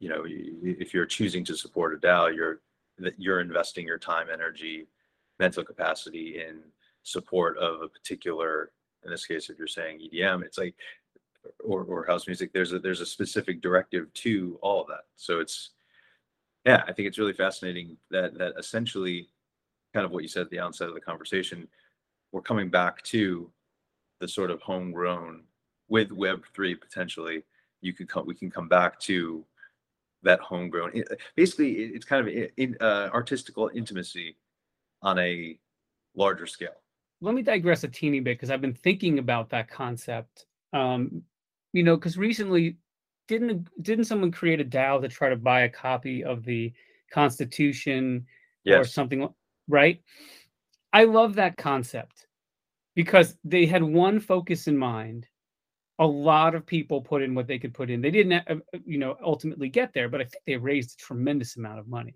you 0.00 0.08
know 0.08 0.24
if 0.26 0.92
you're 0.92 1.06
choosing 1.06 1.44
to 1.44 1.56
support 1.56 1.94
a 1.94 1.96
dao 1.96 2.34
you're 2.34 2.60
that 2.98 3.14
you're 3.16 3.40
investing 3.40 3.86
your 3.86 3.98
time 3.98 4.26
energy 4.30 4.88
mental 5.38 5.64
capacity 5.64 6.40
in 6.40 6.58
support 7.04 7.56
of 7.58 7.80
a 7.80 7.88
particular 7.88 8.72
in 9.04 9.10
this 9.10 9.24
case 9.24 9.48
if 9.48 9.56
you're 9.56 9.68
saying 9.68 10.00
edm 10.12 10.42
it's 10.42 10.58
like 10.58 10.74
or, 11.64 11.84
or 11.84 12.04
house 12.04 12.26
music 12.26 12.52
there's 12.52 12.72
a 12.72 12.78
there's 12.80 13.00
a 13.00 13.06
specific 13.06 13.62
directive 13.62 14.12
to 14.14 14.58
all 14.62 14.82
of 14.82 14.88
that 14.88 15.04
so 15.16 15.38
it's 15.38 15.70
yeah 16.66 16.82
i 16.88 16.92
think 16.92 17.06
it's 17.06 17.18
really 17.18 17.32
fascinating 17.32 17.96
that 18.10 18.36
that 18.36 18.54
essentially 18.58 19.28
kind 19.94 20.04
of 20.04 20.12
what 20.12 20.22
you 20.22 20.28
said 20.28 20.42
at 20.42 20.50
the 20.50 20.58
onset 20.58 20.88
of 20.88 20.94
the 20.94 21.00
conversation 21.00 21.66
we're 22.32 22.42
coming 22.42 22.68
back 22.68 23.02
to 23.02 23.50
the 24.20 24.28
sort 24.28 24.50
of 24.50 24.60
homegrown 24.62 25.42
with 25.88 26.12
web 26.12 26.44
3 26.54 26.74
potentially 26.74 27.42
you 27.80 27.92
could 27.92 28.08
come 28.08 28.26
we 28.26 28.34
can 28.34 28.50
come 28.50 28.68
back 28.68 28.98
to 29.00 29.44
that 30.22 30.40
homegrown 30.40 30.92
basically 31.36 31.72
it's 31.72 32.04
kind 32.04 32.26
of 32.26 32.32
in, 32.32 32.48
in 32.56 32.76
uh, 32.80 33.08
artistical 33.12 33.70
intimacy 33.74 34.36
on 35.02 35.18
a 35.18 35.58
larger 36.16 36.46
scale 36.46 36.82
let 37.20 37.34
me 37.34 37.42
digress 37.42 37.84
a 37.84 37.88
teeny 37.88 38.20
bit 38.20 38.36
because 38.36 38.50
i've 38.50 38.60
been 38.60 38.74
thinking 38.74 39.18
about 39.18 39.48
that 39.48 39.68
concept 39.68 40.46
um, 40.72 41.22
you 41.72 41.82
know 41.82 41.96
because 41.96 42.18
recently 42.18 42.76
didn't 43.28 43.68
didn't 43.82 44.04
someone 44.04 44.32
create 44.32 44.60
a 44.60 44.64
dao 44.64 45.00
to 45.00 45.08
try 45.08 45.28
to 45.28 45.36
buy 45.36 45.60
a 45.60 45.68
copy 45.68 46.24
of 46.24 46.44
the 46.44 46.72
constitution 47.12 48.26
yes. 48.64 48.80
or 48.80 48.84
something 48.84 49.28
right 49.68 50.00
i 50.92 51.04
love 51.04 51.34
that 51.34 51.56
concept 51.56 52.26
because 52.94 53.36
they 53.44 53.66
had 53.66 53.82
one 53.82 54.18
focus 54.18 54.66
in 54.66 54.76
mind 54.76 55.26
a 55.98 56.06
lot 56.06 56.54
of 56.54 56.64
people 56.64 57.00
put 57.00 57.22
in 57.22 57.34
what 57.34 57.46
they 57.46 57.58
could 57.58 57.74
put 57.74 57.90
in. 57.90 58.00
They 58.00 58.10
didn't, 58.10 58.32
uh, 58.32 58.54
uh, 58.74 58.78
you 58.84 58.98
know, 58.98 59.16
ultimately 59.22 59.68
get 59.68 59.92
there, 59.92 60.08
but 60.08 60.20
I 60.20 60.24
think 60.24 60.42
they 60.46 60.56
raised 60.56 60.92
a 60.92 61.04
tremendous 61.04 61.56
amount 61.56 61.80
of 61.80 61.88
money. 61.88 62.14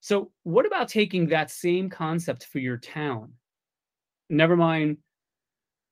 So, 0.00 0.32
what 0.44 0.64
about 0.64 0.88
taking 0.88 1.26
that 1.28 1.50
same 1.50 1.90
concept 1.90 2.44
for 2.46 2.58
your 2.58 2.78
town? 2.78 3.32
Never 4.30 4.56
mind 4.56 4.96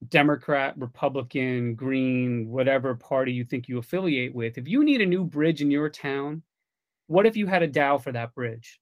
Democrat, 0.09 0.75
Republican, 0.79 1.75
Green, 1.75 2.49
whatever 2.49 2.94
party 2.94 3.33
you 3.33 3.44
think 3.44 3.68
you 3.68 3.79
affiliate 3.79 4.35
with. 4.35 4.57
If 4.57 4.66
you 4.66 4.83
need 4.83 5.03
a 5.03 5.07
new 5.07 5.25
bridge 5.25 5.61
in 5.61 5.71
your 5.71 5.90
town, 5.90 6.42
what 7.07 7.27
if 7.27 7.37
you 7.37 7.47
had 7.47 7.62
a 7.62 7.68
DAO 7.68 8.03
for 8.03 8.12
that 8.12 8.35
bridge? 8.35 8.81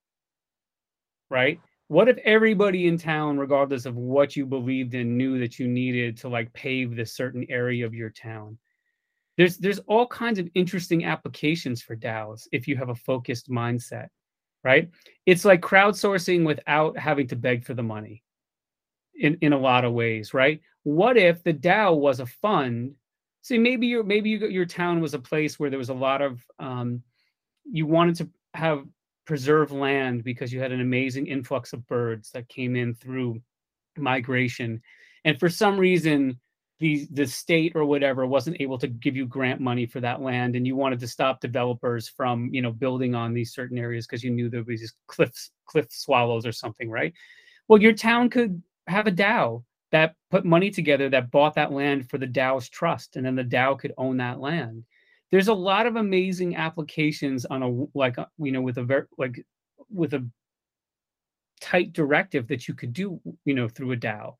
Right? 1.28 1.58
What 1.88 2.08
if 2.08 2.18
everybody 2.18 2.88
in 2.88 2.98
town 2.98 3.38
regardless 3.38 3.86
of 3.86 3.96
what 3.96 4.34
you 4.34 4.44
believed 4.44 4.94
in 4.94 5.16
knew 5.16 5.38
that 5.38 5.58
you 5.58 5.68
needed 5.68 6.16
to 6.18 6.28
like 6.28 6.52
pave 6.52 6.96
this 6.96 7.14
certain 7.14 7.46
area 7.48 7.86
of 7.86 7.94
your 7.94 8.10
town? 8.10 8.58
There's 9.36 9.58
there's 9.58 9.78
all 9.80 10.06
kinds 10.06 10.38
of 10.38 10.48
interesting 10.54 11.04
applications 11.04 11.82
for 11.82 11.94
DAOs 11.94 12.48
if 12.52 12.66
you 12.66 12.76
have 12.76 12.88
a 12.88 12.94
focused 12.94 13.50
mindset 13.50 14.08
right? 14.66 14.90
It's 15.26 15.44
like 15.44 15.60
crowdsourcing 15.60 16.44
without 16.44 16.98
having 16.98 17.28
to 17.28 17.36
beg 17.36 17.64
for 17.64 17.72
the 17.74 17.84
money 17.84 18.24
in 19.14 19.38
in 19.40 19.52
a 19.52 19.58
lot 19.58 19.84
of 19.84 19.92
ways 19.92 20.34
right? 20.34 20.60
What 20.82 21.16
if 21.16 21.42
the 21.44 21.54
DAO 21.54 21.96
was 21.96 22.18
a 22.18 22.26
fund? 22.26 22.94
See 23.42 23.58
maybe 23.58 23.86
your 23.86 24.02
maybe 24.02 24.30
you, 24.30 24.48
your 24.48 24.66
town 24.66 25.00
was 25.00 25.14
a 25.14 25.20
place 25.20 25.58
where 25.58 25.70
there 25.70 25.78
was 25.78 25.88
a 25.88 25.94
lot 25.94 26.20
of 26.20 26.44
um, 26.58 27.02
you 27.64 27.86
wanted 27.86 28.16
to 28.16 28.28
have 28.54 28.84
preserve 29.26 29.72
land 29.72 30.24
because 30.24 30.52
you 30.52 30.60
had 30.60 30.72
an 30.72 30.80
amazing 30.80 31.26
influx 31.26 31.72
of 31.72 31.86
birds 31.86 32.30
that 32.30 32.48
came 32.48 32.76
in 32.76 32.94
through 32.94 33.40
migration. 33.98 34.80
And 35.24 35.38
for 35.38 35.48
some 35.48 35.78
reason 35.78 36.38
the 36.78 37.06
the 37.10 37.26
state 37.26 37.72
or 37.74 37.84
whatever 37.84 38.26
wasn't 38.26 38.60
able 38.60 38.78
to 38.78 38.86
give 38.86 39.16
you 39.16 39.26
grant 39.26 39.60
money 39.60 39.86
for 39.86 40.00
that 40.00 40.20
land 40.20 40.56
and 40.56 40.66
you 40.66 40.76
wanted 40.76 41.00
to 41.00 41.08
stop 41.08 41.40
developers 41.40 42.08
from 42.08 42.50
you 42.52 42.60
know 42.60 42.70
building 42.70 43.14
on 43.14 43.32
these 43.32 43.54
certain 43.54 43.78
areas 43.78 44.06
because 44.06 44.22
you 44.22 44.30
knew 44.30 44.48
there 44.48 44.62
was 44.62 44.80
these 44.80 44.94
cliffs 45.06 45.50
cliff 45.64 45.86
swallows 45.90 46.44
or 46.46 46.52
something 46.52 46.90
right? 46.90 47.14
Well 47.68 47.80
your 47.80 47.92
town 47.92 48.28
could 48.30 48.62
have 48.86 49.06
a 49.06 49.12
dao 49.12 49.64
that 49.90 50.14
put 50.30 50.44
money 50.44 50.70
together 50.70 51.08
that 51.08 51.30
bought 51.30 51.54
that 51.54 51.72
land 51.72 52.10
for 52.10 52.18
the 52.18 52.26
dao's 52.26 52.68
trust 52.68 53.16
and 53.16 53.24
then 53.24 53.36
the 53.36 53.44
dao 53.44 53.78
could 53.78 53.94
own 53.96 54.18
that 54.18 54.38
land 54.38 54.84
there's 55.30 55.48
a 55.48 55.54
lot 55.54 55.86
of 55.86 55.96
amazing 55.96 56.56
applications 56.56 57.44
on 57.46 57.62
a 57.62 57.86
like 57.98 58.18
uh, 58.18 58.26
you 58.38 58.52
know 58.52 58.60
with 58.60 58.78
a 58.78 58.82
very 58.82 59.06
like 59.18 59.44
with 59.90 60.14
a 60.14 60.26
tight 61.60 61.92
directive 61.92 62.46
that 62.48 62.68
you 62.68 62.74
could 62.74 62.92
do 62.92 63.20
you 63.44 63.54
know 63.54 63.68
through 63.68 63.92
a 63.92 63.96
DAO. 63.96 64.34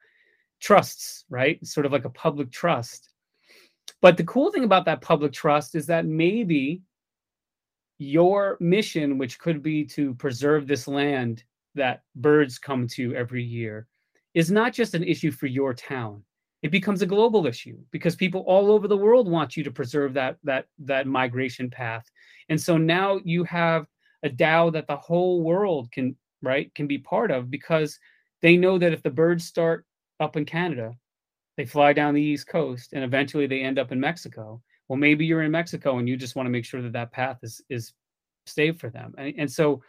Trusts 0.61 1.25
right? 1.29 1.65
Sort 1.67 1.87
of 1.87 1.93
like 1.93 2.05
a 2.05 2.11
public 2.11 2.51
trust. 2.51 3.11
But 4.01 4.17
the 4.17 4.25
cool 4.25 4.51
thing 4.51 4.65
about 4.65 4.85
that 4.87 5.01
public 5.01 5.33
trust 5.33 5.75
is 5.75 5.87
that 5.87 6.07
maybe 6.07 6.83
your 7.99 8.57
mission 8.61 9.17
which 9.19 9.39
could 9.39 9.63
be 9.63 9.85
to 9.85 10.15
preserve 10.15 10.67
this 10.67 10.87
land 10.87 11.45
that 11.75 12.03
birds 12.17 12.59
come 12.59 12.87
to 12.87 13.15
every 13.15 13.43
year 13.43 13.87
is 14.35 14.51
not 14.51 14.73
just 14.73 14.95
an 14.95 15.03
issue 15.03 15.31
for 15.31 15.47
your 15.47 15.73
town 15.73 16.23
it 16.63 16.71
becomes 16.71 17.03
a 17.03 17.07
global 17.07 17.47
issue 17.47 17.79
because 17.91 18.17
people 18.17 18.41
all 18.47 18.71
over 18.71 18.89
the 18.89 18.97
world 18.97 19.31
want 19.31 19.57
you 19.57 19.65
to 19.65 19.71
preserve 19.71 20.15
that 20.15 20.37
that 20.45 20.67
that 20.79 21.07
migration 21.07 21.71
path. 21.71 22.05
And 22.49 22.61
so 22.61 22.77
now 22.77 23.21
you 23.25 23.45
have 23.45 23.87
a 24.25 24.29
dao 24.29 24.73
that 24.73 24.87
the 24.87 24.97
whole 24.97 25.43
world 25.43 25.91
can 25.93 26.17
right 26.43 26.75
can 26.75 26.87
be 26.87 26.99
part 26.99 27.31
of 27.31 27.51
because 27.51 27.99
they 28.43 28.57
know 28.57 28.79
that 28.79 28.93
if 28.93 29.03
the 29.03 29.11
birds 29.11 29.45
start 29.45 29.85
up 30.21 30.37
in 30.37 30.45
canada 30.45 30.95
they 31.57 31.65
fly 31.65 31.93
down 31.93 32.15
the 32.15 32.23
east 32.23 32.47
coast 32.47 32.93
and 32.93 33.03
eventually 33.03 33.47
they 33.47 33.63
end 33.63 33.79
up 33.79 33.93
in 33.93 34.01
mexico. 34.01 34.61
Well 34.89 34.99
maybe 34.99 35.25
you're 35.25 35.43
in 35.43 35.51
mexico 35.51 35.99
and 35.99 36.09
you 36.09 36.17
just 36.17 36.37
want 36.37 36.47
to 36.47 36.51
make 36.51 36.65
sure 36.65 36.83
that 36.83 36.93
that 36.93 37.13
path 37.13 37.39
is 37.43 37.63
is 37.69 37.93
safe 38.47 38.79
for 38.79 38.91
them. 38.91 39.15
And, 39.19 39.35
and 39.39 39.51
so 39.51 39.83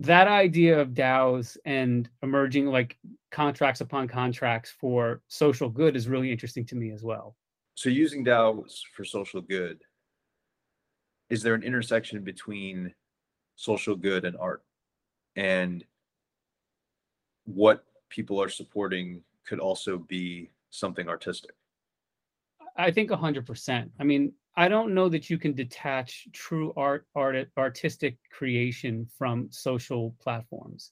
that 0.00 0.28
idea 0.28 0.78
of 0.80 0.90
DAOs 0.90 1.56
and 1.64 2.08
emerging 2.22 2.66
like 2.66 2.96
contracts 3.30 3.80
upon 3.80 4.06
contracts 4.08 4.70
for 4.70 5.22
social 5.28 5.68
good 5.68 5.96
is 5.96 6.08
really 6.08 6.30
interesting 6.30 6.64
to 6.66 6.76
me 6.76 6.90
as 6.92 7.02
well. 7.02 7.36
So 7.74 7.88
using 7.88 8.24
DAOs 8.24 8.80
for 8.94 9.04
social 9.04 9.40
good, 9.40 9.80
is 11.30 11.42
there 11.42 11.54
an 11.54 11.62
intersection 11.62 12.22
between 12.22 12.94
social 13.56 13.96
good 13.96 14.24
and 14.24 14.36
art? 14.36 14.62
And 15.36 15.84
what 17.44 17.84
people 18.08 18.40
are 18.40 18.48
supporting 18.48 19.22
could 19.46 19.58
also 19.58 19.98
be 19.98 20.50
something 20.70 21.08
artistic? 21.08 21.52
I 22.76 22.90
think 22.90 23.10
100%. 23.10 23.90
I 23.98 24.04
mean, 24.04 24.32
I 24.58 24.66
don't 24.66 24.92
know 24.92 25.08
that 25.08 25.30
you 25.30 25.38
can 25.38 25.54
detach 25.54 26.26
true 26.32 26.72
art, 26.76 27.06
art 27.14 27.48
artistic 27.56 28.18
creation 28.28 29.06
from 29.16 29.46
social 29.52 30.16
platforms. 30.20 30.90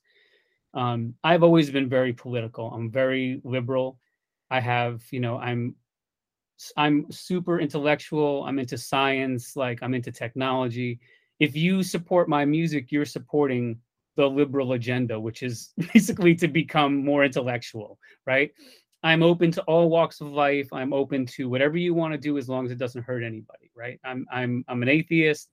Um, 0.72 1.14
I've 1.24 1.42
always 1.42 1.68
been 1.68 1.88
very 1.88 2.12
political. 2.12 2.70
I'm 2.70 2.92
very 2.92 3.40
liberal. 3.42 3.98
I 4.52 4.60
have, 4.60 5.02
you 5.10 5.18
know, 5.18 5.38
I'm 5.38 5.74
I'm 6.76 7.10
super 7.10 7.58
intellectual. 7.58 8.44
I'm 8.44 8.60
into 8.60 8.78
science, 8.78 9.56
like 9.56 9.80
I'm 9.82 9.94
into 9.94 10.12
technology. 10.12 11.00
If 11.40 11.56
you 11.56 11.82
support 11.82 12.28
my 12.28 12.44
music, 12.44 12.92
you're 12.92 13.04
supporting 13.04 13.80
the 14.14 14.30
liberal 14.30 14.74
agenda, 14.74 15.18
which 15.18 15.42
is 15.42 15.72
basically 15.92 16.36
to 16.36 16.46
become 16.46 17.04
more 17.04 17.24
intellectual, 17.24 17.98
right? 18.26 18.52
I'm 19.06 19.22
open 19.22 19.52
to 19.52 19.62
all 19.62 19.88
walks 19.88 20.20
of 20.20 20.26
life. 20.26 20.68
I'm 20.72 20.92
open 20.92 21.26
to 21.26 21.48
whatever 21.48 21.76
you 21.76 21.94
want 21.94 22.12
to 22.12 22.18
do 22.18 22.38
as 22.38 22.48
long 22.48 22.66
as 22.66 22.72
it 22.72 22.78
doesn't 22.78 23.04
hurt 23.04 23.22
anybody, 23.22 23.70
right? 23.72 24.00
I'm 24.04 24.26
I'm 24.32 24.64
I'm 24.66 24.82
an 24.82 24.88
atheist. 24.88 25.48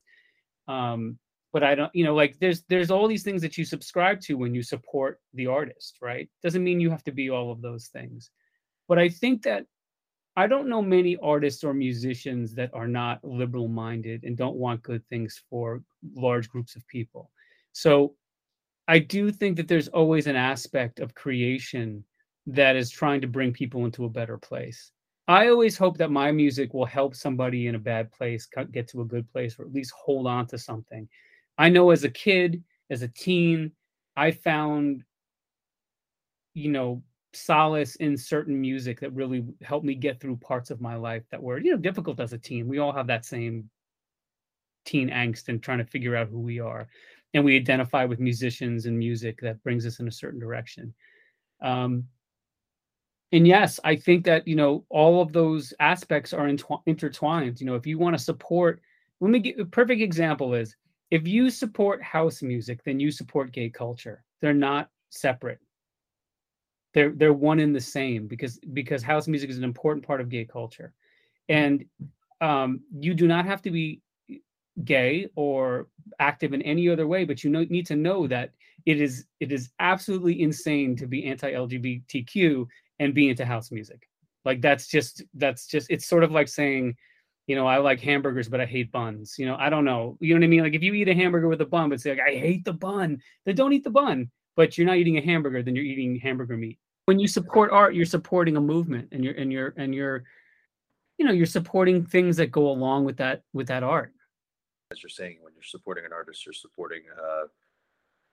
Um, 0.68 1.20
but 1.52 1.62
I 1.64 1.76
don't, 1.76 1.94
you 1.94 2.04
know, 2.04 2.16
like 2.16 2.40
there's 2.40 2.64
there's 2.64 2.90
all 2.90 3.08
these 3.08 3.22
things 3.22 3.44
that 3.44 3.56
you 3.56 3.64
subscribe 3.64 4.20
to 4.22 4.38
when 4.38 4.56
you 4.56 4.64
support 4.64 5.22
the 5.36 5.46
artist, 5.46 6.00
right? 6.02 6.28
Doesn't 6.42 6.64
mean 6.64 6.80
you 6.80 6.90
have 6.90 7.04
to 7.04 7.12
be 7.12 7.30
all 7.30 7.52
of 7.52 7.62
those 7.62 7.90
things. 7.90 8.32
But 8.88 8.98
I 8.98 9.08
think 9.08 9.44
that 9.44 9.68
I 10.36 10.48
don't 10.48 10.68
know 10.68 10.82
many 10.82 11.16
artists 11.18 11.64
or 11.64 11.76
musicians 11.76 12.56
that 12.56 12.74
are 12.74 12.88
not 12.88 13.24
liberal 13.24 13.68
minded 13.68 14.24
and 14.24 14.36
don't 14.36 14.56
want 14.56 14.82
good 14.82 15.06
things 15.10 15.44
for 15.48 15.84
large 16.16 16.50
groups 16.50 16.76
of 16.76 16.88
people. 16.88 17.30
So 17.72 18.16
I 18.88 18.98
do 18.98 19.32
think 19.32 19.58
that 19.58 19.68
there's 19.68 19.90
always 19.90 20.26
an 20.26 20.36
aspect 20.36 21.00
of 21.00 21.14
creation 21.14 22.04
that 22.48 22.76
is 22.76 22.90
trying 22.90 23.22
to 23.22 23.28
bring 23.28 23.54
people 23.54 23.86
into 23.86 24.06
a 24.06 24.10
better 24.10 24.38
place. 24.38 24.92
I 25.28 25.48
always 25.48 25.78
hope 25.78 25.98
that 26.00 26.12
my 26.12 26.32
music 26.32 26.74
will 26.74 26.86
help 26.86 27.16
somebody 27.16 27.68
in 27.68 27.76
a 27.76 27.80
bad 27.80 28.12
place 28.12 28.48
get 28.72 28.88
to 28.90 29.02
a 29.02 29.06
good 29.06 29.32
place 29.32 29.58
or 29.58 29.66
at 29.66 29.74
least 29.74 29.92
hold 29.92 30.28
on 30.28 30.48
to 30.48 30.58
something. 30.58 31.08
I 31.58 31.70
know 31.70 31.92
as 31.92 32.04
a 32.04 32.10
kid, 32.10 32.62
as 32.90 33.04
a 33.04 33.08
teen, 33.08 33.72
I 34.18 34.32
found, 34.32 35.04
you 36.54 36.70
know, 36.70 37.02
solace 37.32 37.96
in 37.96 38.18
certain 38.18 38.60
music 38.60 39.00
that 39.00 39.14
really 39.14 39.46
helped 39.62 39.86
me 39.86 39.96
get 39.96 40.20
through 40.20 40.38
parts 40.38 40.70
of 40.72 40.82
my 40.82 40.96
life 40.96 41.24
that 41.32 41.42
were, 41.42 41.58
you 41.58 41.72
know, 41.72 41.78
difficult 41.78 42.20
as 42.20 42.34
a 42.34 42.38
teen. 42.38 42.68
We 42.68 42.80
all 42.80 42.92
have 42.92 43.08
that 43.08 43.26
same 43.26 43.70
teen 44.86 45.10
angst 45.10 45.48
and 45.48 45.64
trying 45.64 45.80
to 45.80 45.86
figure 45.86 46.16
out 46.16 46.28
who 46.28 46.40
we 46.40 46.60
are. 46.60 46.88
And 47.34 47.44
we 47.44 47.56
identify 47.56 48.06
with 48.06 48.20
musicians 48.20 48.86
and 48.86 48.98
music 48.98 49.40
that 49.42 49.64
brings 49.64 49.86
us 49.86 50.00
in 50.00 50.08
a 50.08 50.12
certain 50.12 50.40
direction. 50.40 50.94
Um, 51.62 52.04
and 53.34 53.46
yes, 53.46 53.80
I 53.84 53.98
think 53.98 54.24
that 54.26 54.48
you 54.48 54.56
know 54.56 54.86
all 54.90 55.22
of 55.22 55.34
those 55.34 55.74
aspects 55.82 56.34
are 56.34 56.48
intertwined. 56.86 57.60
You 57.60 57.66
know, 57.66 57.76
if 57.76 57.86
you 57.86 57.98
want 58.00 58.18
to 58.18 58.24
support, 58.24 58.82
let 59.20 59.32
me 59.32 59.40
get 59.40 59.60
a 59.60 59.66
perfect 59.66 60.02
example 60.02 60.54
is 60.54 60.76
if 61.12 61.28
you 61.28 61.50
support 61.50 62.02
house 62.02 62.42
music, 62.42 62.84
then 62.86 63.00
you 63.00 63.12
support 63.12 63.52
gay 63.52 63.70
culture. 63.70 64.24
They're 64.42 64.54
not 64.54 64.90
separate. 65.10 65.60
they're 66.94 67.12
they're 67.12 67.34
one 67.34 67.60
in 67.60 67.74
the 67.74 67.82
same 67.82 68.28
because 68.28 68.60
because 68.74 69.04
house 69.04 69.28
music 69.28 69.50
is 69.50 69.58
an 69.58 69.64
important 69.64 70.06
part 70.06 70.22
of 70.22 70.30
gay 70.30 70.46
culture 70.46 70.94
and 71.50 71.86
um, 72.42 72.82
you 73.00 73.14
do 73.14 73.28
not 73.28 73.46
have 73.46 73.62
to 73.62 73.72
be 73.72 74.02
gay 74.84 75.28
or 75.36 75.88
active 76.20 76.54
in 76.54 76.62
any 76.64 76.90
other 76.90 77.08
way 77.08 77.26
but 77.26 77.44
you 77.44 77.50
know, 77.50 77.64
need 77.70 77.86
to 77.86 77.96
know 77.96 78.28
that 78.28 78.52
it 78.86 79.00
is 79.00 79.26
it 79.40 79.52
is 79.52 79.70
absolutely 79.80 80.42
insane 80.42 80.96
to 80.96 81.08
be 81.08 81.26
anti-lgbtq 81.26 82.66
and 83.04 83.14
be 83.14 83.30
into 83.30 83.46
house 83.46 83.72
music. 83.72 84.08
Like 84.46 84.62
that's 84.62 84.88
just 84.88 85.24
that's 85.36 85.68
just 85.68 85.90
it's 85.90 86.08
sort 86.08 86.24
of 86.24 86.32
like 86.32 86.48
saying 86.48 86.96
you 87.48 87.56
know 87.56 87.68
i 87.68 87.78
like 87.78 88.00
hamburgers 88.00 88.48
but 88.48 88.62
i 88.62 88.66
hate 88.66 88.92
buns 88.92 89.36
you 89.38 89.46
know 89.46 89.58
i 89.60 89.70
don't 89.70 89.86
know 89.86 90.18
you 90.22 90.34
know 90.34 90.40
what 90.40 90.46
i 90.46 90.48
mean? 90.48 90.64
Like 90.64 90.76
if 90.76 90.84
you 90.84 90.94
eat 90.94 91.10
a 91.10 91.14
hamburger 91.14 91.48
with 91.48 91.62
a 91.62 91.66
bun 91.66 91.90
but 91.90 92.02
say 92.02 92.12
like 92.12 92.22
i 92.28 92.36
hate 92.36 92.66
the 92.66 92.74
bun 92.74 93.22
then 93.46 93.56
don't 93.56 93.74
eat 93.74 93.84
the 93.84 93.90
bun 93.90 94.30
but 94.56 94.78
you're 94.78 94.88
not 94.88 94.98
eating 94.98 95.18
a 95.18 95.22
hamburger 95.22 95.62
then 95.62 95.76
you're 95.76 95.86
eating 95.86 96.16
hamburger 96.18 96.58
meat. 96.58 96.80
When 97.06 97.20
you 97.20 97.28
support 97.28 97.72
art 97.72 97.96
you're 97.96 98.06
supporting 98.06 98.58
a 98.58 98.62
movement 98.62 99.10
and 99.12 99.24
you're 99.24 99.34
and 99.34 99.52
you're 99.52 99.74
and 99.78 99.94
you're 99.94 100.24
you 101.18 101.26
know 101.26 101.34
you're 101.34 101.46
supporting 101.46 102.06
things 102.06 102.38
that 102.38 102.48
go 102.48 102.70
along 102.70 103.06
with 103.06 103.18
that 103.18 103.44
with 103.54 103.68
that 103.68 103.84
art. 103.84 104.14
As 104.92 105.02
you're 105.02 105.10
saying 105.10 105.38
when 105.42 105.54
you're 105.54 105.64
supporting 105.64 106.06
an 106.06 106.14
artist 106.14 106.46
you're 106.46 106.54
supporting 106.54 107.02
uh, 107.22 107.48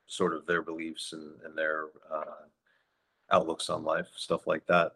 sort 0.07 0.35
of 0.35 0.47
their 0.47 0.63
beliefs 0.63 1.13
and, 1.13 1.41
and 1.45 1.57
their 1.57 1.87
uh, 2.13 2.47
outlooks 3.33 3.71
on 3.71 3.85
life 3.85 4.09
stuff 4.17 4.47
like 4.47 4.67
that 4.67 4.93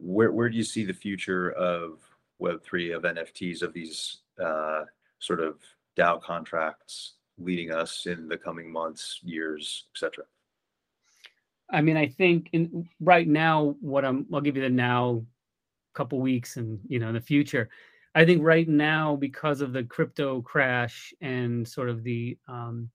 where, 0.00 0.32
where 0.32 0.48
do 0.48 0.56
you 0.56 0.64
see 0.64 0.84
the 0.84 0.92
future 0.92 1.50
of 1.52 1.98
web3 2.40 2.96
of 2.96 3.02
nfts 3.02 3.62
of 3.62 3.72
these 3.72 4.18
uh, 4.42 4.84
sort 5.18 5.40
of 5.40 5.56
dao 5.96 6.22
contracts 6.22 7.14
leading 7.38 7.72
us 7.72 8.06
in 8.06 8.28
the 8.28 8.36
coming 8.36 8.70
months 8.70 9.20
years 9.22 9.84
etc 9.94 10.24
I 11.70 11.82
mean, 11.82 11.96
I 11.96 12.06
think 12.06 12.48
in 12.52 12.88
right 13.00 13.28
now, 13.28 13.76
what 13.80 14.04
I'm, 14.04 14.26
I'll 14.32 14.40
give 14.40 14.56
you 14.56 14.62
the 14.62 14.70
now 14.70 15.22
couple 15.94 16.20
weeks 16.20 16.56
and, 16.56 16.78
you 16.88 16.98
know, 16.98 17.08
in 17.08 17.14
the 17.14 17.20
future. 17.20 17.68
I 18.14 18.24
think 18.24 18.42
right 18.42 18.68
now, 18.68 19.16
because 19.16 19.60
of 19.60 19.72
the 19.72 19.84
crypto 19.84 20.40
crash 20.40 21.12
and 21.20 21.66
sort 21.66 21.90
of 21.90 22.02
the, 22.04 22.38
um, 22.48 22.88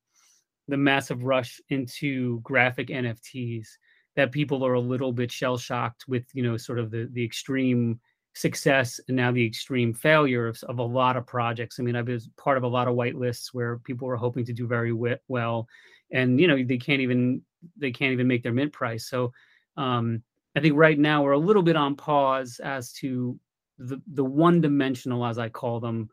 the 0.67 0.77
massive 0.77 1.23
rush 1.23 1.61
into 1.69 2.39
graphic 2.41 2.87
NFTs, 2.87 3.67
that 4.15 4.31
people 4.31 4.65
are 4.65 4.73
a 4.73 4.79
little 4.79 5.11
bit 5.11 5.31
shell 5.31 5.57
shocked 5.57 6.05
with, 6.07 6.25
you 6.33 6.43
know, 6.43 6.57
sort 6.57 6.79
of 6.79 6.91
the, 6.91 7.09
the 7.13 7.23
extreme 7.23 7.99
success 8.35 8.99
and 9.07 9.17
now 9.17 9.31
the 9.31 9.45
extreme 9.45 9.93
failure 9.93 10.47
of, 10.47 10.61
of 10.63 10.79
a 10.79 10.83
lot 10.83 11.15
of 11.15 11.25
projects. 11.25 11.79
I 11.79 11.83
mean, 11.83 11.95
I 11.95 12.01
was 12.01 12.29
part 12.37 12.57
of 12.57 12.63
a 12.63 12.67
lot 12.67 12.87
of 12.87 12.95
whitelists 12.95 13.53
where 13.53 13.77
people 13.79 14.07
were 14.07 14.17
hoping 14.17 14.45
to 14.45 14.53
do 14.53 14.67
very 14.67 14.91
well, 15.27 15.67
and 16.11 16.39
you 16.39 16.47
know 16.47 16.63
they 16.63 16.77
can't 16.77 17.01
even 17.01 17.41
they 17.77 17.91
can't 17.91 18.13
even 18.13 18.27
make 18.27 18.43
their 18.43 18.53
mint 18.53 18.73
price. 18.73 19.07
So 19.07 19.31
um, 19.77 20.23
I 20.55 20.59
think 20.59 20.75
right 20.75 20.97
now 20.97 21.23
we're 21.23 21.31
a 21.31 21.37
little 21.37 21.63
bit 21.63 21.75
on 21.75 21.95
pause 21.95 22.59
as 22.63 22.91
to 22.93 23.39
the 23.77 24.01
the 24.13 24.25
one 24.25 24.61
dimensional, 24.61 25.25
as 25.25 25.37
I 25.37 25.49
call 25.49 25.79
them, 25.79 26.09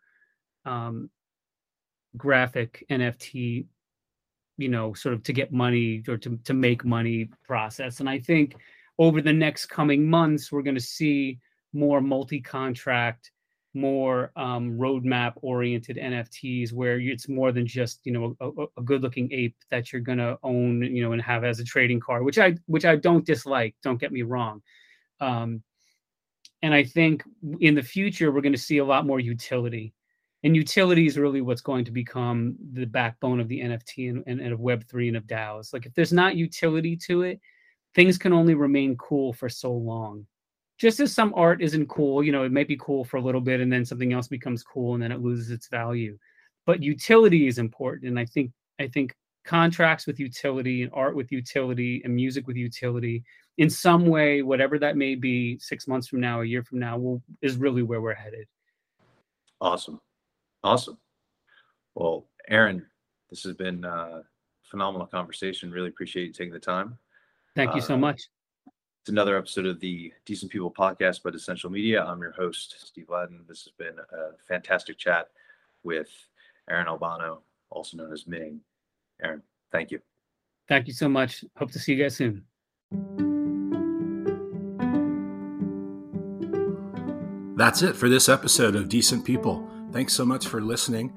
um, 0.64 1.11
graphic 2.16 2.84
NFT, 2.90 3.66
you 4.61 4.68
know, 4.68 4.94
sort 4.94 5.14
of 5.14 5.22
to 5.24 5.32
get 5.32 5.52
money 5.52 6.02
or 6.08 6.16
to 6.18 6.38
to 6.44 6.54
make 6.54 6.84
money 6.84 7.30
process. 7.44 8.00
And 8.00 8.08
I 8.08 8.18
think 8.18 8.56
over 8.98 9.20
the 9.20 9.32
next 9.32 9.66
coming 9.66 10.08
months, 10.08 10.52
we're 10.52 10.62
going 10.62 10.74
to 10.76 10.80
see 10.80 11.38
more 11.72 12.00
multi-contract 12.00 13.30
more 13.74 14.32
um, 14.36 14.76
roadmap 14.76 15.34
oriented 15.42 15.96
NFTs 15.96 16.72
where 16.72 16.98
it's 16.98 17.28
more 17.28 17.52
than 17.52 17.66
just 17.66 18.00
you 18.04 18.12
know 18.12 18.36
a, 18.40 18.80
a 18.80 18.82
good 18.82 19.02
looking 19.02 19.30
ape 19.32 19.56
that 19.70 19.92
you're 19.92 20.02
gonna 20.02 20.36
own 20.42 20.82
you 20.82 21.02
know 21.02 21.12
and 21.12 21.22
have 21.22 21.44
as 21.44 21.61
a 21.61 21.64
trading 21.64 22.00
card, 22.00 22.24
which 22.24 22.38
I 22.38 22.56
which 22.66 22.84
I 22.84 22.96
don't 22.96 23.24
dislike. 23.24 23.76
Don't 23.82 24.00
get 24.00 24.12
me 24.12 24.22
wrong. 24.22 24.62
Um, 25.20 25.62
and 26.62 26.74
I 26.74 26.84
think 26.84 27.22
in 27.61 27.74
the 27.74 27.82
future 27.82 28.32
we're 28.32 28.42
going 28.42 28.52
to 28.52 28.58
see 28.58 28.78
a 28.78 28.84
lot 28.84 29.06
more 29.06 29.20
utility, 29.20 29.94
and 30.43 30.57
utility 30.57 31.07
is 31.07 31.18
really 31.18 31.41
what's 31.41 31.61
going 31.61 31.84
to 31.84 31.91
become 31.91 32.57
the 32.72 32.86
backbone 32.86 33.41
of 33.41 33.49
the 33.49 33.61
NFT 33.61 34.11
and, 34.11 34.24
and, 34.26 34.41
and 34.41 34.53
of 34.53 34.61
Web 34.61 34.84
three 34.88 35.09
and 35.09 35.16
of 35.16 35.26
DAOs. 35.26 35.72
Like 35.72 35.86
if 35.86 35.95
there's 35.95 36.12
not 36.12 36.36
utility 36.36 36.97
to 37.09 37.22
it, 37.22 37.41
things 37.95 38.16
can 38.18 38.32
only 38.32 38.55
remain 38.55 38.97
cool 38.97 39.32
for 39.32 39.49
so 39.49 39.72
long 39.72 40.26
just 40.80 40.99
as 40.99 41.12
some 41.12 41.34
art 41.36 41.61
isn't 41.61 41.91
cool, 41.91 42.24
you 42.24 42.32
know, 42.32 42.43
it 42.43 42.53
might 42.53 42.66
be 42.66 42.78
cool 42.80 43.05
for 43.05 43.18
a 43.18 43.22
little 43.22 43.43
bit 43.43 43.61
and 43.61 43.70
then 43.70 43.84
something 43.84 44.14
else 44.14 44.28
becomes 44.28 44.62
cool 44.62 44.95
and 44.95 45.03
then 45.03 45.12
it 45.12 45.20
loses 45.20 45.51
its 45.51 45.68
value. 45.68 46.16
But 46.64 46.82
utility 46.82 47.47
is 47.47 47.59
important. 47.59 48.09
And 48.09 48.18
I 48.18 48.24
think 48.24 48.51
I 48.80 48.88
think 48.88 49.14
contracts 49.45 50.07
with 50.07 50.18
utility 50.18 50.82
and 50.82 50.91
art 50.95 51.14
with 51.14 51.30
utility 51.30 52.01
and 52.03 52.14
music 52.14 52.47
with 52.47 52.57
utility 52.57 53.22
in 53.59 53.68
some 53.68 54.07
way, 54.07 54.41
whatever 54.41 54.78
that 54.78 54.97
may 54.97 55.16
be, 55.16 55.59
six 55.59 55.86
months 55.86 56.09
from 56.09 56.20
now, 56.20 56.41
a 56.41 56.47
year 56.47 56.62
from 56.62 56.78
now, 56.78 56.97
will 56.97 57.22
is 57.43 57.59
really 57.59 57.82
where 57.82 58.01
we're 58.01 58.14
headed. 58.14 58.47
Awesome. 59.61 60.01
Awesome. 60.62 60.98
Well, 61.94 62.26
Aaron, 62.48 62.86
this 63.30 63.42
has 63.44 63.54
been 63.54 63.84
a 63.84 64.22
phenomenal 64.62 65.06
conversation. 65.06 65.70
Really 65.70 65.88
appreciate 65.88 66.26
you 66.26 66.32
taking 66.32 66.52
the 66.52 66.58
time. 66.58 66.98
Thank 67.56 67.74
you 67.74 67.80
so 67.80 67.94
uh, 67.94 67.98
much. 67.98 68.28
It's 69.02 69.08
another 69.08 69.38
episode 69.38 69.64
of 69.64 69.80
the 69.80 70.12
Decent 70.26 70.52
People 70.52 70.70
podcast 70.70 71.22
by 71.22 71.30
Essential 71.30 71.70
Media. 71.70 72.04
I'm 72.04 72.20
your 72.20 72.32
host, 72.32 72.86
Steve 72.86 73.08
Ladden. 73.08 73.44
This 73.48 73.64
has 73.64 73.72
been 73.72 73.98
a 73.98 74.36
fantastic 74.46 74.98
chat 74.98 75.28
with 75.82 76.11
Aaron 76.68 76.86
Albano, 76.86 77.40
also 77.70 77.96
known 77.96 78.12
as 78.12 78.26
Ming. 78.26 78.61
Aaron, 79.22 79.42
thank 79.72 79.90
you. 79.90 80.00
Thank 80.68 80.86
you 80.86 80.92
so 80.92 81.08
much. 81.08 81.44
Hope 81.56 81.72
to 81.72 81.78
see 81.78 81.94
you 81.94 82.02
guys 82.02 82.16
soon. 82.16 82.44
That's 87.56 87.82
it 87.82 87.96
for 87.96 88.08
this 88.08 88.28
episode 88.28 88.76
of 88.76 88.88
Decent 88.88 89.24
People. 89.24 89.66
Thanks 89.93 90.12
so 90.12 90.24
much 90.24 90.47
for 90.47 90.61
listening. 90.61 91.12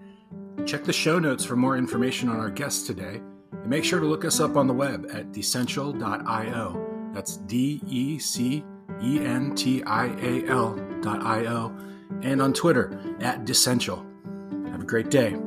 Check 0.66 0.84
the 0.84 0.94
show 0.94 1.20
notes 1.20 1.46
for 1.46 1.56
more 1.56 1.78
information 1.78 2.30
on 2.30 2.40
our 2.40 2.50
guests 2.50 2.88
today. 2.88 3.22
And 3.52 3.68
make 3.68 3.84
sure 3.84 4.00
to 4.00 4.06
look 4.06 4.26
us 4.26 4.40
up 4.40 4.58
on 4.58 4.68
the 4.68 4.74
web 4.74 5.08
at 5.14 5.32
decential.io. 5.32 7.12
That's 7.14 7.38
D 7.38 7.82
E 7.88 8.18
C 8.20 8.64
E 9.02 9.20
N 9.20 9.54
T 9.56 9.84
I 9.84 10.08
A 10.08 10.48
L.io, 10.48 11.78
and 12.22 12.42
on 12.42 12.54
Twitter 12.54 13.00
at 13.20 13.46
Decential. 13.46 14.06
Have 14.72 14.82
a 14.82 14.86
great 14.86 15.10
day. 15.10 15.38